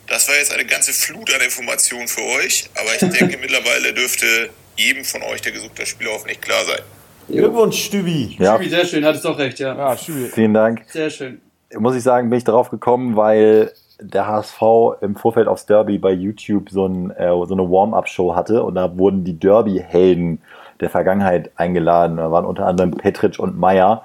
Das 0.07 0.29
war 0.29 0.35
jetzt 0.35 0.53
eine 0.53 0.63
ganze 0.63 0.93
Flut 0.93 1.33
an 1.33 1.41
Informationen 1.41 2.07
für 2.07 2.23
euch, 2.23 2.69
aber 2.75 2.93
ich 2.93 3.19
denke 3.19 3.37
mittlerweile 3.37 3.93
dürfte 3.93 4.51
jedem 4.77 5.03
von 5.03 5.23
euch 5.23 5.41
der 5.41 5.51
gesuchte 5.51 5.85
Spieler 5.85 6.11
hoffentlich 6.11 6.39
klar 6.39 6.63
sein. 6.63 6.79
Glückwunsch, 7.27 7.83
Stübi. 7.83 8.37
Ja, 8.39 8.57
Sehr 8.63 8.85
schön, 8.85 9.03
hattest 9.03 9.25
doch 9.25 9.37
recht, 9.37 9.59
ja. 9.59 9.75
Ja, 9.75 9.97
Stübi. 9.97 10.29
vielen 10.33 10.53
Dank. 10.53 10.85
Sehr 10.87 11.09
schön. 11.09 11.41
Muss 11.77 11.97
ich 11.97 12.03
sagen, 12.03 12.29
bin 12.29 12.37
ich 12.37 12.45
darauf 12.45 12.69
gekommen, 12.69 13.17
weil 13.17 13.73
der 13.99 14.27
HSV 14.27 14.61
im 15.01 15.15
Vorfeld 15.15 15.47
aufs 15.47 15.65
Derby 15.65 15.97
bei 15.97 16.11
YouTube 16.11 16.69
so, 16.69 16.85
ein, 16.85 17.11
äh, 17.11 17.29
so 17.45 17.53
eine 17.53 17.69
Warm-Up-Show 17.69 18.35
hatte 18.35 18.63
und 18.63 18.75
da 18.75 18.97
wurden 18.97 19.23
die 19.23 19.39
Derby-Helden 19.39 20.41
der 20.79 20.89
Vergangenheit 20.89 21.51
eingeladen. 21.55 22.17
Da 22.17 22.31
waren 22.31 22.45
unter 22.45 22.65
anderem 22.65 22.91
Petric 22.91 23.39
und 23.39 23.57
Meyer 23.57 24.03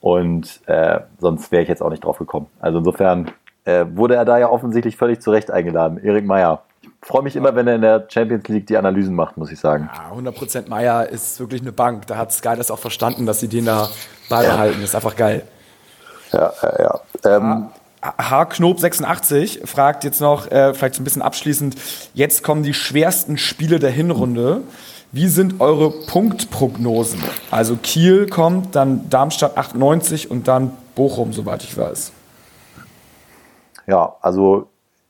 und 0.00 0.60
äh, 0.66 1.00
sonst 1.18 1.52
wäre 1.52 1.62
ich 1.62 1.68
jetzt 1.68 1.82
auch 1.82 1.90
nicht 1.90 2.04
drauf 2.04 2.18
gekommen. 2.18 2.46
Also 2.60 2.78
insofern 2.78 3.30
äh, 3.64 3.86
wurde 3.94 4.14
er 4.14 4.24
da 4.24 4.38
ja 4.38 4.48
offensichtlich 4.48 4.96
völlig 4.96 5.20
zu 5.20 5.30
Recht 5.30 5.50
eingeladen. 5.50 5.98
Erik 6.02 6.26
Meyer. 6.26 6.62
Ich 6.82 7.08
freue 7.08 7.22
mich 7.22 7.36
immer, 7.36 7.54
wenn 7.54 7.66
er 7.66 7.76
in 7.76 7.82
der 7.82 8.06
Champions 8.08 8.48
League 8.48 8.66
die 8.66 8.76
Analysen 8.76 9.14
macht, 9.14 9.36
muss 9.36 9.50
ich 9.50 9.58
sagen. 9.58 9.88
Ja, 9.94 10.16
100% 10.16 10.68
Meier 10.68 11.08
ist 11.08 11.40
wirklich 11.40 11.62
eine 11.62 11.72
Bank. 11.72 12.06
Da 12.06 12.16
hat 12.16 12.32
Sky 12.32 12.54
das 12.56 12.70
auch 12.70 12.78
verstanden, 12.78 13.26
dass 13.26 13.40
sie 13.40 13.48
den 13.48 13.66
da 13.66 13.88
beibehalten. 14.28 14.80
Das 14.80 14.90
ist 14.90 14.94
einfach 14.94 15.16
geil. 15.16 15.42
Ja, 16.32 16.52
ja, 16.62 17.00
ja. 17.24 17.36
Ähm, 17.36 17.70
H-Knob86 18.02 19.66
fragt 19.66 20.04
jetzt 20.04 20.20
noch, 20.20 20.50
äh, 20.50 20.72
vielleicht 20.74 20.94
so 20.94 21.02
ein 21.02 21.04
bisschen 21.04 21.22
abschließend, 21.22 21.76
jetzt 22.14 22.42
kommen 22.42 22.62
die 22.62 22.74
schwersten 22.74 23.36
Spiele 23.36 23.78
der 23.78 23.90
Hinrunde. 23.90 24.62
Wie 25.12 25.28
sind 25.28 25.60
eure 25.60 25.90
Punktprognosen? 25.90 27.20
Also 27.50 27.76
Kiel 27.76 28.28
kommt, 28.28 28.76
dann 28.76 29.10
Darmstadt 29.10 29.58
98 29.58 30.30
und 30.30 30.48
dann 30.48 30.72
Bochum, 30.94 31.32
soweit 31.32 31.64
ich 31.64 31.76
weiß. 31.76 32.12
Ja, 33.86 34.14
also 34.20 34.68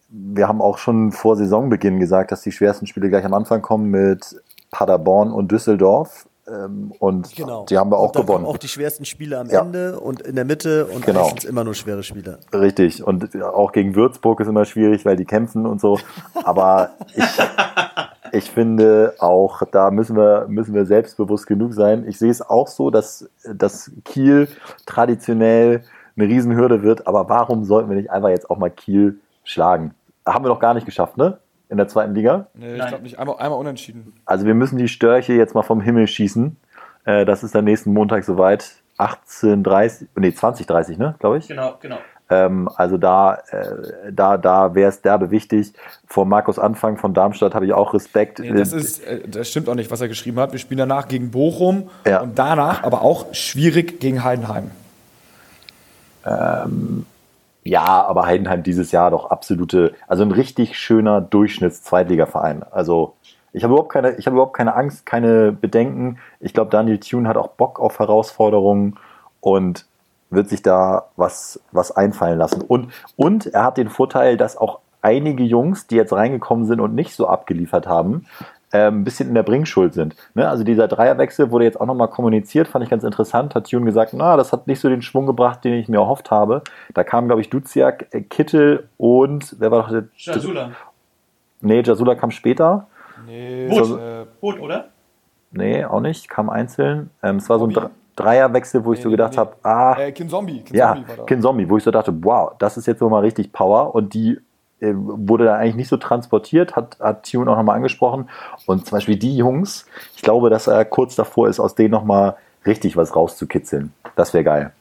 wir 0.09 0.49
haben 0.49 0.63
auch 0.63 0.79
schon 0.79 1.13
vor 1.13 1.37
Saisonbeginn 1.37 2.01
gesagt, 2.01 2.33
dass 2.33 2.43
die 2.43 2.51
schwersten 2.51 2.87
Spiele 2.87 3.09
gleich 3.11 3.25
am 3.25 3.35
Anfang 3.35 3.63
kommen 3.63 3.91
mit 3.91 4.41
Paderborn 4.71 5.33
und 5.33 5.53
Düsseldorf. 5.53 6.27
Ähm, 6.53 6.93
und 6.99 7.35
Genau. 7.37 7.65
die 7.67 7.79
haben 7.79 7.91
wir 7.91 7.99
auch 7.99 8.15
und 8.15 8.27
gewonnen. 8.27 8.45
auch 8.47 8.57
die 8.59 8.69
schwersten 8.69 9.05
Spiele 9.05 9.39
am 9.39 9.49
Ja. 9.49 9.61
Ende 9.63 10.01
und 10.01 10.21
in 10.23 10.35
der 10.37 10.45
Mitte 10.45 10.87
und 10.87 11.05
Genau. 11.07 11.23
meistens 11.23 11.45
immer 11.45 11.65
nur 11.65 11.75
schwere 11.75 12.03
Spiele. 12.03 12.39
Richtig. 12.53 13.05
Und 13.07 13.41
auch 13.43 13.73
gegen 13.73 13.95
Würzburg 13.95 14.41
ist 14.41 14.49
immer 14.49 14.65
schwierig, 14.65 15.05
weil 15.05 15.17
die 15.17 15.25
kämpfen 15.25 15.67
und 15.67 15.81
so. 15.81 15.99
Aber 16.45 16.91
ich, 17.15 17.25
ich 18.33 18.51
finde 18.51 19.15
auch, 19.19 19.63
da 19.71 19.91
müssen 19.91 20.17
wir, 20.17 20.47
müssen 20.49 20.75
wir 20.75 20.87
selbstbewusst 20.87 21.47
genug 21.47 21.75
sein. 21.75 22.05
Ich 22.09 22.19
sehe 22.19 22.31
es 22.31 22.43
auch 22.43 22.69
so, 22.69 22.91
dass, 22.91 23.29
dass 23.55 23.91
Kiel 24.05 24.49
traditionell 24.87 25.83
eine 26.17 26.27
Riesenhürde 26.29 26.83
wird. 26.83 27.07
Aber 27.07 27.29
warum 27.29 27.65
sollten 27.65 27.89
wir 27.89 27.97
nicht 27.97 28.11
einfach 28.11 28.29
jetzt 28.31 28.51
auch 28.51 28.59
mal 28.59 28.71
Kiel 28.71 29.21
schlagen? 29.45 29.95
Haben 30.27 30.45
wir 30.45 30.49
noch 30.49 30.61
gar 30.61 30.75
nicht 30.75 30.85
geschafft, 30.87 31.17
ne? 31.17 31.39
In 31.71 31.77
der 31.77 31.87
zweiten 31.89 32.15
Liga. 32.15 32.49
Nee, 32.55 32.75
ich 32.77 32.87
glaube 32.87 33.05
nicht. 33.05 33.19
Einmal, 33.19 33.37
einmal 33.39 33.59
unentschieden. 33.59 34.13
Also 34.27 34.45
wir 34.45 34.55
müssen 34.55 34.77
die 34.77 34.89
Störche 34.89 35.35
jetzt 35.35 35.55
mal 35.55 35.63
vom 35.63 35.81
Himmel 35.81 36.09
schießen. 36.09 36.57
Äh, 37.05 37.25
das 37.25 37.45
ist 37.45 37.55
dann 37.55 37.65
nächsten 37.65 37.93
Montag 37.93 38.25
soweit. 38.25 38.73
18.30, 38.99 40.07
nee, 40.17 40.29
20.30, 40.29 40.99
ne, 40.99 41.15
glaube 41.21 41.39
ich. 41.39 41.49
Genau, 41.49 41.77
genau. 41.81 41.97
Ähm, 42.29 42.69
also 42.77 42.97
da, 42.99 43.39
äh, 43.51 44.13
da, 44.13 44.37
da 44.37 44.75
wäre 44.75 44.89
es 44.91 45.01
derbe 45.01 45.31
wichtig. 45.31 45.73
Vor 46.07 46.27
Markus 46.27 46.59
Anfang 46.59 46.97
von 46.97 47.15
Darmstadt 47.15 47.55
habe 47.55 47.65
ich 47.67 47.73
auch 47.73 47.95
Respekt. 47.95 48.41
Nee, 48.41 48.53
das, 48.53 48.73
ist, 48.73 49.05
äh, 49.05 49.27
das 49.27 49.49
stimmt 49.49 49.69
auch 49.69 49.75
nicht, 49.75 49.91
was 49.91 50.01
er 50.01 50.09
geschrieben 50.09 50.39
hat. 50.39 50.53
Wir 50.53 50.59
spielen 50.59 50.79
danach 50.79 51.09
gegen 51.09 51.31
Bochum 51.31 51.89
Ja. 52.07 52.21
und 52.21 52.39
danach 52.39 52.83
aber 52.83 53.03
auch 53.03 53.33
schwierig 53.33 54.01
gegen 54.01 54.23
Heidenheim. 54.23 54.71
Ja, 57.63 58.05
aber 58.07 58.27
Heidenheim 58.27 58.63
dieses 58.63 58.93
Jahr 58.93 59.11
doch 59.11 59.31
absolute, 59.31 59.95
also 60.09 60.23
ein 60.23 60.33
richtig 60.33 60.79
schöner 60.79 61.21
Durchschnitts-Zweitligaverein. 61.21 62.65
Also 62.71 63.15
ich 63.53 63.65
habe 63.65 63.75
überhaupt 63.75 63.93
keine, 63.93 64.17
ich 64.17 64.27
habe 64.27 64.35
überhaupt 64.35 64.57
keine 64.57 64.75
Angst, 64.75 65.05
keine 65.05 65.53
Bedenken. 65.53 66.19
Ich 66.39 66.55
glaube, 66.55 66.71
Daniel 66.71 66.99
Thune 66.99 67.29
hat 67.29 67.37
auch 67.37 67.49
Bock 67.49 67.81
auf 67.81 67.99
Herausforderungen 67.99 68.97
und 69.41 69.87
wird 70.31 70.49
sich 70.49 70.63
da 70.63 71.09
was, 71.17 71.61
was 71.73 71.91
einfallen 71.91 72.39
lassen. 72.39 72.63
Und, 72.63 72.93
und 73.17 73.47
er 73.47 73.65
hat 73.65 73.77
den 73.77 73.89
Vorteil, 73.89 74.37
dass 74.37 74.57
auch 74.57 74.79
einige 75.03 75.43
Jungs, 75.43 75.87
die 75.87 75.97
jetzt 75.97 76.13
reingekommen 76.13 76.67
sind 76.67 76.81
und 76.81 76.95
nicht 76.95 77.15
so 77.15 77.27
abgeliefert 77.27 77.87
haben, 77.87 78.27
ein 78.79 79.05
bisschen 79.05 79.29
in 79.29 79.35
der 79.35 79.43
Bringschuld 79.43 79.95
sind. 79.95 80.15
Ne? 80.35 80.49
Also 80.49 80.63
dieser 80.65 80.87
Dreierwechsel 80.89 81.51
wurde 81.51 81.65
jetzt 81.65 81.81
auch 81.81 81.87
nochmal 81.87 82.09
kommuniziert, 82.09 82.69
fand 82.69 82.85
ich 82.85 82.91
ganz 82.91 83.03
interessant. 83.05 83.55
Hat 83.55 83.69
Thune 83.69 83.85
gesagt, 83.85 84.13
na, 84.15 84.37
das 84.37 84.53
hat 84.53 84.67
nicht 84.67 84.81
so 84.81 84.89
den 84.89 85.03
Schwung 85.03 85.27
gebracht, 85.27 85.65
den 85.65 85.75
ich 85.75 85.89
mir 85.89 85.99
erhofft 85.99 86.31
habe. 86.31 86.63
Da 86.95 87.03
kamen, 87.05 87.27
glaube 87.29 87.41
ich, 87.41 87.51
Duziak, 87.51 88.07
äh, 88.13 88.21
Kittel 88.23 88.89
und 88.97 89.57
wer 89.59 89.71
war 89.71 89.83
doch 89.83 89.91
der? 89.91 90.05
Jasula. 90.17 90.71
Nee, 91.61 91.83
Jasula 91.83 92.15
kam 92.15 92.31
später. 92.31 92.87
Nee, 93.27 93.69
Gut. 93.69 93.99
äh, 93.99 94.25
Gut, 94.41 94.61
oder? 94.61 94.87
Nee, 95.53 95.85
auch 95.85 96.01
nicht, 96.01 96.29
kam 96.29 96.49
einzeln. 96.49 97.11
Ähm, 97.23 97.37
es 97.37 97.51
war 97.51 97.59
so 97.59 97.67
ein 97.67 97.73
Dre- 97.73 97.91
Dreierwechsel, 98.17 98.85
wo 98.85 98.93
ich 98.93 99.01
Nee, 99.01 99.03
so 99.05 99.11
gedacht 99.11 99.33
nee. 99.33 99.39
habe, 99.39 99.53
ah, 99.63 99.97
äh, 99.99 100.13
Kinzombie. 100.13 100.59
Kinzombie 100.61 100.79
ja, 100.79 100.89
war 101.09 101.17
da. 101.17 101.23
Kinzombie, 101.25 101.69
wo 101.69 101.77
ich 101.77 101.83
so 101.85 101.91
dachte, 101.91 102.13
wow, 102.23 102.53
das 102.59 102.77
ist 102.77 102.87
jetzt 102.87 103.01
nochmal 103.01 103.23
richtig 103.23 103.53
Power 103.53 103.95
und 103.95 104.15
die 104.15 104.39
wurde 104.81 105.45
da 105.45 105.57
eigentlich 105.57 105.77
nicht 105.77 105.89
so 105.89 105.97
transportiert, 105.97 106.77
hat, 106.77 106.99
hat 107.01 107.31
Tune 107.31 107.51
auch 107.51 107.57
nochmal 107.57 107.77
angesprochen 107.77 108.29
und 108.67 108.87
zum 108.87 108.97
Beispiel 108.97 109.17
die 109.17 109.37
Jungs, 109.37 109.87
ich 110.17 110.23
glaube, 110.23 110.51
dass 110.51 110.67
er 110.67 110.85
kurz 110.85 111.17
davor 111.17 111.49
ist, 111.49 111.61
aus 111.61 111.75
denen 111.75 111.91
nochmal 111.91 112.37
richtig 112.67 112.97
was 112.97 113.15
rauszukitzeln. 113.15 113.93
Das 114.17 114.35
wäre 114.35 114.45
geil. 114.45 114.73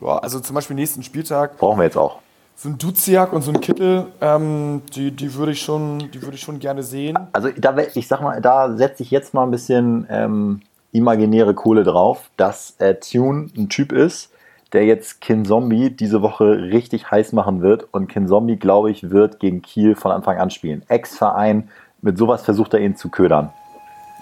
Ja, 0.00 0.18
also 0.18 0.40
zum 0.40 0.54
Beispiel 0.54 0.74
nächsten 0.76 1.02
Spieltag 1.02 1.58
Brauchen 1.58 1.78
wir 1.78 1.84
jetzt 1.84 1.96
auch. 1.96 2.18
so 2.56 2.68
ein 2.68 2.78
Duziak 2.78 3.32
und 3.32 3.42
so 3.42 3.52
ein 3.52 3.60
Kittel, 3.60 4.06
ähm, 4.20 4.82
die, 4.94 5.10
die 5.10 5.34
würde 5.34 5.52
ich 5.52 5.62
schon, 5.62 6.10
die 6.10 6.22
würde 6.22 6.34
ich 6.34 6.42
schon 6.42 6.58
gerne 6.58 6.82
sehen. 6.82 7.18
Also 7.32 7.50
da, 7.56 7.76
ich 7.94 8.08
sag 8.08 8.20
mal, 8.20 8.40
da 8.40 8.76
setze 8.76 9.02
ich 9.02 9.10
jetzt 9.10 9.34
mal 9.34 9.44
ein 9.44 9.50
bisschen 9.50 10.06
ähm, 10.10 10.62
imaginäre 10.92 11.54
Kohle 11.54 11.84
drauf, 11.84 12.30
dass 12.36 12.74
äh, 12.78 12.94
Tune 12.94 13.48
ein 13.56 13.68
Typ 13.68 13.92
ist, 13.92 14.30
der 14.72 14.84
jetzt 14.84 15.20
Kin 15.20 15.44
Zombie 15.44 15.90
diese 15.90 16.22
Woche 16.22 16.44
richtig 16.44 17.10
heiß 17.10 17.32
machen 17.32 17.60
wird. 17.62 17.86
Und 17.92 18.08
Kin 18.08 18.26
Zombie, 18.26 18.56
glaube 18.56 18.90
ich, 18.90 19.10
wird 19.10 19.38
gegen 19.38 19.62
Kiel 19.62 19.94
von 19.94 20.12
Anfang 20.12 20.38
an 20.38 20.50
spielen. 20.50 20.82
Ex-Verein, 20.88 21.68
mit 22.00 22.16
sowas 22.18 22.42
versucht 22.42 22.74
er 22.74 22.80
ihn 22.80 22.96
zu 22.96 23.10
ködern. 23.10 23.50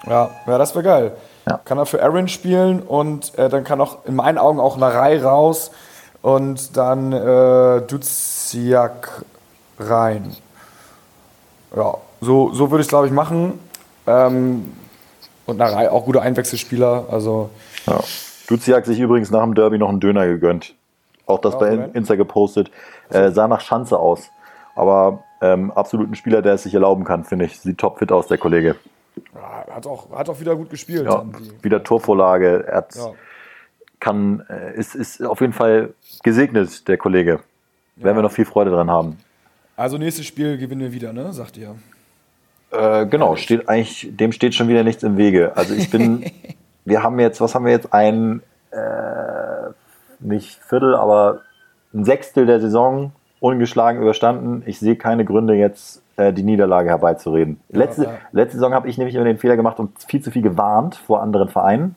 Ja, 0.07 0.29
ja 0.47 0.57
das 0.57 0.75
wäre 0.75 0.83
geil. 0.83 1.11
Ja. 1.47 1.59
Kann 1.63 1.77
er 1.77 1.85
für 1.85 2.03
Aaron 2.03 2.27
spielen 2.27 2.81
und 2.81 3.37
äh, 3.37 3.49
dann 3.49 3.63
kann 3.63 3.81
auch 3.81 4.05
in 4.05 4.15
meinen 4.15 4.37
Augen 4.37 4.59
auch 4.59 4.77
Larei 4.77 5.21
raus 5.21 5.71
und 6.21 6.77
dann 6.77 7.11
äh, 7.13 7.81
Duziak 7.81 9.23
rein. 9.79 10.35
Ja, 11.75 11.95
so, 12.19 12.53
so 12.53 12.69
würde 12.69 12.81
ich 12.81 12.87
es, 12.87 12.89
glaube 12.89 13.07
ich, 13.07 13.13
machen. 13.13 13.59
Ähm, 14.05 14.73
Und 15.45 15.59
eine, 15.61 15.91
auch 15.91 16.05
gute 16.05 16.21
Einwechselspieler. 16.21 17.05
Also 17.09 17.49
Ja. 17.87 17.99
Duzi 18.51 18.71
hat 18.71 18.85
sich 18.85 18.99
übrigens 18.99 19.31
nach 19.31 19.43
dem 19.43 19.55
Derby 19.55 19.77
noch 19.77 19.89
einen 19.89 19.99
Döner 19.99 20.27
gegönnt. 20.27 20.75
Auch 21.25 21.39
das 21.39 21.53
Ja, 21.53 21.59
bei. 21.59 21.89
Insta 21.93 22.15
gepostet. 22.15 22.69
Äh, 23.09 23.31
sah 23.31 23.47
nach 23.47 23.61
Schanze 23.61 23.97
aus. 23.97 24.29
Aber 24.75 25.23
ähm, 25.41 25.71
absolut 25.71 26.09
ein 26.11 26.15
Spieler, 26.15 26.41
der 26.41 26.53
es 26.55 26.63
sich 26.63 26.73
erlauben 26.73 27.03
kann, 27.03 27.23
finde 27.23 27.45
ich. 27.45 27.59
Sieht 27.59 27.77
topfit 27.77 28.11
aus, 28.11 28.27
der 28.27 28.37
Kollege. 28.37 28.75
ja, 29.33 29.73
hat, 29.75 29.87
auch, 29.87 30.11
hat 30.11 30.29
auch 30.29 30.39
wieder 30.39 30.55
gut 30.55 30.69
gespielt. 30.69 31.05
Ja, 31.05 31.25
wieder 31.61 31.83
Torvorlage. 31.83 32.65
Er 32.67 32.77
hat, 32.77 32.95
Ja. 32.95 33.11
kann, 33.99 34.43
äh, 34.49 34.75
ist, 34.77 34.95
ist 34.95 35.23
auf 35.23 35.41
jeden 35.41 35.53
Fall 35.53 35.93
gesegnet, 36.23 36.87
der 36.87 36.97
Kollege. 36.97 37.39
Werden 37.95 38.17
wir 38.17 38.23
noch 38.23 38.31
viel 38.31 38.45
Freude 38.45 38.71
dran 38.71 38.89
haben. 38.89 39.17
Also 39.75 39.97
nächstes 39.97 40.25
Spiel 40.25 40.57
gewinnen 40.57 40.81
wir 40.81 40.93
wieder, 40.93 41.13
ne? 41.13 41.33
Sagt 41.33 41.57
ihr. 41.57 41.75
Äh, 42.71 43.05
genau, 43.07 43.35
steht 43.35 43.67
eigentlich, 43.67 44.09
dem 44.15 44.31
steht 44.31 44.55
schon 44.55 44.67
wieder 44.69 44.83
nichts 44.83 45.03
im 45.03 45.17
Wege. 45.17 45.55
Also 45.57 45.73
ich 45.75 45.89
bin, 45.89 46.23
wir 46.85 47.03
haben 47.03 47.19
jetzt, 47.19 47.41
was 47.41 47.55
haben 47.55 47.65
wir 47.65 47.71
jetzt? 47.71 47.93
Ein, 47.93 48.41
äh, 48.71 49.71
nicht 50.19 50.59
Viertel, 50.63 50.95
aber 50.95 51.41
ein 51.93 52.05
Sechstel 52.05 52.45
der 52.45 52.59
Saison 52.59 53.11
ungeschlagen 53.39 54.01
überstanden. 54.01 54.63
Ich 54.65 54.79
sehe 54.79 54.95
keine 54.95 55.25
Gründe 55.25 55.55
jetzt, 55.55 56.01
äh, 56.15 56.31
die 56.31 56.43
Niederlage 56.43 56.89
herbeizureden. 56.89 57.59
letzte, 57.69 58.03
ja. 58.05 58.17
letzte 58.31 58.57
Saison 58.57 58.73
habe 58.73 58.87
ich 58.87 58.97
nämlich 58.97 59.15
immer 59.15 59.25
den 59.25 59.37
Fehler 59.37 59.55
gemacht 59.55 59.79
und 59.79 59.91
viel 60.03 60.21
zu 60.21 60.31
viel 60.31 60.43
gewarnt 60.43 60.95
vor 60.95 61.21
anderen 61.21 61.49
Vereinen. 61.49 61.95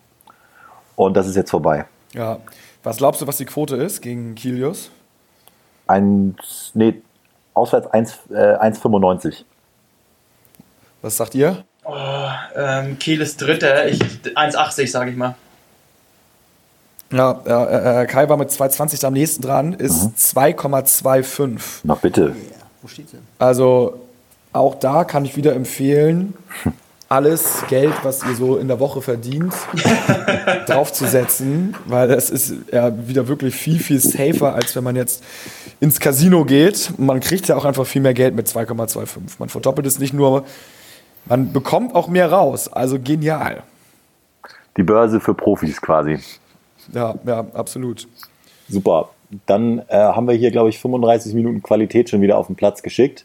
Und 0.97 1.17
das 1.17 1.27
ist 1.27 1.37
jetzt 1.37 1.51
vorbei. 1.51 1.85
Ja. 2.13 2.39
Was 2.83 2.99
glaubst 2.99 3.21
du, 3.21 3.27
was 3.27 3.37
die 3.37 3.45
Quote 3.45 3.77
ist 3.77 4.01
gegen 4.01 4.35
Kilius? 4.35 4.91
Ein, 5.87 6.37
nee, 6.73 7.03
auswärts 7.53 7.87
1, 7.89 8.19
äh, 8.31 8.57
1,95. 8.57 9.45
Was 11.03 11.17
sagt 11.17 11.35
ihr? 11.35 11.65
Ähm, 11.87 12.99
Kiel 12.99 13.21
ist 13.21 13.41
Dritter, 13.41 13.87
ich 13.89 14.01
1,80 14.01 14.91
sage 14.91 15.11
ich 15.11 15.17
mal. 15.17 15.35
Ja, 17.13 17.41
äh, 17.47 18.03
äh, 18.03 18.07
Kai 18.07 18.29
war 18.29 18.37
mit 18.37 18.51
2,20 18.51 19.01
da 19.01 19.09
am 19.09 19.13
nächsten 19.13 19.43
dran, 19.43 19.73
ist 19.75 20.11
2,25. 20.19 21.61
Na 21.85 21.95
bitte. 21.95 22.23
Ja, 22.23 22.57
wo 22.83 22.89
steht 22.89 23.13
denn? 23.13 23.21
Also 23.39 24.01
auch 24.53 24.77
da 24.77 25.05
kann 25.05 25.25
ich 25.25 25.37
wieder 25.37 25.55
empfehlen, 25.55 26.35
alles 27.09 27.63
Geld, 27.69 27.93
was 28.03 28.25
ihr 28.25 28.35
so 28.35 28.57
in 28.57 28.67
der 28.67 28.81
Woche 28.81 29.03
verdient, 29.03 29.55
draufzusetzen, 30.67 31.77
weil 31.87 32.09
das 32.09 32.31
ist 32.31 32.55
ja 32.73 32.93
wieder 33.07 33.29
wirklich 33.29 33.55
viel, 33.55 33.79
viel 33.79 34.01
safer, 34.01 34.55
als 34.55 34.75
wenn 34.75 34.83
man 34.83 34.97
jetzt 34.97 35.23
ins 35.81 36.01
Casino 36.01 36.45
geht. 36.45 36.99
Man 36.99 37.21
kriegt 37.21 37.47
ja 37.47 37.57
auch 37.57 37.65
einfach 37.65 37.87
viel 37.87 38.03
mehr 38.03 38.15
Geld 38.15 38.35
mit 38.35 38.49
2,25. 38.49 39.09
Man 39.39 39.49
verdoppelt 39.49 39.87
es 39.87 39.99
nicht 39.99 40.15
nur, 40.15 40.45
man 41.27 41.53
bekommt 41.53 41.95
auch 41.95 42.09
mehr 42.09 42.31
raus. 42.31 42.73
Also 42.73 42.99
genial. 42.99 43.63
Die 44.77 44.83
Börse 44.83 45.21
für 45.21 45.35
Profis 45.35 45.81
quasi. 45.81 46.19
Ja, 46.93 47.15
ja, 47.27 47.47
absolut. 47.55 48.07
Super. 48.69 49.11
Dann 49.47 49.81
äh, 49.89 49.97
haben 49.97 50.27
wir 50.29 50.35
hier, 50.35 50.51
glaube 50.51 50.69
ich, 50.69 50.79
35 50.79 51.35
Minuten 51.35 51.63
Qualität 51.63 52.11
schon 52.11 52.21
wieder 52.21 52.39
auf 52.39 52.47
den 52.49 52.57
Platz 52.57 52.83
geschickt. 52.83 53.25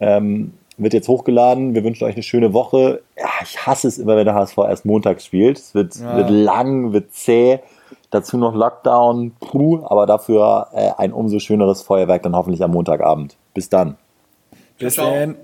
Ähm, 0.00 0.52
wird 0.78 0.94
jetzt 0.94 1.08
hochgeladen. 1.08 1.74
Wir 1.74 1.84
wünschen 1.84 2.04
euch 2.04 2.14
eine 2.14 2.22
schöne 2.22 2.52
Woche. 2.52 3.02
Ja, 3.16 3.28
ich 3.42 3.66
hasse 3.66 3.88
es 3.88 3.98
immer, 3.98 4.16
wenn 4.16 4.24
der 4.24 4.34
HSV 4.34 4.58
erst 4.58 4.84
montags 4.84 5.24
spielt. 5.24 5.58
Es 5.58 5.74
wird, 5.74 5.96
Ja. 5.96 6.16
wird 6.16 6.30
lang, 6.30 6.92
wird 6.92 7.12
zäh. 7.14 7.60
Dazu 8.10 8.36
noch 8.36 8.54
Lockdown. 8.54 9.32
Puh, 9.40 9.84
aber 9.86 10.06
dafür 10.06 10.68
äh, 10.72 10.90
ein 10.98 11.12
umso 11.12 11.38
schöneres 11.38 11.82
Feuerwerk 11.82 12.22
dann 12.22 12.34
hoffentlich 12.36 12.62
am 12.62 12.72
Montagabend. 12.72 13.36
Bis 13.54 13.68
dann. 13.68 13.96
Bis 14.78 14.96
dann. 14.96 15.36